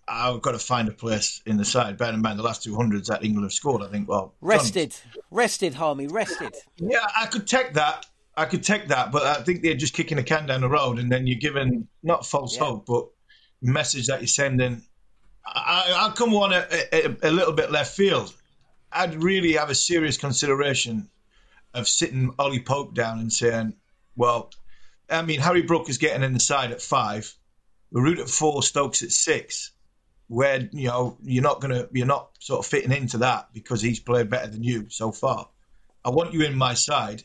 I've 0.06 0.42
got 0.42 0.52
to 0.52 0.60
find 0.60 0.88
a 0.88 0.92
place 0.92 1.42
in 1.44 1.56
the 1.56 1.64
side. 1.64 1.96
Bear 1.96 2.12
in 2.12 2.22
mind, 2.22 2.38
the 2.38 2.44
last 2.44 2.62
two 2.62 2.76
hundreds 2.76 3.08
that 3.08 3.24
England 3.24 3.46
have 3.46 3.52
scored, 3.52 3.82
I 3.82 3.88
think, 3.88 4.08
well, 4.08 4.32
rested, 4.40 4.94
rested, 5.32 5.74
Harmy, 5.74 6.06
rested. 6.06 6.54
Yeah, 6.76 7.04
I 7.20 7.26
could 7.26 7.48
take 7.48 7.74
that. 7.74 8.06
I 8.38 8.44
could 8.44 8.62
take 8.62 8.88
that, 8.88 9.10
but 9.10 9.24
I 9.24 9.42
think 9.42 9.62
they're 9.62 9.74
just 9.74 9.94
kicking 9.94 10.18
a 10.18 10.22
can 10.22 10.46
down 10.46 10.60
the 10.60 10.68
road, 10.68 11.00
and 11.00 11.10
then 11.10 11.26
you're 11.26 11.40
giving 11.40 11.88
not 12.04 12.24
false 12.24 12.56
yeah. 12.56 12.64
hope, 12.64 12.86
but 12.86 13.08
message 13.60 14.06
that 14.06 14.20
you're 14.20 14.28
sending. 14.28 14.82
I, 15.44 16.06
will 16.06 16.14
come 16.14 16.30
one 16.30 16.52
a, 16.52 16.64
a, 16.92 17.16
a, 17.22 17.30
little 17.32 17.52
bit 17.52 17.72
left 17.72 17.96
field. 17.96 18.32
I'd 18.92 19.20
really 19.20 19.54
have 19.54 19.70
a 19.70 19.74
serious 19.74 20.18
consideration 20.18 21.08
of 21.74 21.88
sitting 21.88 22.32
Ollie 22.38 22.60
Pope 22.60 22.94
down 22.94 23.18
and 23.18 23.32
saying, 23.32 23.74
well, 24.14 24.52
I 25.10 25.22
mean, 25.22 25.40
Harry 25.40 25.62
Brook 25.62 25.88
is 25.88 25.98
getting 25.98 26.22
in 26.22 26.32
the 26.32 26.40
side 26.40 26.70
at 26.70 26.80
five. 26.80 27.34
We're 27.90 28.02
root 28.02 28.20
at 28.20 28.28
four, 28.28 28.62
Stokes 28.62 29.02
at 29.02 29.10
six. 29.10 29.72
Where 30.28 30.68
you 30.72 30.88
know 30.88 31.16
you're 31.24 31.42
not 31.42 31.60
gonna, 31.60 31.88
you're 31.90 32.06
not 32.06 32.30
sort 32.38 32.60
of 32.60 32.66
fitting 32.66 32.92
into 32.92 33.18
that 33.18 33.48
because 33.52 33.80
he's 33.80 33.98
played 33.98 34.28
better 34.30 34.46
than 34.46 34.62
you 34.62 34.90
so 34.90 35.10
far. 35.10 35.48
I 36.04 36.10
want 36.10 36.34
you 36.34 36.42
in 36.42 36.56
my 36.56 36.74
side. 36.74 37.24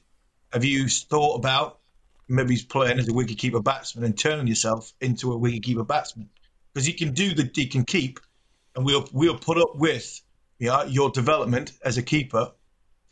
Have 0.54 0.64
you 0.64 0.88
thought 0.88 1.36
about 1.36 1.80
maybe 2.28 2.58
playing 2.58 3.00
as 3.00 3.08
a 3.08 3.12
wicketkeeper 3.12 3.64
batsman 3.64 4.06
and 4.06 4.18
turning 4.18 4.48
yourself 4.48 4.94
into 5.02 5.34
a 5.34 5.38
wicketkeeper 5.38 5.86
batsman 5.86 6.30
because 6.74 6.86
he 6.86 6.94
can 6.94 7.14
do 7.14 7.34
the 7.34 7.50
he 7.54 7.68
can 7.68 7.84
keep, 7.84 8.20
and 8.76 8.86
we'll 8.86 9.08
we'll 9.12 9.38
put 9.38 9.58
up 9.58 9.76
with 9.76 10.22
you 10.60 10.68
know, 10.68 10.84
your 10.84 11.10
development 11.10 11.74
as 11.84 11.98
a 11.98 12.04
keeper 12.04 12.52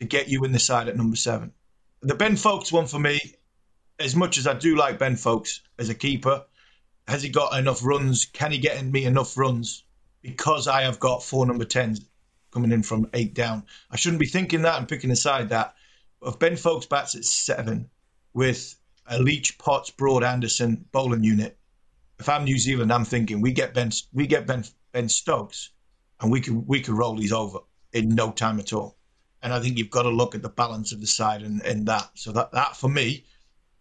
to 0.00 0.06
get 0.06 0.28
you 0.28 0.44
in 0.44 0.52
the 0.52 0.58
side 0.58 0.88
at 0.88 0.96
number 0.96 1.16
seven. 1.16 1.52
The 2.00 2.14
Ben 2.14 2.36
Foakes 2.36 2.72
one 2.72 2.86
for 2.86 2.98
me 2.98 3.20
as 3.98 4.16
much 4.16 4.38
as 4.38 4.46
I 4.46 4.54
do 4.54 4.76
like 4.76 4.98
Ben 4.98 5.16
Foakes 5.16 5.60
as 5.78 5.88
a 5.88 5.94
keeper, 5.94 6.44
has 7.06 7.22
he 7.22 7.28
got 7.28 7.58
enough 7.58 7.84
runs? 7.84 8.26
Can 8.26 8.52
he 8.52 8.58
get 8.58 8.82
me 8.84 9.04
enough 9.04 9.36
runs? 9.36 9.84
Because 10.22 10.68
I 10.68 10.82
have 10.82 11.00
got 11.00 11.22
four 11.22 11.46
number 11.46 11.64
10s 11.64 12.00
coming 12.52 12.72
in 12.72 12.82
from 12.82 13.08
eight 13.12 13.34
down. 13.34 13.64
I 13.90 13.96
shouldn't 13.96 14.20
be 14.20 14.26
thinking 14.26 14.62
that 14.62 14.78
and 14.78 14.88
picking 14.88 15.10
aside 15.10 15.50
that. 15.50 15.74
If 16.24 16.38
Ben 16.38 16.56
Foakes 16.56 16.86
bats 16.86 17.14
at 17.14 17.24
seven 17.24 17.90
with 18.32 18.76
a 19.06 19.20
Leach, 19.20 19.58
Potts, 19.58 19.90
Broad, 19.90 20.22
Anderson 20.22 20.84
bowling 20.92 21.24
unit, 21.24 21.58
if 22.18 22.28
I'm 22.28 22.44
New 22.44 22.58
Zealand, 22.58 22.92
I'm 22.92 23.04
thinking 23.04 23.40
we 23.40 23.52
get 23.52 23.74
Ben 23.74 23.90
we 24.12 24.26
get 24.26 24.46
Ben 24.46 24.64
Ben 24.92 25.08
Stokes 25.08 25.70
and 26.20 26.30
we 26.30 26.40
can 26.40 26.66
we 26.66 26.80
can 26.80 26.94
roll 26.94 27.16
these 27.16 27.32
over 27.32 27.58
in 27.92 28.10
no 28.10 28.30
time 28.30 28.60
at 28.60 28.72
all. 28.72 28.96
And 29.42 29.52
I 29.52 29.58
think 29.58 29.76
you've 29.76 29.90
got 29.90 30.02
to 30.02 30.10
look 30.10 30.36
at 30.36 30.42
the 30.42 30.48
balance 30.48 30.92
of 30.92 31.00
the 31.00 31.06
side 31.08 31.42
and, 31.42 31.60
and 31.62 31.86
that. 31.86 32.10
So 32.14 32.30
that 32.32 32.52
that 32.52 32.76
for 32.76 32.88
me 32.88 33.24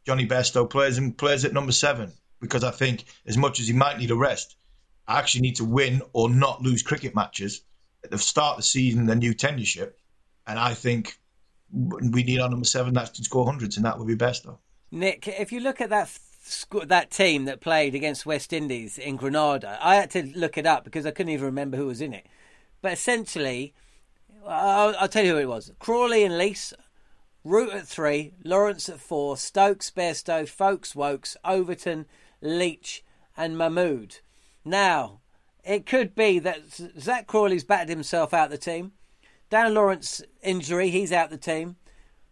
Jonny 0.06 0.28
Bairstow 0.28 0.68
plays 0.68 0.98
and 0.98 1.16
plays 1.16 1.46
at 1.46 1.54
number 1.54 1.72
seven 1.72 2.12
because 2.40 2.64
I 2.64 2.72
think 2.72 3.06
as 3.28 3.38
much 3.38 3.60
as 3.60 3.68
he 3.68 3.74
might 3.74 4.00
need 4.00 4.10
a 4.10 4.16
rest, 4.16 4.56
I 5.08 5.20
actually 5.20 5.42
need 5.42 5.58
to 5.58 5.66
win 5.66 6.02
or 6.14 6.30
not 6.30 6.64
lose 6.64 6.82
cricket 6.82 7.14
matches 7.14 7.62
at 8.04 8.10
the 8.10 8.18
start 8.18 8.54
of 8.54 8.58
the 8.58 8.64
season, 8.64 9.06
the 9.06 9.16
new 9.16 9.36
tenureship, 9.36 9.94
and 10.48 10.58
I 10.58 10.74
think 10.74 11.20
we 11.74 12.24
need 12.24 12.40
our 12.40 12.50
number 12.50 12.66
seven 12.66 12.94
that 12.96 13.14
can 13.14 13.24
score 13.24 13.46
hundreds, 13.46 13.78
and 13.78 13.86
that 13.86 13.98
would 13.98 14.08
be 14.08 14.16
best. 14.16 14.44
Though. 14.44 14.60
Nick, 14.92 15.28
if 15.28 15.52
you 15.52 15.60
look 15.60 15.82
at 15.82 15.90
that 15.90 16.18
that 16.88 17.12
team 17.12 17.46
that 17.46 17.62
played 17.62 17.96
against 17.96 18.26
West 18.26 18.52
Indies 18.52 18.98
in 18.98 19.16
Grenada, 19.16 19.78
I 19.82 19.96
had 19.96 20.12
to 20.12 20.24
look 20.36 20.58
it 20.58 20.66
up 20.66 20.84
because 20.84 21.06
I 21.06 21.12
couldn't 21.12 21.32
even 21.34 21.46
remember 21.46 21.78
who 21.78 21.88
was 21.88 22.02
in 22.02 22.14
it. 22.14 22.26
But 22.82 22.94
essentially, 22.94 23.74
I'll, 24.48 24.96
I'll 25.00 25.08
tell 25.08 25.24
you 25.24 25.34
who 25.34 25.40
it 25.40 25.48
was: 25.48 25.72
Crawley 25.80 26.24
and 26.24 26.38
Lees 26.38 26.74
Root 27.44 27.74
at 27.74 27.88
three, 27.88 28.34
Lawrence 28.44 28.88
at 28.88 29.00
four, 29.00 29.36
Stokes, 29.36 29.90
Bairstow, 29.90 30.48
Foakes, 30.48 30.96
Woakes, 30.96 31.36
Overton, 31.44 32.06
Leach, 32.40 33.04
and 33.36 33.58
Mahmood. 33.58 34.18
Now, 34.64 35.22
it 35.64 35.88
could 35.88 36.14
be 36.14 36.38
that 36.38 36.62
Zak 37.00 37.26
Crawley's 37.26 37.64
batted 37.64 37.90
himself 37.90 38.34
out 38.34 38.46
of 38.46 38.52
the 38.52 38.58
team. 38.60 38.92
Dan 39.52 39.74
Lawrence 39.74 40.22
injury, 40.42 40.90
he's 40.90 41.12
out 41.12 41.30
the 41.30 41.38
team. 41.38 41.76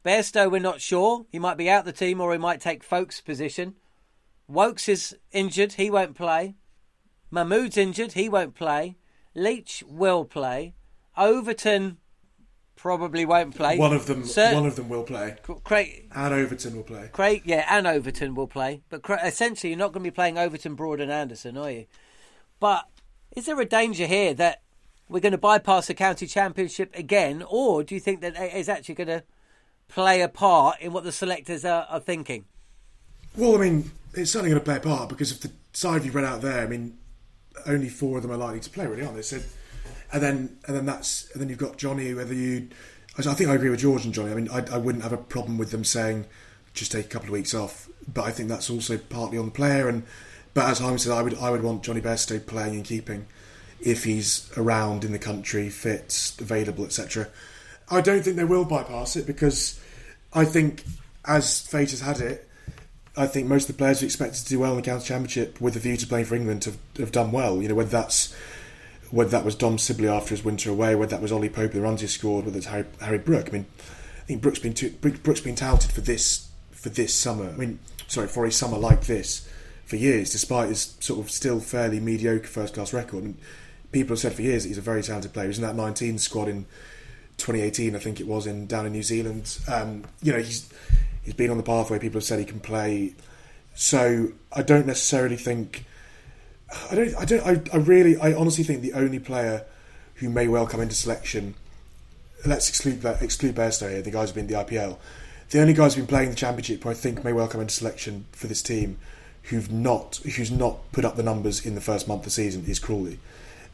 Bairstow, 0.05 0.49
we're 0.49 0.59
not 0.59 0.79
sure. 0.79 1.25
He 1.29 1.37
might 1.37 1.57
be 1.57 1.69
out 1.69 1.83
the 1.83 1.91
team 1.91 2.21
or 2.21 2.31
he 2.31 2.37
might 2.37 2.61
take 2.61 2.81
Foakes' 2.81 3.19
position. 3.19 3.75
Woakes 4.47 4.87
is 4.87 5.17
injured, 5.33 5.73
he 5.73 5.91
won't 5.91 6.15
play. 6.15 6.55
Mahmood's 7.29 7.75
injured, 7.75 8.13
he 8.13 8.29
won't 8.29 8.55
play. 8.55 8.95
Leach 9.35 9.83
will 9.85 10.23
play. 10.23 10.75
Overton 11.17 11.97
probably 12.77 13.25
won't 13.25 13.53
play. 13.53 13.77
One 13.77 13.91
of 13.91 14.05
them, 14.05 14.23
Certain, 14.23 14.55
one 14.55 14.65
of 14.65 14.77
them 14.77 14.87
will 14.87 15.03
play. 15.03 15.35
Craig 15.65 16.09
and 16.15 16.33
Overton 16.33 16.77
will 16.77 16.83
play. 16.83 17.09
Craig, 17.11 17.41
yeah, 17.43 17.65
and 17.69 17.85
Overton 17.85 18.33
will 18.33 18.47
play. 18.47 18.81
But 18.87 19.01
essentially, 19.25 19.71
you're 19.71 19.77
not 19.77 19.91
going 19.91 20.05
to 20.05 20.09
be 20.09 20.15
playing 20.15 20.37
Overton, 20.37 20.75
Broad, 20.75 21.01
and 21.01 21.11
Anderson, 21.11 21.57
are 21.57 21.69
you? 21.69 21.85
But 22.61 22.87
is 23.35 23.45
there 23.45 23.59
a 23.59 23.65
danger 23.65 24.05
here 24.05 24.33
that 24.35 24.61
we're 25.09 25.19
going 25.19 25.31
to 25.31 25.37
bypass 25.37 25.87
the 25.87 25.93
county 25.93 26.27
championship 26.27 26.95
again, 26.95 27.43
or 27.49 27.83
do 27.83 27.95
you 27.95 28.01
think 28.01 28.21
that 28.21 28.35
it 28.35 28.53
is 28.53 28.69
actually 28.69 28.95
going 28.95 29.07
to 29.07 29.23
play 29.87 30.21
a 30.21 30.29
part 30.29 30.79
in 30.79 30.93
what 30.93 31.03
the 31.03 31.11
selectors 31.11 31.65
are, 31.65 31.87
are 31.89 31.99
thinking? 31.99 32.45
Well, 33.35 33.55
I 33.55 33.59
mean, 33.59 33.91
it's 34.13 34.31
certainly 34.31 34.51
going 34.51 34.61
to 34.61 34.65
play 34.65 34.77
a 34.77 34.79
part 34.79 35.09
because 35.09 35.31
if 35.31 35.41
the 35.41 35.51
side 35.73 36.05
you 36.05 36.11
read 36.11 36.25
out 36.25 36.41
there, 36.41 36.61
I 36.61 36.67
mean, 36.67 36.97
only 37.65 37.89
four 37.89 38.17
of 38.17 38.23
them 38.23 38.31
are 38.31 38.37
likely 38.37 38.59
to 38.61 38.69
play, 38.69 38.85
really, 38.85 39.03
aren't 39.03 39.15
they? 39.15 39.21
So 39.21 39.39
and 40.11 40.21
then 40.21 40.57
and 40.65 40.75
then 40.75 40.85
that's 40.85 41.29
and 41.31 41.41
then 41.41 41.49
you've 41.49 41.57
got 41.57 41.77
Jonny. 41.77 42.13
Whether 42.13 42.33
you, 42.33 42.69
I 43.17 43.21
think 43.21 43.49
I 43.49 43.55
agree 43.55 43.69
with 43.69 43.79
George 43.79 44.05
and 44.05 44.13
Jonny. 44.13 44.31
I 44.31 44.35
mean, 44.35 44.49
I, 44.49 44.63
I 44.71 44.77
wouldn't 44.77 45.03
have 45.03 45.13
a 45.13 45.17
problem 45.17 45.57
with 45.57 45.71
them 45.71 45.83
saying 45.83 46.25
just 46.73 46.91
take 46.91 47.05
a 47.05 47.09
couple 47.09 47.27
of 47.27 47.33
weeks 47.33 47.53
off, 47.53 47.89
but 48.11 48.23
I 48.23 48.31
think 48.31 48.49
that's 48.49 48.69
also 48.69 48.97
partly 48.97 49.37
on 49.37 49.45
the 49.45 49.51
player. 49.51 49.87
And 49.87 50.03
but 50.53 50.65
as 50.65 50.79
Harmy 50.79 50.97
said, 50.97 51.13
I 51.13 51.21
would 51.21 51.37
I 51.37 51.49
would 51.49 51.63
want 51.63 51.83
Jonny 51.83 52.01
Bairstow 52.01 52.45
playing 52.45 52.75
and 52.75 52.83
keeping 52.83 53.27
if 53.81 54.03
he's 54.03 54.49
around 54.57 55.03
in 55.03 55.11
the 55.11 55.19
country, 55.19 55.69
fit, 55.69 56.33
available, 56.39 56.85
etc. 56.85 57.27
I 57.89 58.01
don't 58.01 58.23
think 58.23 58.35
they 58.35 58.43
will 58.43 58.65
bypass 58.65 59.15
it 59.15 59.25
because 59.25 59.79
I 60.33 60.45
think 60.45 60.83
as 61.25 61.61
fate 61.61 61.91
has 61.91 62.01
had 62.01 62.19
it, 62.19 62.47
I 63.17 63.27
think 63.27 63.47
most 63.47 63.69
of 63.69 63.75
the 63.75 63.79
players 63.79 63.99
who 63.99 64.05
expected 64.05 64.43
to 64.43 64.49
do 64.49 64.59
well 64.59 64.71
in 64.71 64.77
the 64.77 64.83
county 64.83 65.05
championship 65.05 65.59
with 65.59 65.75
a 65.75 65.79
view 65.79 65.97
to 65.97 66.07
playing 66.07 66.25
for 66.25 66.35
England 66.35 66.63
have, 66.65 66.77
have 66.97 67.11
done 67.11 67.31
well. 67.31 67.61
You 67.61 67.67
know, 67.67 67.75
whether 67.75 67.89
that's 67.89 68.33
whether 69.11 69.31
that 69.31 69.43
was 69.43 69.55
Dom 69.55 69.77
Sibley 69.77 70.07
after 70.07 70.29
his 70.29 70.43
winter 70.43 70.69
away, 70.69 70.95
whether 70.95 71.11
that 71.11 71.21
was 71.21 71.31
Ollie 71.31 71.49
Pope, 71.49 71.71
the 71.71 71.81
runs 71.81 72.01
he 72.01 72.07
scored, 72.07 72.45
whether 72.45 72.57
it's 72.57 72.67
Harry, 72.67 72.85
Harry 73.01 73.17
Brook. 73.17 73.49
I 73.49 73.51
mean, 73.51 73.65
I 73.79 74.25
think 74.25 74.41
Brook's 74.41 74.59
been 74.59 74.73
too, 74.73 74.91
Brook's 74.91 75.41
been 75.41 75.55
touted 75.55 75.91
for 75.91 76.01
this 76.01 76.49
for 76.71 76.89
this 76.89 77.13
summer. 77.13 77.49
I 77.49 77.57
mean, 77.57 77.79
sorry, 78.07 78.27
for 78.27 78.45
a 78.45 78.51
summer 78.51 78.77
like 78.77 79.05
this 79.05 79.49
for 79.85 79.95
years, 79.95 80.31
despite 80.31 80.69
his 80.69 80.95
sort 80.99 81.19
of 81.19 81.31
still 81.31 81.59
fairly 81.59 81.99
mediocre 81.99 82.47
first 82.47 82.75
class 82.75 82.93
record. 82.93 83.23
And 83.23 83.37
people 83.91 84.13
have 84.13 84.19
said 84.19 84.33
for 84.33 84.41
years 84.41 84.63
that 84.63 84.69
he's 84.69 84.77
a 84.77 84.81
very 84.81 85.03
talented 85.03 85.33
player. 85.33 85.45
He 85.45 85.49
was 85.49 85.59
in 85.59 85.65
that 85.65 85.75
19 85.75 86.17
squad 86.17 86.47
in 86.47 86.65
2018, 87.37 87.95
I 87.95 87.99
think 87.99 88.19
it 88.19 88.27
was, 88.27 88.45
in 88.47 88.67
down 88.67 88.85
in 88.85 88.91
New 88.91 89.03
Zealand. 89.03 89.57
Um, 89.67 90.03
you 90.21 90.31
know, 90.31 90.39
he's 90.39 90.69
he's 91.23 91.33
been 91.33 91.51
on 91.51 91.57
the 91.57 91.63
pathway. 91.63 91.99
People 91.99 92.17
have 92.17 92.25
said 92.25 92.39
he 92.39 92.45
can 92.45 92.59
play. 92.59 93.15
So 93.75 94.33
I 94.51 94.61
don't 94.61 94.85
necessarily 94.85 95.37
think 95.37 95.85
I 96.91 96.95
don't. 96.95 97.15
I 97.15 97.25
don't. 97.25 97.41
I, 97.41 97.75
I 97.75 97.77
really. 97.77 98.17
I 98.17 98.33
honestly 98.33 98.63
think 98.63 98.81
the 98.81 98.93
only 98.93 99.19
player 99.19 99.65
who 100.15 100.29
may 100.29 100.47
well 100.47 100.67
come 100.67 100.81
into 100.81 100.95
selection. 100.95 101.55
Let's 102.45 102.69
exclude 102.69 103.03
exclude 103.21 103.55
Bairstow 103.55 103.89
here. 103.89 104.01
The 104.01 104.11
guys 104.11 104.29
who've 104.29 104.35
been 104.35 104.45
in 104.45 104.51
the 104.51 104.65
IPL. 104.65 104.97
The 105.49 105.61
only 105.61 105.73
guys 105.73 105.95
who've 105.95 106.05
been 106.05 106.15
playing 106.15 106.29
the 106.29 106.35
championship 106.35 106.83
who 106.83 106.89
I 106.89 106.93
think 106.93 107.23
may 107.23 107.33
well 107.33 107.47
come 107.47 107.61
into 107.61 107.73
selection 107.73 108.25
for 108.31 108.45
this 108.45 108.61
team, 108.61 108.99
who've 109.43 109.71
not 109.71 110.17
who's 110.17 110.51
not 110.51 110.91
put 110.91 111.05
up 111.05 111.15
the 111.15 111.23
numbers 111.23 111.65
in 111.65 111.73
the 111.73 111.81
first 111.81 112.07
month 112.07 112.21
of 112.21 112.25
the 112.25 112.31
season 112.31 112.65
is 112.67 112.77
Crawley, 112.77 113.17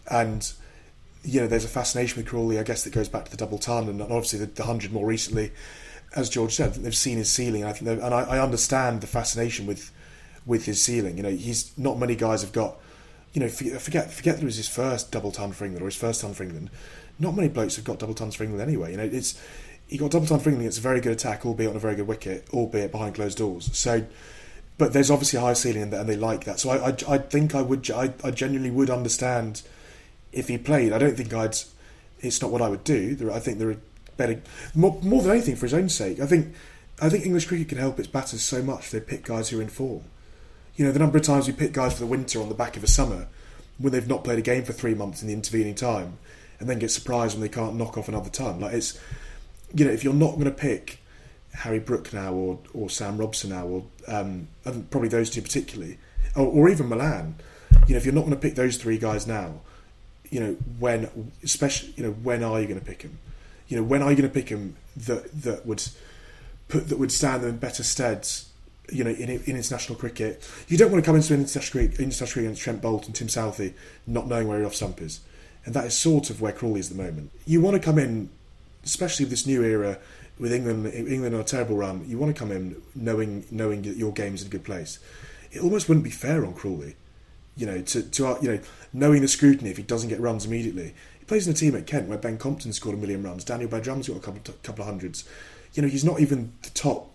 and 0.10 0.52
you 1.24 1.42
know 1.42 1.48
there's 1.48 1.66
a 1.66 1.70
fascination 1.70 2.18
with 2.18 2.28
Crawley. 2.28 2.60
I 2.60 2.64
guess 2.64 2.84
that 2.84 2.94
goes 2.94 3.10
back 3.10 3.26
to 3.26 3.32
the 3.32 3.38
double 3.38 3.58
ton 3.58 3.90
and 3.90 4.02
obviously 4.02 4.40
the, 4.40 4.46
the 4.46 4.64
hundred 4.64 4.92
more 4.92 5.06
recently. 5.06 5.52
As 6.16 6.30
George 6.30 6.54
said, 6.54 6.76
they've 6.76 6.96
seen 6.96 7.18
his 7.18 7.30
ceiling. 7.30 7.66
I 7.66 7.74
think, 7.74 7.90
and 7.90 8.14
I, 8.14 8.22
I 8.22 8.40
understand 8.40 9.02
the 9.02 9.08
fascination 9.08 9.66
with 9.66 9.92
with 10.46 10.66
his 10.66 10.82
ceiling. 10.82 11.18
You 11.18 11.24
know, 11.24 11.30
he's 11.30 11.78
not 11.78 12.00
many 12.00 12.16
guys 12.16 12.42
have 12.42 12.54
got 12.54 12.78
you 13.36 13.42
know, 13.42 13.50
forget 13.50 14.10
forget 14.12 14.36
that 14.36 14.42
it 14.42 14.46
was 14.46 14.56
his 14.56 14.70
first 14.70 15.12
double 15.12 15.32
ton 15.32 15.52
for 15.52 15.66
England 15.66 15.84
or 15.84 15.88
his 15.88 15.98
first 15.98 16.22
ton 16.22 16.34
for 16.34 16.44
England. 16.44 16.70
Not 17.20 17.36
many 17.36 17.50
blokes 17.50 17.76
have 17.76 17.84
got 17.84 18.00
double 18.00 18.14
tons 18.14 18.34
for 18.34 18.44
England 18.44 18.68
anyway. 18.68 18.92
You 18.92 18.98
know, 18.98 19.04
it's 19.04 19.40
he 19.88 19.98
got 19.98 20.12
double 20.12 20.26
ton 20.26 20.40
for 20.40 20.50
England. 20.50 20.68
It's 20.68 20.78
a 20.78 20.82
very 20.82 21.02
good 21.02 21.12
attack, 21.12 21.46
albeit 21.46 21.70
on 21.70 21.76
a 21.76 21.80
very 21.80 21.96
good 21.96 22.08
wicket, 22.08 22.48
albeit 22.54 22.92
behind 22.92 23.16
closed 23.16 23.38
doors. 23.38 23.70
So, 23.78 24.06
but 24.78 24.94
there's 24.94 25.12
obviously 25.12 25.38
a 25.38 25.42
high 25.42 25.54
ceiling 25.54 25.94
and 25.94 26.10
they 26.10 26.16
like 26.16 26.46
that. 26.46 26.62
So 26.62 26.70
I, 26.70 26.90
I, 26.90 27.16
I 27.16 27.18
think 27.18 27.56
I 27.56 27.62
would, 27.62 27.92
I, 27.92 28.14
I 28.24 28.32
genuinely 28.32 28.72
would 28.72 28.90
understand 28.90 29.62
if 30.36 30.48
he 30.48 30.58
played. 30.60 30.94
I 30.94 31.00
don't 31.00 31.16
think 31.18 31.34
I'd. 31.34 31.56
It's 32.20 32.42
not 32.42 32.52
what 32.52 32.62
I 32.62 32.70
would 32.70 32.84
do. 32.84 33.16
There, 33.16 33.32
I 33.32 33.40
think 33.40 33.58
there 33.58 33.70
are 33.72 33.78
better, 34.18 34.42
more, 34.74 35.00
more 35.02 35.22
than 35.22 35.32
anything 35.32 35.56
for 35.56 35.66
his 35.66 35.74
own 35.74 35.90
sake. 35.90 36.20
I 36.20 36.26
think, 36.26 36.54
I 37.02 37.10
think 37.10 37.26
English 37.26 37.48
cricket 37.48 37.70
can 37.70 37.78
help 37.78 38.00
its 38.00 38.08
batters 38.08 38.42
so 38.42 38.62
much. 38.62 38.92
They 38.92 39.00
pick 39.00 39.26
guys 39.26 39.50
who 39.50 39.60
are 39.60 39.62
in 39.62 39.70
form. 39.70 40.04
You 40.76 40.86
know, 40.86 40.92
the 40.92 41.00
number 41.00 41.18
of 41.18 41.24
times 41.24 41.48
we 41.48 41.54
pick 41.54 41.74
guys 41.74 41.94
for 41.94 42.00
the 42.00 42.06
winter 42.06 42.42
on 42.42 42.50
the 42.50 42.56
back 42.56 42.78
of 42.78 42.84
a 42.84 42.88
summer 42.88 43.28
when 43.78 43.92
they've 43.92 44.08
not 44.08 44.24
played 44.24 44.40
a 44.40 44.42
game 44.42 44.64
for 44.64 44.74
three 44.74 44.94
months 44.94 45.22
in 45.22 45.28
the 45.28 45.34
intervening 45.34 45.76
time, 45.76 46.18
and 46.60 46.70
then 46.70 46.80
get 46.80 46.92
surprised 46.92 47.34
when 47.34 47.42
they 47.42 47.50
can't 47.50 47.76
knock 47.76 47.98
off 47.98 48.08
another 48.08 48.30
ton. 48.30 48.60
Like 48.60 48.74
it's, 48.74 49.00
you 49.74 49.86
know, 49.86 49.92
if 49.92 50.04
you're 50.04 50.14
not 50.14 50.34
going 50.34 50.46
to 50.46 50.52
pick 50.52 51.00
Harry 51.54 51.80
Brook 51.80 52.14
now 52.14 52.34
or 52.34 52.60
or 52.74 52.90
Sam 52.90 53.18
Robson 53.18 53.50
now, 53.50 53.66
or 53.66 53.86
um, 54.08 54.48
probably 54.90 55.10
those 55.10 55.30
two 55.30 55.42
particularly, 55.42 55.98
or, 56.36 56.46
or 56.48 56.70
even 56.70 56.88
Malan, 56.90 57.36
you 57.88 57.94
know, 57.94 57.98
if 57.98 58.06
you're 58.06 58.14
not 58.14 58.22
going 58.22 58.34
to 58.34 58.40
pick 58.40 58.56
those 58.56 58.78
three 58.78 58.98
guys 58.98 59.28
now, 59.28 59.62
you 60.30 60.40
know, 60.40 60.54
when, 60.80 61.32
especially, 61.44 61.94
you 61.96 62.04
know, 62.04 62.12
when 62.12 62.44
are 62.44 62.60
you 62.60 62.68
going 62.68 62.80
to 62.80 62.86
pick 62.86 63.02
him? 63.02 63.18
You 63.68 63.78
know, 63.78 63.84
when 63.84 64.02
are 64.02 64.12
you 64.12 64.18
going 64.18 64.30
to 64.30 64.34
pick 64.34 64.50
him 64.50 64.76
that 64.98 65.32
that 65.42 65.66
would 65.66 65.84
put 66.68 66.90
that 66.90 67.00
would 67.00 67.12
stand 67.12 67.44
them 67.44 67.50
in 67.52 67.58
better 67.58 67.84
steads? 67.84 68.50
You 68.92 69.04
know, 69.04 69.10
in, 69.10 69.30
in 69.30 69.42
international 69.48 69.98
cricket, 69.98 70.48
you 70.68 70.78
don't 70.78 70.92
want 70.92 71.04
to 71.04 71.06
come 71.06 71.16
into 71.16 71.34
an 71.34 71.40
international 71.40 71.84
international 71.84 72.28
cricket 72.28 72.46
against 72.46 72.62
Trent 72.62 72.82
Boult 72.82 73.08
and 73.08 73.16
Tim 73.16 73.28
Southee 73.28 73.74
not 74.06 74.28
knowing 74.28 74.48
where 74.48 74.60
your 74.60 74.68
off 74.68 74.76
stump 74.76 75.02
is, 75.02 75.22
and 75.66 75.74
that 75.74 75.86
is 75.86 75.98
sort 75.98 76.30
of 76.30 76.40
where 76.40 76.52
Crawley 76.52 76.80
is 76.80 76.92
at 76.92 76.98
the 76.98 77.04
moment. 77.04 77.32
You 77.48 77.62
want 77.62 77.76
to 77.76 77.82
come 77.82 77.98
in, 77.98 78.30
especially 78.84 79.26
with 79.26 79.32
this 79.32 79.48
new 79.48 79.64
era 79.64 79.98
with 80.38 80.54
England. 80.54 80.86
England 80.94 81.34
on 81.34 81.42
a 81.42 81.46
terrible 81.46 81.78
run. 81.78 82.06
You 82.08 82.20
want 82.20 82.36
to 82.36 82.40
come 82.40 82.52
in 82.52 82.80
knowing 82.94 83.46
knowing 83.50 83.82
that 83.84 83.98
your 83.98 84.14
game's 84.14 84.44
in 84.44 84.48
a 84.48 84.52
good 84.52 84.64
place. 84.64 85.00
It 85.52 85.62
almost 85.62 85.90
wouldn't 85.90 86.04
be 86.04 86.12
fair 86.12 86.46
on 86.46 86.54
Crawley 86.54 86.96
you 87.58 87.66
know, 87.66 87.82
to, 87.82 88.04
to 88.04 88.38
you 88.42 88.52
know, 88.52 88.60
knowing 88.96 89.22
the 89.22 89.28
scrutiny 89.28 89.70
if 89.70 89.78
he 89.78 89.84
doesn't 89.84 90.10
get 90.10 90.20
runs 90.20 90.46
immediately. 90.46 90.94
He 91.20 91.26
plays 91.26 91.48
in 91.48 91.54
a 91.54 91.56
team 91.56 91.76
at 91.76 91.86
Kent 91.86 92.08
where 92.08 92.18
Ben 92.18 92.38
Compton 92.38 92.72
scored 92.72 92.96
a 92.96 92.98
million 92.98 93.24
runs. 93.24 93.44
Daniel 93.44 93.70
Bell-Drummond's 93.70 94.08
got 94.08 94.18
a 94.18 94.22
couple, 94.22 94.54
couple 94.64 94.84
of 94.84 94.88
hundreds. 94.88 95.28
You 95.74 95.82
know, 95.82 95.90
he's 95.90 96.06
not 96.06 96.20
even 96.20 96.54
the 96.62 96.70
top 96.70 97.12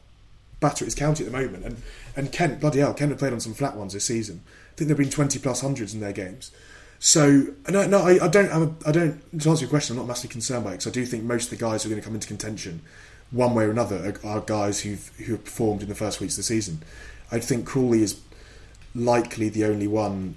batter 0.61 0.85
at 0.85 0.89
his 0.89 0.95
county 0.95 1.25
at 1.25 1.33
the 1.33 1.37
moment. 1.37 1.65
And 1.65 1.83
and 2.15 2.31
Kent, 2.31 2.61
bloody 2.61 2.81
hell, 2.81 2.93
Kent 2.93 3.13
have 3.13 3.19
played 3.19 3.33
on 3.33 3.41
some 3.41 3.55
flat 3.55 3.77
ones 3.77 3.95
this 3.95 4.05
season. 4.05 4.43
I 4.47 4.77
think 4.77 4.89
there've 4.89 4.99
been 4.99 5.11
twenty 5.11 5.39
plus 5.39 5.63
hundreds 5.63 5.95
in 5.95 6.01
their 6.01 6.13
games. 6.13 6.51
So 6.99 7.47
no, 7.71 7.87
no, 7.87 7.99
I, 7.99 8.27
I 8.27 8.29
don't, 8.29 8.53
I'm, 8.53 8.77
I 8.87 8.93
don't. 8.93 9.41
To 9.41 9.51
answer 9.51 9.65
your 9.65 9.71
question, 9.71 9.95
I'm 9.97 10.03
not 10.03 10.09
massively 10.09 10.33
concerned 10.33 10.65
by 10.65 10.73
it 10.73 10.73
because 10.75 10.89
I 10.89 10.91
do 10.91 11.07
think 11.07 11.25
most 11.25 11.51
of 11.51 11.59
the 11.59 11.65
guys 11.65 11.83
who 11.83 11.89
are 11.89 11.93
going 11.93 12.03
to 12.03 12.05
come 12.05 12.15
into 12.15 12.29
contention, 12.29 12.83
one 13.31 13.55
way 13.55 13.65
or 13.65 13.71
another, 13.71 14.15
are, 14.23 14.29
are 14.29 14.41
guys 14.41 14.81
who've 14.81 15.11
who 15.17 15.33
have 15.33 15.45
performed 15.45 15.83
in 15.83 15.89
the 15.89 15.95
first 15.95 16.21
weeks 16.21 16.35
of 16.35 16.39
the 16.39 16.43
season. 16.43 16.83
I 17.33 17.39
think 17.39 17.65
Crawley 17.65 18.03
is 18.03 18.21
likely 18.95 19.49
the 19.49 19.65
only 19.65 19.87
one, 19.87 20.35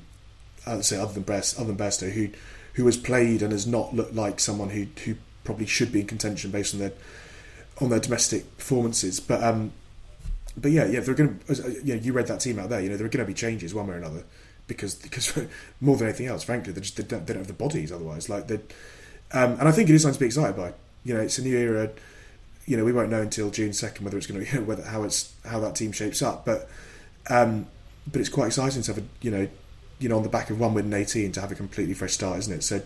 say, 0.81 0.97
other 0.97 1.13
than 1.13 1.23
Best, 1.23 1.57
other 1.57 1.73
than 1.73 1.77
Bairstow, 1.77 2.11
who 2.11 2.29
who 2.73 2.85
has 2.85 2.97
played 2.97 3.41
and 3.41 3.51
has 3.51 3.67
not 3.67 3.93
looked 3.93 4.13
like 4.13 4.39
someone 4.39 4.69
who 4.69 4.87
who 5.05 5.15
probably 5.43 5.65
should 5.65 5.91
be 5.91 6.01
in 6.01 6.07
contention 6.07 6.51
based 6.51 6.73
on 6.73 6.79
their 6.79 6.93
on 7.81 7.89
their 7.89 7.99
domestic 7.99 8.57
performances. 8.57 9.19
But 9.19 9.43
um, 9.43 9.71
but 10.57 10.71
yeah, 10.71 10.85
yeah, 10.85 10.99
they're 10.99 11.15
going 11.15 11.39
to. 11.39 11.81
You 11.83 11.95
know, 11.95 12.01
you 12.01 12.13
read 12.13 12.27
that 12.27 12.39
team 12.39 12.59
out 12.59 12.69
there. 12.69 12.81
You 12.81 12.89
know, 12.89 12.97
there 12.97 13.05
are 13.05 13.09
going 13.09 13.25
to 13.25 13.29
be 13.29 13.33
changes 13.33 13.73
one 13.73 13.87
way 13.87 13.95
or 13.95 13.97
another 13.97 14.23
because 14.67 14.95
because 15.03 15.37
more 15.81 15.97
than 15.97 16.07
anything 16.07 16.27
else, 16.27 16.43
frankly, 16.43 16.73
they 16.73 16.81
just 16.81 16.97
they 16.97 17.03
don't, 17.03 17.25
they 17.25 17.33
don't 17.33 17.41
have 17.41 17.47
the 17.47 17.53
bodies 17.53 17.91
otherwise. 17.91 18.29
Like 18.29 18.47
they, 18.47 18.55
um, 19.31 19.53
and 19.59 19.67
I 19.67 19.71
think 19.71 19.89
it 19.89 19.95
is 19.95 20.03
something 20.03 20.17
to 20.17 20.19
be 20.19 20.27
excited 20.27 20.55
by. 20.55 20.73
You 21.03 21.15
know, 21.15 21.21
it's 21.21 21.37
a 21.37 21.43
new 21.43 21.57
era. 21.57 21.89
You 22.65 22.77
know, 22.77 22.85
we 22.85 22.93
won't 22.93 23.09
know 23.09 23.21
until 23.21 23.49
June 23.49 23.73
second 23.73 24.05
whether 24.05 24.17
it's 24.17 24.27
going 24.27 24.45
to 24.45 24.55
know, 24.55 24.61
whether 24.63 24.83
how 24.83 25.03
it's 25.03 25.33
how 25.45 25.59
that 25.59 25.75
team 25.75 25.91
shapes 25.91 26.21
up. 26.21 26.45
But 26.45 26.69
um, 27.29 27.67
but 28.09 28.21
it's 28.21 28.29
quite 28.29 28.47
exciting 28.47 28.81
to 28.83 28.93
have 28.93 29.03
a 29.03 29.07
you 29.21 29.31
know 29.31 29.47
you 30.03 30.09
know 30.09 30.17
on 30.17 30.23
the 30.23 30.29
back 30.29 30.49
of 30.49 30.59
one 30.59 30.73
win 30.73 30.85
in 30.85 30.93
18 30.93 31.31
to 31.31 31.41
have 31.41 31.51
a 31.51 31.55
completely 31.55 31.93
fresh 31.93 32.13
start, 32.13 32.37
isn't 32.39 32.53
it? 32.53 32.63
So 32.63 32.81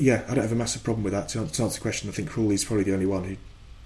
yeah, 0.00 0.24
I 0.26 0.34
don't 0.34 0.42
have 0.42 0.52
a 0.52 0.56
massive 0.56 0.82
problem 0.82 1.04
with 1.04 1.12
that. 1.12 1.28
To, 1.30 1.40
answer 1.40 1.68
the 1.68 1.80
question, 1.80 2.08
I 2.08 2.12
think 2.12 2.30
Crawley's 2.30 2.64
probably 2.64 2.84
the 2.84 2.94
only 2.94 3.06
one 3.06 3.24
who 3.24 3.36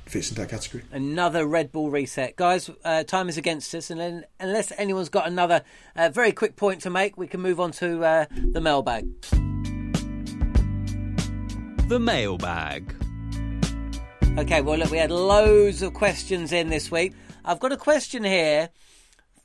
fits 0.07 0.31
into 0.31 0.41
that 0.41 0.51
category. 0.51 0.85
Another 0.93 1.45
red 1.45 1.73
ball 1.73 1.91
reset, 1.91 2.37
guys. 2.37 2.71
Uh, 2.85 3.03
time 3.03 3.29
is 3.29 3.37
against 3.37 3.75
us, 3.75 3.91
and 3.91 4.01
then, 4.01 4.25
unless 4.39 4.73
anyone's 4.79 5.09
got 5.09 5.27
another 5.27 5.63
uh, 5.97 6.09
very 6.09 6.31
quick 6.31 6.55
point 6.55 6.81
to 6.83 6.91
make, 6.91 7.17
we 7.19 7.27
can 7.27 7.41
move 7.41 7.59
on 7.59 7.73
to 7.73 8.05
uh, 8.05 8.27
the 8.31 8.61
mailbag. 8.61 9.09
The 11.89 11.99
mailbag. 11.99 12.95
Okay, 14.39 14.61
well, 14.61 14.79
look, 14.79 14.91
we 14.91 14.99
had 14.99 15.11
loads 15.11 15.83
of 15.83 15.93
questions 15.93 16.53
in 16.53 16.69
this 16.69 16.91
week. 16.91 17.15
I've 17.45 17.59
got 17.59 17.73
a 17.73 17.77
question 17.77 18.23
here 18.23 18.71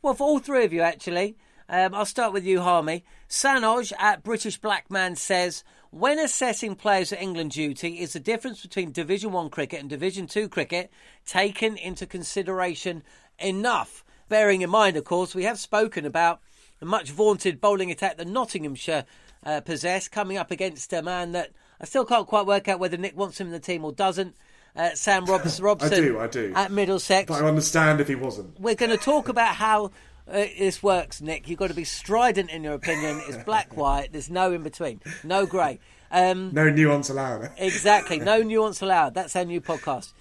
well, 0.02 0.16
for 0.16 0.24
all 0.24 0.40
three 0.40 0.66
of 0.66 0.74
you, 0.74 0.82
actually. 0.82 1.36
Um, 1.72 1.96
I'll 1.96 2.06
start 2.06 2.34
with 2.34 2.46
you, 2.46 2.60
Harmy. 2.60 3.06
Sanoj 3.30 3.94
at 3.98 4.24
British 4.24 4.58
Black 4.58 4.92
Man 4.92 5.16
says, 5.16 5.64
when 5.90 6.20
assessing 6.20 6.76
players 6.76 7.14
at 7.14 7.22
England 7.22 7.52
duty, 7.52 8.02
is 8.02 8.12
the 8.12 8.20
difference 8.20 8.62
between 8.62 8.92
Division 8.92 9.32
1 9.32 9.50
cricket 9.50 9.80
and 9.80 9.90
Division 9.90 10.28
2 10.28 10.50
cricket 10.50 10.92
taken 11.26 11.78
into 11.78 12.06
consideration 12.06 13.04
enough? 13.40 14.04
Bearing 14.28 14.62
in 14.62 14.70
mind, 14.70 14.98
of 14.98 15.06
course, 15.06 15.34
we 15.34 15.46
have 15.46 15.58
spoken 15.60 16.06
about 16.06 16.42
the 16.82 16.86
much 16.86 17.12
vaunted 17.12 17.62
bowling 17.62 17.90
attack 17.90 18.18
that 18.18 18.28
Nottinghamshire 18.28 19.06
uh, 19.46 19.62
possess, 19.62 20.10
coming 20.10 20.36
up 20.36 20.52
against 20.52 20.92
a 20.92 21.02
man 21.02 21.32
that 21.32 21.52
I 21.80 21.86
still 21.86 22.04
can't 22.04 22.28
quite 22.28 22.46
work 22.46 22.68
out 22.68 22.80
whether 22.80 22.98
Nick 22.98 23.16
wants 23.16 23.40
him 23.40 23.48
in 23.48 23.54
the 23.54 23.60
team 23.60 23.86
or 23.86 23.94
doesn't 23.94 24.36
uh, 24.76 24.90
Sam 24.96 25.24
Robs- 25.28 25.62
Robson. 25.62 25.94
I 25.94 25.96
do, 25.96 26.20
I 26.20 26.28
do. 26.28 26.52
At 26.54 26.72
Middlesex. 26.72 27.28
But 27.28 27.44
I 27.44 27.48
understand 27.48 28.02
if 28.02 28.10
he 28.10 28.16
wasn't. 28.16 28.60
We're 28.60 28.76
going 28.76 28.92
to 28.92 28.98
talk 28.98 29.30
about 29.30 29.56
how 29.56 29.92
this 30.32 30.82
works, 30.82 31.22
Nick. 31.22 31.48
You've 31.48 31.60
got 31.60 31.68
to 31.68 31.74
be 31.74 31.84
strident 31.84 32.50
in 32.50 32.64
your 32.64 32.74
opinion. 32.74 33.22
It's 33.28 33.44
black, 33.46 33.76
white. 33.76 34.12
There's 34.12 34.30
no 34.30 34.52
in 34.54 34.64
between. 34.64 35.02
No 35.24 35.46
grey. 35.46 35.80
Um, 36.12 36.52
no 36.54 36.70
nuance 36.70 37.10
allowed. 37.10 37.52
exactly. 37.58 38.20
No 38.20 38.42
nuance 38.42 38.82
allowed. 38.82 39.14
That's 39.14 39.36
our 39.36 39.46
new 39.46 39.62
podcast. 39.62 40.14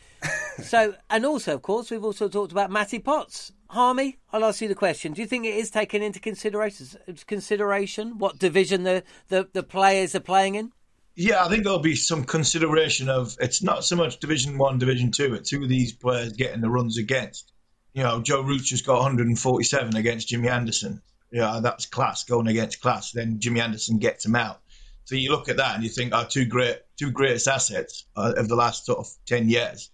so, 0.62 0.94
and 1.08 1.24
also, 1.24 1.54
of 1.54 1.62
course, 1.62 1.90
we've 1.90 2.04
also 2.04 2.28
talked 2.28 2.52
about 2.52 2.70
Matty 2.70 2.98
Potts. 2.98 3.52
Harmy, 3.70 4.18
I'll 4.32 4.44
ask 4.44 4.60
you 4.60 4.68
the 4.68 4.74
question. 4.74 5.12
Do 5.12 5.22
you 5.22 5.28
think 5.28 5.46
it 5.46 5.54
is 5.54 5.70
taken 5.70 6.02
into 6.02 6.18
consideration 6.18 6.88
consideration 7.26 8.18
what 8.18 8.38
division 8.38 8.82
the, 8.82 9.04
the, 9.28 9.48
the 9.52 9.62
players 9.62 10.14
are 10.16 10.20
playing 10.20 10.56
in? 10.56 10.72
Yeah, 11.14 11.44
I 11.44 11.48
think 11.48 11.64
there'll 11.64 11.78
be 11.78 11.96
some 11.96 12.24
consideration 12.24 13.08
of 13.08 13.36
it's 13.40 13.62
not 13.62 13.84
so 13.84 13.96
much 13.96 14.18
Division 14.20 14.58
One, 14.58 14.78
Division 14.78 15.10
Two. 15.10 15.34
It's 15.34 15.50
who 15.50 15.66
these 15.66 15.92
players 15.92 16.32
getting 16.32 16.60
the 16.60 16.70
runs 16.70 16.98
against. 16.98 17.49
You 17.92 18.02
know, 18.02 18.20
Joe 18.20 18.42
Root's 18.42 18.68
just 18.68 18.86
got 18.86 18.98
147 18.98 19.96
against 19.96 20.28
Jimmy 20.28 20.48
Anderson. 20.48 21.02
Yeah, 21.32 21.60
that's 21.62 21.86
class 21.86 22.24
going 22.24 22.48
against 22.48 22.80
class. 22.80 23.12
Then 23.12 23.40
Jimmy 23.40 23.60
Anderson 23.60 23.98
gets 23.98 24.24
him 24.24 24.36
out. 24.36 24.60
So 25.04 25.16
you 25.16 25.30
look 25.30 25.48
at 25.48 25.56
that 25.56 25.74
and 25.74 25.82
you 25.82 25.90
think 25.90 26.12
our 26.12 26.26
two 26.26 26.44
great, 26.44 26.78
two 26.96 27.10
greatest 27.10 27.48
assets 27.48 28.04
uh, 28.16 28.34
of 28.36 28.48
the 28.48 28.56
last 28.56 28.86
sort 28.86 28.98
of 28.98 29.08
10 29.26 29.48
years 29.48 29.90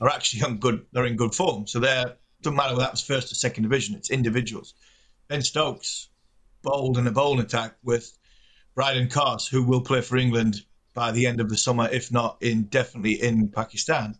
are 0.00 0.08
actually 0.08 0.42
on 0.42 0.58
good. 0.58 0.86
They're 0.92 1.06
in 1.06 1.16
good 1.16 1.34
form. 1.34 1.66
So 1.66 1.80
they're 1.80 2.16
doesn't 2.42 2.56
matter 2.56 2.74
whether 2.74 2.84
that 2.84 2.92
was 2.92 3.02
first 3.02 3.32
or 3.32 3.34
second 3.34 3.64
division. 3.64 3.96
It's 3.96 4.10
individuals. 4.10 4.74
Ben 5.28 5.42
Stokes 5.42 6.08
bowled 6.62 6.98
in 6.98 7.06
a 7.06 7.10
bowling 7.10 7.40
attack 7.40 7.76
with 7.82 8.16
Brydon 8.74 9.08
Carse, 9.08 9.46
who 9.46 9.64
will 9.64 9.80
play 9.80 10.00
for 10.00 10.16
England 10.16 10.62
by 10.94 11.10
the 11.12 11.26
end 11.26 11.40
of 11.40 11.48
the 11.48 11.56
summer, 11.56 11.88
if 11.90 12.12
not 12.12 12.38
indefinitely 12.40 13.20
in 13.20 13.48
Pakistan, 13.48 14.16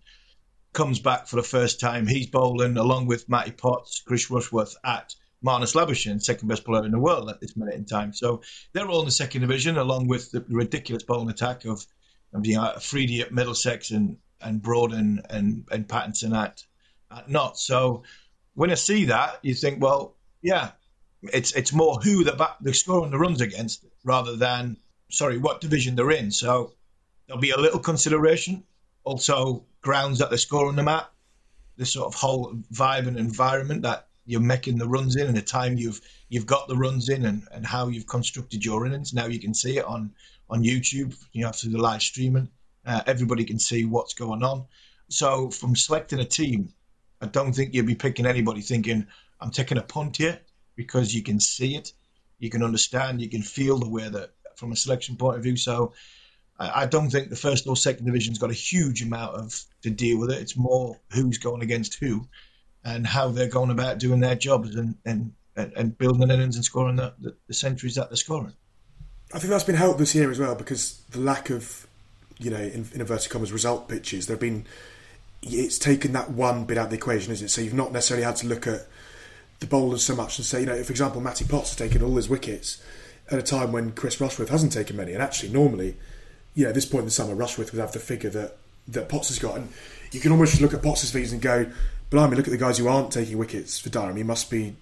comes 0.79 1.01
back 1.01 1.26
for 1.26 1.35
the 1.35 1.43
first 1.43 1.81
time. 1.81 2.07
He's 2.07 2.29
bowling 2.29 2.76
along 2.76 3.07
with 3.07 3.29
Matty 3.29 3.51
Potts, 3.51 4.01
Chris 4.07 4.31
Rushworth 4.31 4.76
at 4.85 5.12
Marnus 5.45 5.74
Labuschagne, 5.74 6.22
second 6.22 6.47
best 6.47 6.62
bowler 6.62 6.87
in 6.87 6.93
the 6.93 7.01
world 7.01 7.29
at 7.29 7.41
this 7.41 7.57
minute 7.57 7.74
in 7.74 7.85
time. 7.85 8.12
So 8.12 8.43
they're 8.72 8.87
all 8.87 9.01
in 9.01 9.07
the 9.07 9.11
second 9.11 9.41
division, 9.41 9.76
along 9.76 10.07
with 10.07 10.31
the 10.31 10.45
ridiculous 10.49 11.03
bowling 11.03 11.31
attack 11.31 11.64
of, 11.64 11.85
of 12.33 12.47
you 12.47 12.55
know, 12.55 12.62
Afridi 12.62 13.22
at 13.22 13.33
Middlesex 13.33 13.91
and, 13.91 14.18
and 14.41 14.62
Broaden 14.62 15.22
and, 15.29 15.66
and 15.68 15.89
Pattinson 15.89 16.33
at, 16.33 16.62
at 17.11 17.29
Notts. 17.29 17.64
So 17.64 18.05
when 18.55 18.70
I 18.70 18.74
see 18.74 19.07
that, 19.07 19.41
you 19.43 19.55
think, 19.55 19.83
well, 19.83 20.14
yeah, 20.43 20.70
it's 21.22 21.57
it's 21.57 21.72
more 21.72 21.97
who 21.97 22.22
the 22.22 22.35
back, 22.35 22.59
they're 22.61 22.72
scoring 22.72 23.11
the 23.11 23.18
runs 23.18 23.41
against 23.41 23.85
rather 24.05 24.37
than 24.37 24.76
sorry 25.11 25.39
what 25.39 25.61
division 25.61 25.97
they're 25.97 26.12
in. 26.12 26.31
So 26.31 26.74
there'll 27.26 27.43
be 27.43 27.51
a 27.51 27.59
little 27.59 27.81
consideration. 27.81 28.62
Also, 29.03 29.64
grounds 29.81 30.18
that 30.18 30.31
they're 30.31 30.39
scoring 30.39 30.76
them 30.76 30.89
at, 30.89 31.11
the 31.76 31.87
sort 31.87 32.07
of 32.07 32.14
whole 32.14 32.55
vibe 32.72 33.07
and 33.07 33.16
environment 33.16 33.83
that 33.83 34.09
you're 34.26 34.41
making 34.41 34.79
the 34.79 34.89
runs 34.89 35.16
in, 35.16 35.26
and 35.26 35.37
the 35.37 35.43
time 35.43 35.76
you've 35.76 36.01
you've 36.29 36.47
got 36.47 36.68
the 36.68 36.76
runs 36.76 37.09
in, 37.09 37.24
and, 37.24 37.47
and 37.53 37.66
how 37.66 37.89
you've 37.89 38.07
constructed 38.07 38.64
your 38.64 38.87
innings. 38.87 39.14
Now 39.14 39.26
you 39.26 39.39
can 39.39 39.55
see 39.55 39.79
it 39.79 39.85
on 39.85 40.12
on 40.51 40.62
YouTube. 40.62 41.16
You 41.33 41.45
know 41.45 41.53
through 41.53 41.72
the 41.72 41.79
live 41.79 42.03
streaming, 42.03 42.49
uh, 42.85 43.03
everybody 43.07 43.45
can 43.45 43.59
see 43.59 43.85
what's 43.85 44.14
going 44.14 44.43
on. 44.43 44.66
So 45.09 45.51
from 45.51 45.74
selecting 45.74 46.20
a 46.20 46.24
team, 46.24 46.74
I 47.20 47.26
don't 47.26 47.53
think 47.53 47.72
you'd 47.72 47.87
be 47.87 47.95
picking 47.95 48.26
anybody 48.26 48.61
thinking 48.61 49.07
I'm 49.41 49.51
taking 49.51 49.79
a 49.79 49.83
punt 49.83 50.16
here 50.16 50.41
because 50.74 51.14
you 51.14 51.22
can 51.22 51.41
see 51.41 51.76
it, 51.76 51.93
you 52.39 52.51
can 52.51 52.62
understand, 52.62 53.20
you 53.20 53.29
can 53.29 53.43
feel 53.43 53.79
the 53.79 53.89
way 53.89 54.09
that 54.09 54.33
from 54.57 54.72
a 54.72 54.76
selection 54.76 55.16
point 55.16 55.37
of 55.37 55.43
view. 55.43 55.57
So 55.57 55.93
I, 56.59 56.87
don't 56.87 57.11
think 57.11 57.31
the 57.31 57.37
first 57.37 57.67
or 57.69 57.77
second 57.77 58.07
division's 58.07 58.39
got 58.39 58.51
a 58.51 58.55
huge 58.55 59.03
amount 59.03 59.37
of 59.37 59.65
to 59.83 59.91
deal 59.91 60.19
with 60.19 60.31
it. 60.31 60.41
It's 60.43 60.57
more 60.57 60.99
who's 61.13 61.39
going 61.39 61.63
against 61.63 61.95
who 61.95 62.27
and 62.85 63.07
how 63.07 63.29
they're 63.29 63.49
going 63.49 63.71
about 63.71 63.99
doing 63.99 64.21
their 64.21 64.35
jobs 64.35 64.75
and, 64.75 64.97
and, 65.05 65.33
and 65.55 65.97
building 65.97 66.27
the 66.27 66.35
innings 66.35 66.57
and 66.57 66.65
scoring 66.65 66.97
the, 66.97 67.15
the, 67.21 67.37
the 67.47 67.55
centuries 67.55 67.95
that 67.95 68.11
they're 68.11 68.17
scoring. 68.17 68.55
I 69.33 69.39
think 69.39 69.51
that's 69.51 69.65
been 69.65 69.77
helped 69.77 69.99
this 69.99 70.15
year 70.15 70.31
as 70.31 70.39
well 70.39 70.55
because 70.55 71.01
the 71.11 71.21
lack 71.21 71.51
of, 71.51 71.87
you 72.39 72.51
know, 72.51 72.57
in, 72.57 72.89
in 72.93 73.01
inverted 73.01 73.31
commas, 73.31 73.53
result 73.53 73.89
pitches. 73.89 74.27
There've 74.27 74.41
been, 74.41 74.67
it's 75.43 75.79
taken 75.79 76.13
that 76.15 76.31
one 76.31 76.65
bit 76.65 76.79
out 76.79 76.87
of 76.87 76.91
the 76.91 76.97
equation, 76.97 77.33
isn't 77.33 77.47
it? 77.47 77.51
So 77.51 77.61
you've 77.61 77.75
not 77.75 77.93
necessarily 77.93 78.25
had 78.25 78.37
to 78.37 78.47
look 78.47 78.67
at 78.67 78.87
the 79.61 79.67
bowlers 79.67 80.05
so 80.05 80.15
much 80.17 80.39
and 80.39 80.47
say, 80.47 80.61
you 80.61 80.67
know, 80.67 80.83
for 80.83 80.93
example, 80.93 81.21
Matty 81.21 81.45
Potts 81.45 81.71
has 81.71 81.77
taken 81.77 82.03
all 82.03 82.17
his 82.17 82.29
wickets 82.29 82.83
at 83.31 83.39
a 83.39 83.43
time 83.43 83.71
when 83.71 83.93
Chris 83.93 84.21
Rushworth 84.21 84.49
hasn't 84.49 84.73
taken 84.73 84.97
many. 84.97 85.13
And 85.13 85.23
actually, 85.23 85.51
normally, 85.51 85.97
you 86.55 86.64
know, 86.64 86.70
at 86.70 86.74
this 86.74 86.86
point 86.86 87.01
in 87.01 87.05
the 87.07 87.12
summer, 87.12 87.34
Rushworth 87.34 87.72
would 87.72 87.80
have 87.80 87.92
the 87.92 88.01
figure 88.01 88.30
that, 88.30 88.57
that 88.88 89.09
Potts 89.09 89.28
has 89.28 89.38
got. 89.38 89.57
And 89.57 89.68
you 90.12 90.20
can 90.20 90.32
almost 90.32 90.61
look 90.61 90.74
at 90.74 90.82
Potts' 90.82 91.11
figures 91.11 91.32
and 91.32 91.40
go, 91.40 91.66
blimey, 92.11 92.36
look 92.36 92.46
at 92.46 92.51
the 92.51 92.59
guys 92.59 92.78
who 92.78 92.88
aren't 92.88 93.12
taking 93.12 93.38
wickets 93.38 93.78
for 93.78 93.90
Durham. 93.90 94.16
He 94.16 94.22
must 94.22 94.51
be 94.51 94.76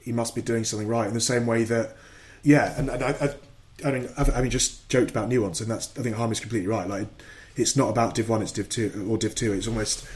he 0.00 0.12
must 0.12 0.34
be 0.34 0.42
doing 0.42 0.64
something 0.64 0.86
right 0.86 1.08
in 1.08 1.14
the 1.14 1.20
same 1.20 1.46
way 1.46 1.64
that, 1.64 1.96
yeah, 2.42 2.78
and, 2.78 2.90
and 2.90 3.02
I, 3.02 3.10
I, 3.12 3.88
I 3.88 3.90
mean, 3.90 4.08
I 4.18 4.42
mean, 4.42 4.50
just 4.50 4.86
joked 4.90 5.10
about 5.10 5.28
nuance, 5.28 5.60
and 5.60 5.70
that's 5.70 5.96
I 5.98 6.02
think 6.02 6.16
Harmy's 6.16 6.40
completely 6.40 6.68
right. 6.68 6.86
Like, 6.86 7.08
it's 7.56 7.74
not 7.74 7.88
about 7.88 8.14
Div 8.14 8.28
One, 8.28 8.42
it's 8.42 8.52
Div 8.52 8.68
Two 8.68 9.06
or 9.08 9.16
Div 9.16 9.34
Two. 9.34 9.52
It's 9.52 9.66
almost 9.66 10.06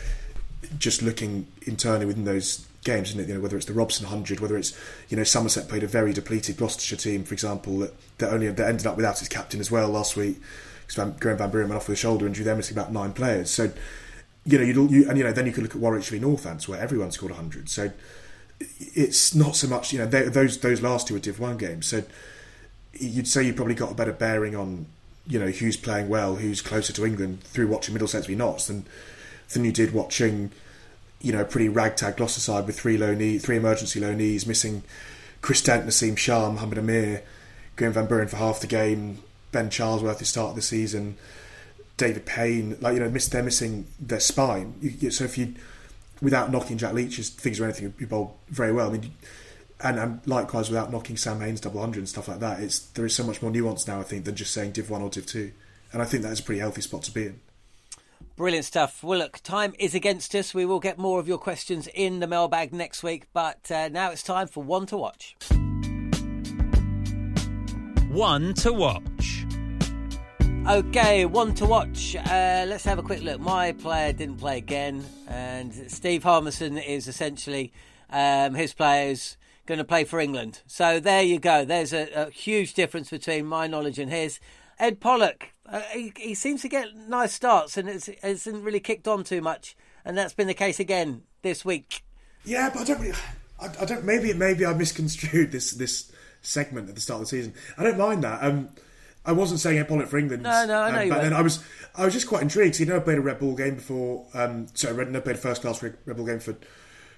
just 0.78 1.02
looking 1.02 1.46
internally 1.62 2.04
within 2.04 2.24
those 2.24 2.66
games, 2.84 3.10
isn't 3.10 3.20
it? 3.20 3.28
You 3.28 3.34
know, 3.34 3.40
whether 3.40 3.56
it's 3.56 3.66
the 3.66 3.72
Robson 3.72 4.06
hundred, 4.06 4.40
whether 4.40 4.56
it's 4.56 4.78
you 5.08 5.16
know 5.16 5.24
Somerset 5.24 5.68
played 5.68 5.82
a 5.82 5.86
very 5.86 6.12
depleted 6.12 6.58
Gloucestershire 6.58 6.98
team, 6.98 7.24
for 7.24 7.32
example, 7.32 7.78
that, 7.78 7.94
that 8.18 8.32
only 8.32 8.48
that 8.48 8.68
ended 8.68 8.86
up 8.86 8.96
without 8.96 9.20
its 9.20 9.28
captain 9.28 9.60
as 9.60 9.70
well 9.70 9.88
last 9.88 10.16
week 10.16 10.38
because 10.88 10.96
Van, 10.96 11.16
Graeme 11.20 11.36
Van 11.36 11.50
Buuren 11.50 11.68
went 11.68 11.74
off 11.74 11.88
with 11.88 11.98
a 11.98 12.00
shoulder 12.00 12.26
injury. 12.26 12.44
They're 12.44 12.56
missing 12.56 12.76
about 12.76 12.92
nine 12.92 13.12
players. 13.12 13.50
So 13.50 13.70
you 14.44 14.58
know, 14.58 14.64
you 14.64 14.88
you, 14.88 15.08
and 15.08 15.18
you 15.18 15.24
know, 15.24 15.32
then 15.32 15.46
you 15.46 15.52
could 15.52 15.62
look 15.62 15.74
at 15.74 15.80
Warwickshire 15.80 16.18
v 16.18 16.24
Northants 16.24 16.66
where 16.66 16.80
everyone 16.80 17.10
scored 17.12 17.32
hundred. 17.32 17.68
So 17.68 17.92
it's 18.60 19.34
not 19.34 19.54
so 19.54 19.68
much 19.68 19.92
you 19.92 19.98
know 19.98 20.06
they, 20.06 20.22
those 20.22 20.58
those 20.58 20.82
last 20.82 21.06
two 21.06 21.16
are 21.16 21.20
Div 21.20 21.38
One 21.38 21.58
games. 21.58 21.86
So 21.86 22.02
you'd 22.94 23.28
say 23.28 23.44
you 23.44 23.52
probably 23.52 23.74
got 23.74 23.92
a 23.92 23.94
better 23.94 24.12
bearing 24.12 24.56
on 24.56 24.86
you 25.26 25.38
know 25.38 25.48
who's 25.48 25.76
playing 25.76 26.08
well, 26.08 26.36
who's 26.36 26.62
closer 26.62 26.92
to 26.94 27.06
England 27.06 27.42
through 27.42 27.68
watching 27.68 27.94
Middlesex 27.94 28.26
v 28.26 28.34
Notts 28.34 28.66
than 28.66 28.86
than 29.50 29.64
you 29.64 29.72
did 29.72 29.92
watching 29.92 30.50
you 31.20 31.32
know, 31.32 31.40
a 31.40 31.44
pretty 31.44 31.68
ragtag 31.68 32.16
Gloucester 32.16 32.40
side 32.40 32.66
with 32.66 32.78
three 32.78 32.96
loanee, 32.96 33.40
three 33.40 33.56
emergency 33.56 34.00
loanees, 34.00 34.46
missing 34.46 34.82
Chris 35.40 35.62
Dent, 35.62 35.86
Naseem 35.86 36.16
Shah, 36.16 36.50
Mohamed 36.50 36.78
Amir, 36.78 37.22
Graeme 37.76 37.92
Van 37.92 38.06
Buuren 38.06 38.28
for 38.28 38.36
half 38.36 38.60
the 38.60 38.66
game, 38.66 39.18
Ben 39.52 39.70
Charlesworth 39.70 40.18
his 40.18 40.28
start 40.28 40.50
of 40.50 40.56
the 40.56 40.62
season, 40.62 41.16
David 41.96 42.26
Payne, 42.26 42.76
like 42.80 42.94
you 42.94 43.00
know, 43.00 43.10
miss, 43.10 43.28
they're 43.28 43.42
missing 43.42 43.86
their 44.00 44.20
spine. 44.20 44.74
You, 44.80 45.10
so 45.10 45.24
if 45.24 45.36
you, 45.36 45.54
without 46.20 46.50
knocking 46.50 46.78
Jack 46.78 46.94
Leach's 46.94 47.30
figures 47.30 47.60
or 47.60 47.64
anything, 47.64 47.92
you 47.98 48.06
bowl 48.06 48.38
very 48.48 48.72
well. 48.72 48.88
I 48.88 48.92
mean, 48.92 49.12
and, 49.80 49.98
and 49.98 50.20
likewise 50.26 50.68
without 50.68 50.92
knocking 50.92 51.16
Sam 51.16 51.40
Hain's 51.40 51.60
double 51.60 51.80
hundred 51.80 52.00
and 52.00 52.08
stuff 52.08 52.28
like 52.28 52.40
that, 52.40 52.60
it's 52.60 52.78
there 52.78 53.04
is 53.04 53.14
so 53.14 53.24
much 53.24 53.42
more 53.42 53.50
nuance 53.50 53.86
now. 53.86 54.00
I 54.00 54.04
think 54.04 54.24
than 54.24 54.34
just 54.34 54.52
saying 54.52 54.72
Div 54.72 54.90
one 54.90 55.02
or 55.02 55.10
Div 55.10 55.26
two, 55.26 55.52
and 55.92 56.02
I 56.02 56.04
think 56.04 56.22
that 56.22 56.32
is 56.32 56.40
a 56.40 56.42
pretty 56.42 56.60
healthy 56.60 56.80
spot 56.80 57.02
to 57.04 57.12
be 57.12 57.26
in. 57.26 57.40
Brilliant 58.36 58.66
stuff. 58.66 59.02
Well, 59.02 59.18
look, 59.18 59.40
time 59.42 59.74
is 59.80 59.96
against 59.96 60.32
us. 60.36 60.54
We 60.54 60.64
will 60.64 60.78
get 60.78 60.96
more 60.98 61.18
of 61.18 61.26
your 61.26 61.38
questions 61.38 61.88
in 61.92 62.20
the 62.20 62.28
mailbag 62.28 62.72
next 62.72 63.02
week, 63.02 63.26
but 63.32 63.68
uh, 63.70 63.88
now 63.88 64.12
it's 64.12 64.22
time 64.22 64.46
for 64.46 64.62
One 64.62 64.86
to 64.86 64.96
Watch. 64.96 65.36
One 68.10 68.54
to 68.54 68.72
Watch. 68.72 69.44
Okay, 70.66 71.26
one 71.26 71.54
to 71.54 71.66
watch. 71.66 72.16
Uh, 72.16 72.64
let's 72.66 72.84
have 72.84 72.98
a 72.98 73.02
quick 73.02 73.22
look. 73.22 73.40
My 73.40 73.72
player 73.72 74.12
didn't 74.12 74.36
play 74.36 74.58
again, 74.58 75.04
and 75.26 75.72
Steve 75.90 76.22
Harmison 76.22 76.76
is 76.78 77.06
essentially 77.06 77.72
um, 78.10 78.54
his 78.54 78.74
players 78.74 79.36
going 79.66 79.78
to 79.78 79.84
play 79.84 80.04
for 80.04 80.20
England. 80.20 80.62
So 80.66 81.00
there 81.00 81.22
you 81.22 81.38
go. 81.38 81.64
There's 81.64 81.92
a, 81.92 82.08
a 82.14 82.30
huge 82.30 82.74
difference 82.74 83.10
between 83.10 83.46
my 83.46 83.66
knowledge 83.66 83.98
and 83.98 84.10
his. 84.10 84.40
Ed 84.78 85.00
Pollock, 85.00 85.50
uh, 85.66 85.80
he, 85.92 86.12
he, 86.16 86.34
seems 86.34 86.62
to 86.62 86.68
get 86.68 86.94
nice 86.94 87.32
starts 87.32 87.76
and 87.76 87.88
it's, 87.88 88.08
it 88.08 88.20
hasn't 88.22 88.62
really 88.62 88.80
kicked 88.80 89.08
on 89.08 89.24
too 89.24 89.40
much, 89.40 89.76
and 90.04 90.16
that's 90.16 90.34
been 90.34 90.46
the 90.46 90.54
case 90.54 90.80
again 90.80 91.22
this 91.42 91.64
week. 91.64 92.04
Yeah, 92.44 92.70
but 92.70 92.80
I 92.80 92.84
don't 92.84 93.00
really. 93.00 93.18
I, 93.60 93.66
I 93.80 93.84
don't. 93.84 94.04
Maybe 94.04 94.32
maybe 94.32 94.64
I 94.64 94.72
misconstrued 94.72 95.50
this 95.52 95.72
this 95.72 96.12
segment 96.42 96.88
at 96.88 96.94
the 96.94 97.00
start 97.00 97.20
of 97.20 97.26
the 97.26 97.30
season. 97.30 97.54
I 97.76 97.84
don't 97.84 97.98
mind 97.98 98.24
that. 98.24 98.42
Um, 98.42 98.70
I 99.24 99.32
wasn't 99.32 99.60
saying 99.60 99.84
Pollock 99.84 100.08
for 100.08 100.18
England. 100.18 100.42
No, 100.42 100.64
no, 100.64 100.80
I 100.80 100.90
know. 100.90 101.02
Um, 101.02 101.08
but 101.10 101.22
then 101.22 101.32
I 101.34 101.42
was 101.42 101.62
I 101.94 102.04
was 102.04 102.14
just 102.14 102.26
quite 102.26 102.42
intrigued. 102.42 102.76
He'd 102.76 102.88
never 102.88 103.00
played 103.00 103.18
a 103.18 103.20
red 103.20 103.38
ball 103.38 103.54
game 103.54 103.74
before. 103.74 104.26
Um, 104.32 104.68
sorry, 104.74 104.96
never 105.06 105.20
played 105.20 105.36
a 105.36 105.38
first 105.38 105.62
class 105.62 105.82
red 105.82 105.96
ball 106.06 106.24
game 106.26 106.38
for 106.38 106.56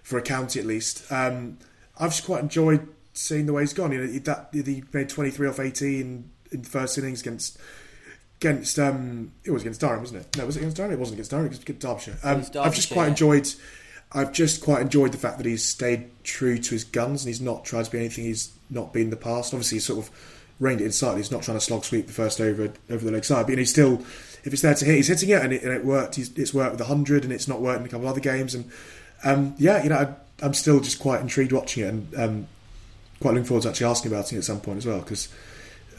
for 0.02 0.18
a 0.18 0.22
county 0.22 0.58
at 0.58 0.66
least. 0.66 1.10
Um, 1.12 1.58
I've 1.98 2.10
just 2.10 2.24
quite 2.24 2.42
enjoyed 2.42 2.88
seeing 3.12 3.46
the 3.46 3.52
way 3.52 3.62
he's 3.62 3.72
gone. 3.72 3.92
You 3.92 4.06
know, 4.06 4.18
that 4.20 4.48
he 4.52 4.82
made 4.92 5.08
twenty 5.08 5.30
three 5.30 5.48
off 5.48 5.60
eighteen 5.60 6.30
in 6.50 6.62
the 6.62 6.68
first 6.68 6.98
innings 6.98 7.20
against 7.20 7.58
against 8.40 8.78
um, 8.78 9.32
it 9.44 9.50
was 9.50 9.62
against 9.62 9.80
Durham, 9.80 10.00
wasn't 10.00 10.22
it? 10.22 10.36
No, 10.36 10.46
was 10.46 10.56
it 10.56 10.60
against 10.60 10.78
Durham? 10.78 10.92
It 10.92 10.98
wasn't 10.98 11.16
against 11.16 11.30
Durham. 11.30 11.46
It 11.46 11.50
was 11.50 11.60
against 11.60 11.80
Derbyshire. 11.82 12.18
Um, 12.24 12.40
Derbyshire 12.40 12.62
I've 12.62 12.74
just 12.74 12.90
quite 12.90 13.08
enjoyed. 13.08 13.48
I've 14.12 14.32
just 14.32 14.62
quite 14.62 14.82
enjoyed 14.82 15.12
the 15.12 15.18
fact 15.18 15.38
that 15.38 15.46
he's 15.46 15.64
stayed 15.64 16.10
true 16.24 16.58
to 16.58 16.70
his 16.70 16.84
guns 16.84 17.22
and 17.22 17.28
he's 17.28 17.40
not 17.40 17.64
tried 17.64 17.84
to 17.84 17.90
be 17.90 17.98
anything 17.98 18.24
he's 18.24 18.52
not 18.68 18.92
been 18.92 19.04
in 19.04 19.10
the 19.10 19.16
past. 19.16 19.54
Obviously, 19.54 19.76
he's 19.76 19.86
sort 19.86 20.04
of 20.04 20.10
reined 20.58 20.80
it 20.80 20.84
in 20.84 20.92
slightly. 20.92 21.20
He's 21.20 21.30
not 21.30 21.42
trying 21.42 21.56
to 21.56 21.64
slog 21.64 21.84
sweep 21.84 22.06
the 22.06 22.12
first 22.12 22.40
over 22.40 22.72
over 22.90 23.04
the 23.04 23.12
leg 23.12 23.24
side, 23.24 23.46
but 23.46 23.58
he's 23.58 23.70
still, 23.70 23.94
if 24.44 24.52
it's 24.52 24.62
there 24.62 24.74
to 24.74 24.84
hit, 24.84 24.96
he's 24.96 25.08
hitting 25.08 25.30
it, 25.30 25.42
and 25.42 25.52
it, 25.52 25.62
and 25.62 25.72
it 25.72 25.84
worked. 25.84 26.16
He's, 26.16 26.36
it's 26.36 26.52
worked 26.52 26.72
with 26.78 26.86
hundred, 26.86 27.24
and 27.24 27.32
it's 27.32 27.48
not 27.48 27.60
worked 27.60 27.80
in 27.80 27.86
a 27.86 27.88
couple 27.88 28.06
of 28.06 28.10
other 28.10 28.20
games. 28.20 28.54
And 28.54 28.70
um, 29.24 29.54
yeah, 29.58 29.82
you 29.82 29.90
know, 29.90 30.14
I, 30.42 30.44
am 30.44 30.54
still 30.54 30.80
just 30.80 30.98
quite 30.98 31.20
intrigued 31.20 31.52
watching 31.52 31.84
it, 31.84 31.88
and 31.88 32.14
um, 32.16 32.48
quite 33.20 33.34
looking 33.34 33.46
forward 33.46 33.62
to 33.62 33.68
actually 33.68 33.86
asking 33.86 34.12
about 34.12 34.32
it 34.32 34.38
at 34.38 34.44
some 34.44 34.60
point 34.60 34.78
as 34.78 34.86
well 34.86 35.00
because 35.00 35.28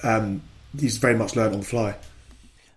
um, 0.04 0.42
he's 0.78 0.98
very 0.98 1.16
much 1.16 1.36
learned 1.36 1.54
on 1.54 1.60
the 1.62 1.66
fly. 1.66 1.96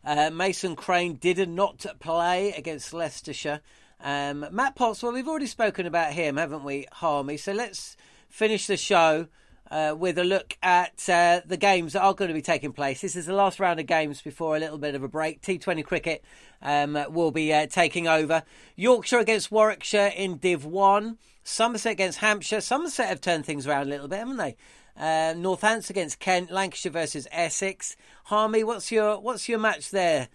Uh, 0.05 0.31
Mason 0.31 0.77
Crane 0.77 1.15
did 1.15 1.49
not 1.49 1.87
play 1.99 2.53
against 2.53 2.93
Leicestershire. 2.93 3.61
Um, 4.01 4.47
Matt 4.51 4.77
Potts, 4.77 5.03
well, 5.03 5.13
we've 5.13 5.29
already 5.29 5.47
spoken 5.47 5.87
about 5.87 6.13
him, 6.13 6.37
haven't 6.37 6.65
we, 6.65 6.87
Harmy? 6.93 7.37
So 7.37 7.53
let's 7.53 7.97
finish 8.29 8.67
the 8.67 8.77
show 8.77 9.29
uh, 9.71 9.95
with 9.99 10.19
a 10.19 10.25
look 10.25 10.57
at 10.63 11.09
uh, 11.09 11.41
the 11.47 11.57
games 11.57 11.95
that 11.95 12.03
are 12.03 12.15
going 12.15 12.29
to 12.29 12.35
be 12.35 12.43
taking 12.43 12.73
place. 12.73 13.01
This 13.01 13.17
is 13.17 13.27
the 13.27 13.35
last 13.35 13.59
round 13.59 13.81
of 13.81 13.87
games 13.87 14.21
before 14.23 14.57
a 14.57 14.61
little 14.61 14.79
bit 14.79 14.95
of 14.95 15.03
a 15.03 15.09
break. 15.09 15.41
T20 15.43 15.85
cricket 15.85 16.25
um, 16.63 16.99
will 17.11 17.31
be 17.31 17.53
uh, 17.53 17.67
taking 17.67 18.07
over. 18.07 18.43
Yorkshire 18.77 19.19
against 19.19 19.51
Warwickshire 19.51 20.13
in 20.15 20.37
Div 20.37 20.65
1. 20.65 21.19
Somerset 21.43 21.93
against 21.93 22.19
Hampshire. 22.19 22.61
Somerset 22.61 23.09
have 23.09 23.21
turned 23.21 23.45
things 23.47 23.67
around 23.67 23.87
a 23.87 23.91
little 23.91 24.09
bit, 24.09 24.19
haven't 24.19 24.37
they? 24.37 24.57
Uh, 24.97 25.35
Northants 25.35 25.91
against 25.91 26.21
Kent, 26.21 26.51
Lancashire 26.51 26.93
versus 26.93 27.27
Essex. 27.33 27.97
Harmy, 28.25 28.63
what's 28.63 28.93
your 28.93 29.19
what's 29.21 29.49
your 29.49 29.59
match 29.59 29.91
there? 29.91 30.29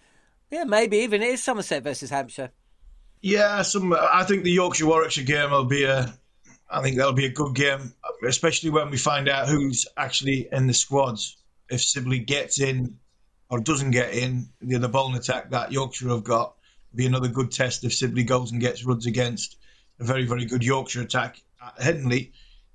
Yeah, 0.50 0.64
maybe 0.64 0.98
even 0.98 1.22
it 1.22 1.30
is 1.30 1.42
Somerset 1.42 1.82
versus 1.82 2.10
Hampshire. 2.10 2.50
Yeah, 3.20 3.62
some. 3.62 3.92
I 3.92 4.24
think 4.24 4.44
the 4.44 4.50
Yorkshire 4.50 4.86
Warwickshire 4.86 5.24
game 5.24 5.50
will 5.50 5.64
be 5.64 5.84
a. 5.84 6.12
I 6.70 6.82
think 6.82 6.96
that'll 6.96 7.12
be 7.12 7.26
a 7.26 7.32
good 7.32 7.54
game, 7.54 7.94
especially 8.26 8.70
when 8.70 8.90
we 8.90 8.96
find 8.96 9.28
out 9.28 9.48
who's 9.48 9.86
actually 9.96 10.48
in 10.50 10.66
the 10.66 10.74
squads. 10.74 11.36
If 11.68 11.82
Sibley 11.82 12.20
gets 12.20 12.60
in 12.60 12.98
or 13.48 13.60
doesn't 13.60 13.90
get 13.90 14.14
in, 14.14 14.48
the 14.60 14.76
other 14.76 14.88
bowling 14.88 15.16
attack 15.16 15.50
that 15.50 15.72
Yorkshire 15.72 16.08
have 16.08 16.24
got 16.24 16.54
will 16.92 16.96
be 16.96 17.06
another 17.06 17.28
good 17.28 17.50
test 17.50 17.84
if 17.84 17.94
Sibley 17.94 18.24
goes 18.24 18.52
and 18.52 18.60
gets 18.60 18.84
runs 18.84 19.06
against 19.06 19.56
a 19.98 20.04
very 20.04 20.26
very 20.26 20.46
good 20.46 20.64
Yorkshire 20.64 21.02
attack 21.02 21.40
at 21.62 21.78
Headingley 21.78 22.32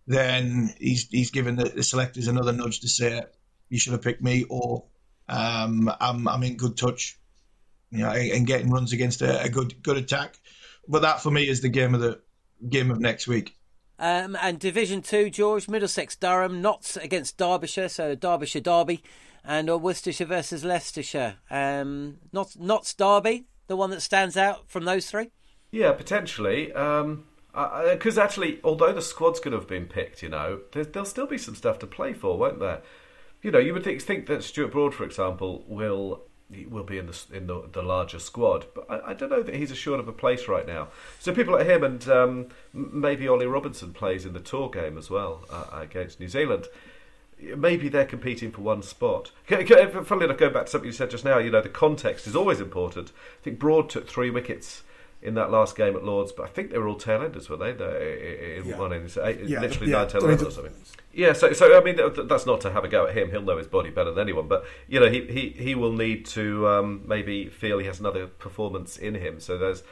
then 0.08 0.74
he's 0.80 1.08
he's 1.10 1.32
given 1.32 1.56
the, 1.56 1.66
the, 1.66 1.84
selectors 1.84 2.28
another 2.28 2.52
nudge 2.52 2.82
to 2.82 2.88
say 2.88 3.24
you 3.70 3.80
should 3.80 3.94
have 3.94 4.02
picked 4.02 4.22
me, 4.22 4.46
or 4.48 4.86
um, 5.28 5.92
I'm 6.00 6.28
I'm 6.28 6.44
in 6.44 6.58
good 6.58 6.78
touch, 6.78 7.18
you 7.98 8.04
know, 8.04 8.12
and 8.12 8.46
getting 8.46 8.70
runs 8.70 8.94
against 8.94 9.22
a, 9.22 9.44
a, 9.44 9.50
good 9.50 9.82
good 9.84 9.98
attack. 9.98 10.38
But 10.88 11.02
that 11.02 11.22
for 11.22 11.32
me 11.32 11.48
is 11.48 11.62
the 11.62 11.70
game 11.70 11.96
of 11.96 12.02
the 12.02 12.22
game 12.68 12.92
of 12.92 13.00
next 13.00 13.28
week. 13.28 13.56
Um, 13.98 14.38
and 14.42 14.60
Division 14.60 15.02
Two, 15.02 15.30
George 15.30 15.68
Middlesex, 15.68 16.16
Durham, 16.16 16.62
Notts 16.62 16.98
against 16.98 17.38
Derbyshire, 17.38 17.90
so 17.90 18.16
Derbyshire 18.16 18.62
Derby, 18.62 19.04
and 19.44 19.70
or 19.70 19.78
Worcestershire 19.78 20.28
versus 20.28 20.66
Leicestershire. 20.66 21.38
Um, 21.50 22.18
not 22.32 22.56
Notts 22.60 22.94
Derby, 22.94 23.46
the 23.68 23.76
one 23.76 23.90
that 23.92 24.02
stands 24.02 24.38
out 24.38 24.70
from 24.70 24.86
those 24.86 25.10
three. 25.10 25.32
Yeah, 25.72 25.94
potentially. 25.94 26.74
Um, 26.74 27.26
because 27.54 28.18
uh, 28.18 28.22
actually, 28.22 28.60
although 28.66 28.92
the 28.92 29.02
squad's 29.02 29.40
going 29.40 29.54
to 29.54 29.60
have 29.60 29.68
been 29.68 29.86
picked, 29.86 30.22
you 30.22 30.28
know, 30.28 30.60
there'll 30.74 31.06
still 31.06 31.26
be 31.26 31.38
some 31.38 31.56
stuff 31.56 31.80
to 31.80 31.88
play 31.88 32.12
for, 32.12 32.38
won't 32.38 32.60
there? 32.60 32.82
You 33.42 33.52
know, 33.52 33.60
you 33.60 33.74
would 33.74 33.84
think, 33.84 34.02
think 34.02 34.26
that 34.26 34.44
Stuart 34.44 34.72
Broad, 34.72 34.94
for 34.94 35.06
example, 35.06 35.64
will 35.68 36.24
will 36.70 36.84
be 36.84 36.98
in 36.98 37.08
the 37.08 37.24
in 37.34 37.48
the, 37.48 37.68
the 37.72 37.82
larger 37.82 38.20
squad, 38.20 38.66
but 38.74 38.90
I, 38.90 39.12
I, 39.12 39.14
don't 39.14 39.30
know 39.30 39.42
that 39.42 39.56
he's 39.56 39.72
assured 39.72 40.00
of 40.00 40.08
a 40.08 40.14
place 40.14 40.48
right 40.48 40.68
now. 40.68 40.90
So 41.20 41.34
people 41.34 41.56
like 41.56 41.66
him 41.66 41.84
and 41.84 42.08
um, 42.08 42.48
maybe 42.74 43.28
Ollie 43.28 43.48
Robinson 43.48 43.94
plays 43.94 44.26
in 44.26 44.34
the 44.34 44.40
tour 44.40 44.70
game 44.70 44.98
as 44.98 45.10
well 45.10 45.44
uh, 45.50 45.66
against 45.74 46.20
New 46.20 46.28
Zealand. 46.28 46.68
Maybe 47.42 47.90
they're 47.90 48.06
competing 48.06 48.52
for 48.52 48.62
one 48.62 48.82
spot. 48.82 49.32
Funnily 49.46 50.26
enough, 50.26 50.38
going 50.38 50.54
back 50.54 50.66
to 50.66 50.72
something 50.72 50.88
you 50.88 50.94
said 50.94 51.10
just 51.10 51.26
now, 51.26 51.38
you 51.38 51.52
know, 51.52 51.62
the 51.62 51.68
context 51.68 52.28
is 52.28 52.36
always 52.36 52.62
important. 52.62 53.12
I 53.42 53.44
think 53.44 53.60
Broad 53.60 53.90
took 53.90 54.08
three 54.08 54.30
wickets 54.30 54.84
in 55.26 55.34
that 55.34 55.52
last 55.52 55.76
game 55.76 55.96
at 55.96 56.04
Lords, 56.04 56.32
but 56.32 56.44
I 56.44 56.50
think 56.50 56.72
they 56.72 56.78
were 56.78 56.88
all 56.88 56.96
tail 56.96 57.24
enders, 57.24 57.50
were 57.50 57.58
they? 57.58 57.72
In 57.72 58.66
yeah. 58.66 58.78
one 58.78 58.94
innings, 58.94 59.18
eight, 59.18 59.42
yeah, 59.42 59.60
literally 59.60 59.92
yeah, 59.92 59.98
nine 59.98 60.08
tail 60.08 60.24
enders 60.24 60.48
or 60.48 60.52
something. 60.52 60.74
Yeah, 61.12 61.34
so 61.34 61.54
so 61.54 61.78
I 61.78 61.84
mean 61.84 61.98
that's 62.28 62.46
not 62.46 62.62
to 62.62 62.72
have 62.72 62.84
a 62.84 62.88
go 62.88 63.08
at 63.08 63.18
him. 63.18 63.32
He'll 63.32 63.42
know 63.42 63.58
his 63.58 63.68
body 63.68 63.90
better 63.90 64.12
than 64.12 64.22
anyone, 64.22 64.48
but 64.48 64.66
you 64.88 65.00
know 65.00 65.10
he 65.10 65.26
he, 65.26 65.50
he 65.50 65.76
will 65.76 65.94
need 65.94 66.26
to 66.28 66.68
um, 66.68 67.04
maybe 67.06 67.50
feel 67.50 67.80
he 67.80 67.88
has 67.88 68.00
another 68.00 68.28
performance 68.28 68.98
in 68.98 69.16
him. 69.16 69.40
So 69.40 69.58
there's 69.58 69.84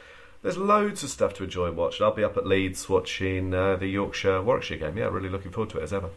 there's 0.42 0.58
loads 0.58 1.02
of 1.02 1.10
stuff 1.10 1.34
to 1.34 1.44
enjoy 1.44 1.68
and 1.68 1.76
watch. 1.76 1.98
And 1.98 2.06
I'll 2.06 2.14
be 2.14 2.22
up 2.22 2.36
at 2.36 2.46
Leeds 2.46 2.88
watching 2.88 3.54
uh, 3.54 3.76
the 3.76 3.86
Yorkshire 3.86 4.42
Warwickshire 4.42 4.78
game. 4.78 4.98
Yeah, 4.98 5.06
really 5.06 5.30
looking 5.30 5.50
forward 5.50 5.70
to 5.70 5.78
it 5.78 5.82
as 5.82 5.92
ever. 5.92 6.10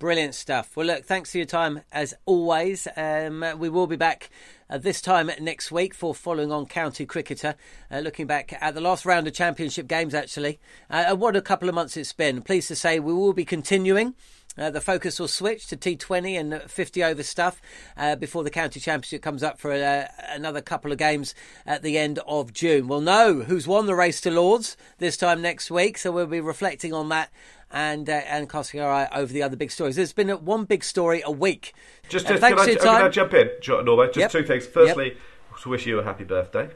Brilliant 0.00 0.34
stuff. 0.34 0.78
Well, 0.78 0.86
look, 0.86 1.04
thanks 1.04 1.30
for 1.30 1.36
your 1.36 1.46
time 1.46 1.82
as 1.92 2.14
always. 2.24 2.88
Um, 2.96 3.44
we 3.58 3.68
will 3.68 3.86
be 3.86 3.96
back 3.96 4.30
uh, 4.70 4.78
this 4.78 5.02
time 5.02 5.30
next 5.38 5.70
week 5.70 5.92
for 5.92 6.14
following 6.14 6.50
on 6.50 6.64
County 6.64 7.04
Cricketer, 7.04 7.54
uh, 7.90 7.98
looking 7.98 8.26
back 8.26 8.56
at 8.62 8.72
the 8.72 8.80
last 8.80 9.04
round 9.04 9.26
of 9.26 9.34
Championship 9.34 9.86
games, 9.86 10.14
actually. 10.14 10.58
Uh, 10.88 11.14
what 11.14 11.36
a 11.36 11.42
couple 11.42 11.68
of 11.68 11.74
months 11.74 11.98
it's 11.98 12.14
been. 12.14 12.40
Pleased 12.40 12.68
to 12.68 12.76
say 12.76 12.98
we 12.98 13.12
will 13.12 13.34
be 13.34 13.44
continuing 13.44 14.14
Uh, 14.58 14.68
the 14.68 14.80
focus 14.80 15.20
will 15.20 15.28
switch 15.28 15.68
to 15.68 15.76
T20 15.76 16.38
and 16.38 16.62
50 16.70 17.04
over 17.04 17.22
stuff 17.22 17.62
uh, 17.96 18.16
before 18.16 18.42
the 18.42 18.50
county 18.50 18.80
championship 18.80 19.22
comes 19.22 19.42
up 19.42 19.60
for 19.60 19.72
uh, 19.72 20.06
another 20.28 20.60
couple 20.60 20.90
of 20.90 20.98
games 20.98 21.34
at 21.64 21.82
the 21.82 21.96
end 21.96 22.18
of 22.26 22.52
June. 22.52 22.88
We'll 22.88 23.00
know 23.00 23.42
who's 23.42 23.68
won 23.68 23.86
the 23.86 23.94
race 23.94 24.20
to 24.22 24.30
Lords 24.30 24.76
this 24.98 25.16
time 25.16 25.40
next 25.40 25.70
week, 25.70 25.98
so 25.98 26.10
we'll 26.10 26.26
be 26.26 26.40
reflecting 26.40 26.92
on 26.92 27.10
that 27.10 27.30
and 27.70 28.08
uh, 28.08 28.12
and 28.26 28.48
casting 28.48 28.80
our 28.80 28.90
eye 28.90 29.08
over 29.14 29.32
the 29.32 29.42
other 29.42 29.56
big 29.56 29.70
stories. 29.70 29.96
There's 29.96 30.12
been 30.12 30.28
one 30.30 30.64
big 30.64 30.82
story 30.84 31.22
a 31.24 31.30
week. 31.30 31.74
Just, 32.08 32.26
just 32.26 32.40
thanks 32.40 32.60
can, 32.60 32.70
I, 32.70 32.74
can 32.74 32.88
I 33.04 33.08
jump 33.08 33.34
in, 33.34 33.50
Norma? 33.84 34.06
Just 34.06 34.16
Yep. 34.18 34.30
two 34.32 34.42
things. 34.44 34.66
Firstly, 34.66 35.16
to 35.62 35.68
wish 35.68 35.86
you 35.86 35.98
a 36.00 36.02
happy 36.04 36.24
birthday, 36.24 36.70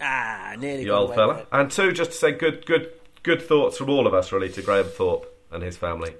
Ah, 0.00 0.54
nearly 0.58 0.84
you 0.84 0.92
old 0.92 1.14
fella. 1.14 1.46
And 1.50 1.70
two, 1.70 1.92
just 1.92 2.12
to 2.12 2.16
say 2.16 2.32
good, 2.32 2.64
good, 2.66 2.92
good 3.22 3.42
thoughts 3.42 3.76
from 3.78 3.90
all 3.90 4.06
of 4.06 4.14
us, 4.14 4.30
really, 4.30 4.48
to 4.50 4.62
Graham 4.62 4.86
Thorpe 4.86 5.26
and 5.50 5.62
his 5.62 5.76
family. 5.76 6.14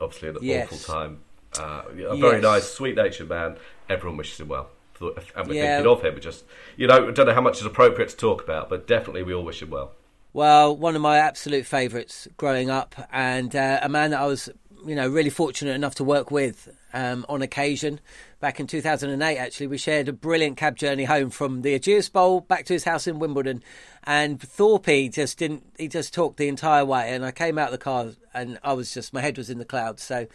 Obviously, 0.00 0.28
an 0.28 0.36
Yes. 0.42 0.66
awful 0.70 0.94
time. 0.94 1.20
Uh, 1.58 1.82
a 1.88 1.92
very 2.16 2.34
Yes. 2.34 2.42
nice, 2.42 2.70
sweet-natured 2.70 3.28
man. 3.30 3.56
Everyone 3.88 4.18
wishes 4.18 4.40
him 4.40 4.48
well. 4.48 4.68
And 5.00 5.46
we're 5.48 5.54
Yeah. 5.54 5.76
thinking 5.76 5.90
of 5.92 6.02
him. 6.02 6.14
We 6.14 6.20
just, 6.20 6.44
you 6.76 6.86
know, 6.86 7.08
I 7.08 7.10
don't 7.12 7.26
know 7.26 7.32
how 7.34 7.40
much 7.40 7.60
is 7.60 7.66
appropriate 7.66 8.10
to 8.10 8.16
talk 8.16 8.42
about, 8.44 8.68
but 8.68 8.86
definitely 8.86 9.22
we 9.22 9.32
all 9.32 9.44
wish 9.44 9.62
him 9.62 9.70
well. 9.70 9.92
Well, 10.36 10.76
one 10.76 10.94
of 10.94 11.00
my 11.00 11.16
absolute 11.16 11.64
favourites 11.64 12.28
growing 12.36 12.68
up, 12.68 12.94
and 13.10 13.56
uh, 13.56 13.80
a 13.80 13.88
man 13.88 14.10
that 14.10 14.20
I 14.20 14.26
was, 14.26 14.50
you 14.84 14.94
know, 14.94 15.08
really 15.08 15.30
fortunate 15.30 15.74
enough 15.74 15.94
to 15.94 16.04
work 16.04 16.30
with 16.30 16.68
um, 16.92 17.24
on 17.26 17.40
occasion. 17.40 18.00
Back 18.38 18.60
in 18.60 18.66
2008, 18.66 19.38
actually, 19.38 19.66
we 19.66 19.78
shared 19.78 20.08
a 20.08 20.12
brilliant 20.12 20.58
cab 20.58 20.76
journey 20.76 21.04
home 21.04 21.30
from 21.30 21.62
the 21.62 21.74
Ageas 21.74 22.12
Bowl 22.12 22.42
back 22.42 22.66
to 22.66 22.74
his 22.74 22.84
house 22.84 23.06
in 23.06 23.18
Wimbledon. 23.18 23.62
And 24.04 24.38
Thorpe 24.38 25.10
just 25.10 25.38
didn't, 25.38 25.64
he 25.78 25.88
just 25.88 26.12
talked 26.12 26.36
the 26.36 26.48
entire 26.48 26.84
way. 26.84 27.14
And 27.14 27.24
I 27.24 27.30
came 27.30 27.56
out 27.56 27.68
of 27.68 27.72
the 27.72 27.78
car 27.78 28.08
and 28.34 28.58
I 28.62 28.74
was 28.74 28.92
just, 28.92 29.14
my 29.14 29.22
head 29.22 29.38
was 29.38 29.48
in 29.48 29.56
the 29.56 29.64
clouds. 29.64 30.02
So 30.02 30.26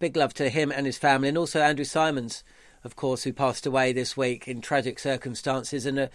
big 0.00 0.16
love 0.16 0.32
to 0.32 0.48
him 0.48 0.72
and 0.72 0.86
his 0.86 0.96
family, 0.96 1.28
and 1.28 1.36
also 1.36 1.60
Andrew 1.60 1.84
Symonds, 1.84 2.42
of 2.84 2.96
course, 2.96 3.24
who 3.24 3.34
passed 3.34 3.66
away 3.66 3.92
this 3.92 4.16
week 4.16 4.48
in 4.48 4.62
tragic 4.62 4.98
circumstances, 4.98 5.84
and 5.84 5.98
a, 5.98 6.10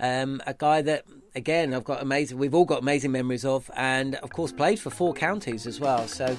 um, 0.00 0.42
a 0.44 0.54
guy 0.54 0.82
that, 0.82 1.04
again, 1.34 1.74
I've 1.74 1.84
got 1.84 2.02
amazing, 2.02 2.38
we've 2.38 2.54
all 2.54 2.64
got 2.64 2.82
amazing 2.82 3.12
memories 3.12 3.44
of, 3.44 3.70
and 3.76 4.16
of 4.16 4.30
course 4.30 4.52
played 4.52 4.80
for 4.80 4.90
four 4.90 5.14
counties 5.14 5.66
as 5.66 5.80
well. 5.80 6.06
So, 6.06 6.36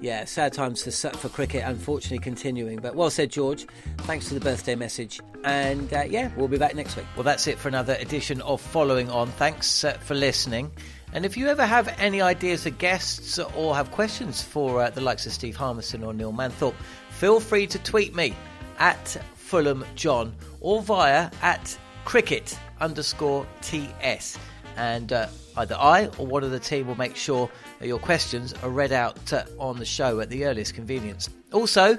yeah, 0.00 0.24
sad 0.24 0.52
times 0.52 0.82
for, 0.82 1.10
for 1.10 1.28
cricket, 1.28 1.62
unfortunately 1.64 2.18
continuing. 2.18 2.78
But 2.78 2.94
well 2.94 3.10
said, 3.10 3.30
George. 3.30 3.66
Thanks 3.98 4.28
for 4.28 4.34
the 4.34 4.40
birthday 4.40 4.74
message, 4.74 5.20
and 5.44 5.92
uh, 5.92 6.04
yeah, 6.08 6.30
we'll 6.36 6.48
be 6.48 6.58
back 6.58 6.74
next 6.74 6.96
week. 6.96 7.06
Well, 7.16 7.24
that's 7.24 7.46
it 7.46 7.58
for 7.58 7.68
another 7.68 7.96
edition 8.00 8.40
of 8.42 8.60
Following 8.60 9.08
On. 9.10 9.28
Thanks 9.28 9.84
uh, 9.84 9.94
for 9.94 10.14
listening. 10.14 10.70
And 11.12 11.24
if 11.24 11.36
you 11.36 11.46
ever 11.46 11.64
have 11.64 11.94
any 11.98 12.20
ideas 12.20 12.64
for 12.64 12.70
guests 12.70 13.38
or 13.38 13.76
have 13.76 13.92
questions 13.92 14.42
for 14.42 14.82
uh, 14.82 14.90
the 14.90 15.00
likes 15.00 15.26
of 15.26 15.32
Steve 15.32 15.54
Harmison 15.54 16.02
or 16.02 16.12
Neil 16.12 16.32
Manthorp, 16.32 16.74
feel 17.10 17.38
free 17.38 17.68
to 17.68 17.78
tweet 17.78 18.16
me 18.16 18.34
at 18.80 19.16
Fulham 19.36 19.84
John 19.94 20.34
or 20.60 20.82
via 20.82 21.30
at 21.40 21.78
cricket 22.04 22.58
underscore 22.84 23.46
TS. 23.62 24.38
And 24.76 25.12
uh, 25.12 25.28
either 25.56 25.76
I 25.78 26.06
or 26.18 26.26
one 26.26 26.44
of 26.44 26.50
the 26.50 26.58
team 26.58 26.86
will 26.86 26.96
make 26.96 27.16
sure 27.16 27.50
that 27.78 27.86
your 27.86 27.98
questions 27.98 28.52
are 28.62 28.70
read 28.70 28.92
out 28.92 29.32
uh, 29.32 29.44
on 29.58 29.78
the 29.78 29.84
show 29.84 30.20
at 30.20 30.30
the 30.30 30.44
earliest 30.44 30.74
convenience. 30.74 31.30
Also, 31.52 31.98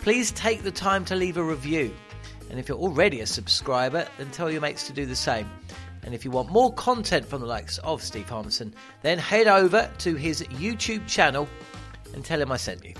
please 0.00 0.32
take 0.32 0.62
the 0.62 0.70
time 0.70 1.04
to 1.06 1.14
leave 1.14 1.36
a 1.36 1.42
review. 1.42 1.94
And 2.50 2.58
if 2.58 2.68
you're 2.68 2.78
already 2.78 3.20
a 3.20 3.26
subscriber, 3.26 4.06
then 4.18 4.30
tell 4.30 4.50
your 4.50 4.60
mates 4.60 4.86
to 4.86 4.92
do 4.92 5.06
the 5.06 5.16
same. 5.16 5.48
And 6.02 6.14
if 6.14 6.24
you 6.24 6.30
want 6.30 6.50
more 6.50 6.72
content 6.74 7.26
from 7.26 7.40
the 7.40 7.46
likes 7.46 7.78
of 7.78 8.02
Steve 8.02 8.28
Harmison, 8.28 8.72
then 9.02 9.18
head 9.18 9.48
over 9.48 9.90
to 9.98 10.14
his 10.14 10.42
YouTube 10.42 11.06
channel 11.08 11.48
and 12.14 12.24
tell 12.24 12.40
him 12.40 12.52
I 12.52 12.56
sent 12.56 12.84
you. 12.84 12.94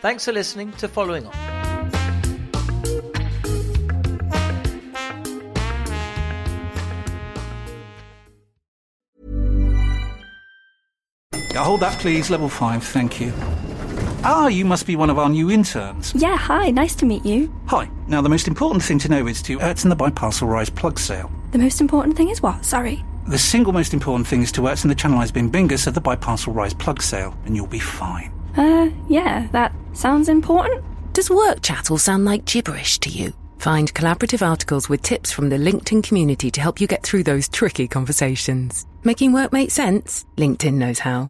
Thanks 0.00 0.24
for 0.24 0.32
listening 0.32 0.72
to 0.72 0.88
Following 0.88 1.26
On. 1.26 1.61
Hold 11.60 11.80
that, 11.80 11.98
please. 11.98 12.30
Level 12.30 12.48
5, 12.48 12.82
thank 12.82 13.20
you. 13.20 13.32
Ah, 14.24 14.46
you 14.46 14.64
must 14.64 14.86
be 14.86 14.94
one 14.94 15.10
of 15.10 15.18
our 15.18 15.28
new 15.28 15.50
interns. 15.50 16.14
Yeah, 16.14 16.36
hi, 16.36 16.70
nice 16.70 16.94
to 16.96 17.06
meet 17.06 17.24
you. 17.26 17.52
Hi. 17.66 17.90
Now, 18.06 18.22
the 18.22 18.28
most 18.28 18.46
important 18.46 18.82
thing 18.84 18.98
to 19.00 19.08
know 19.08 19.26
is 19.26 19.42
to 19.42 19.58
Ertzen 19.58 19.88
the 19.88 19.96
Biparcel 19.96 20.48
Rise 20.48 20.70
plug 20.70 20.98
sale. 20.98 21.30
The 21.50 21.58
most 21.58 21.80
important 21.80 22.16
thing 22.16 22.28
is 22.28 22.40
what? 22.40 22.64
Sorry. 22.64 23.04
The 23.26 23.38
single 23.38 23.72
most 23.72 23.92
important 23.92 24.26
thing 24.26 24.42
is 24.42 24.52
to 24.52 24.62
Ertzen 24.62 24.88
the 24.88 24.94
Channelized 24.94 25.32
Bin 25.32 25.50
Bingus 25.50 25.86
of 25.86 25.94
the 25.94 26.00
Biparcel 26.00 26.54
Rise 26.54 26.74
plug 26.74 27.02
sale, 27.02 27.36
and 27.46 27.56
you'll 27.56 27.66
be 27.66 27.80
fine. 27.80 28.32
Uh, 28.56 28.90
yeah, 29.08 29.48
that 29.52 29.72
sounds 29.92 30.28
important. 30.28 30.84
Does 31.14 31.30
work 31.30 31.62
chat 31.62 31.90
all 31.90 31.98
sound 31.98 32.24
like 32.24 32.44
gibberish 32.44 32.98
to 33.00 33.10
you? 33.10 33.32
Find 33.58 33.92
collaborative 33.94 34.46
articles 34.46 34.88
with 34.88 35.02
tips 35.02 35.30
from 35.30 35.48
the 35.48 35.56
LinkedIn 35.56 36.02
community 36.02 36.50
to 36.50 36.60
help 36.60 36.80
you 36.80 36.86
get 36.86 37.02
through 37.02 37.22
those 37.24 37.48
tricky 37.48 37.86
conversations. 37.86 38.86
Making 39.04 39.32
work 39.32 39.52
make 39.52 39.70
sense? 39.70 40.26
LinkedIn 40.36 40.74
knows 40.74 41.00
how. 41.00 41.28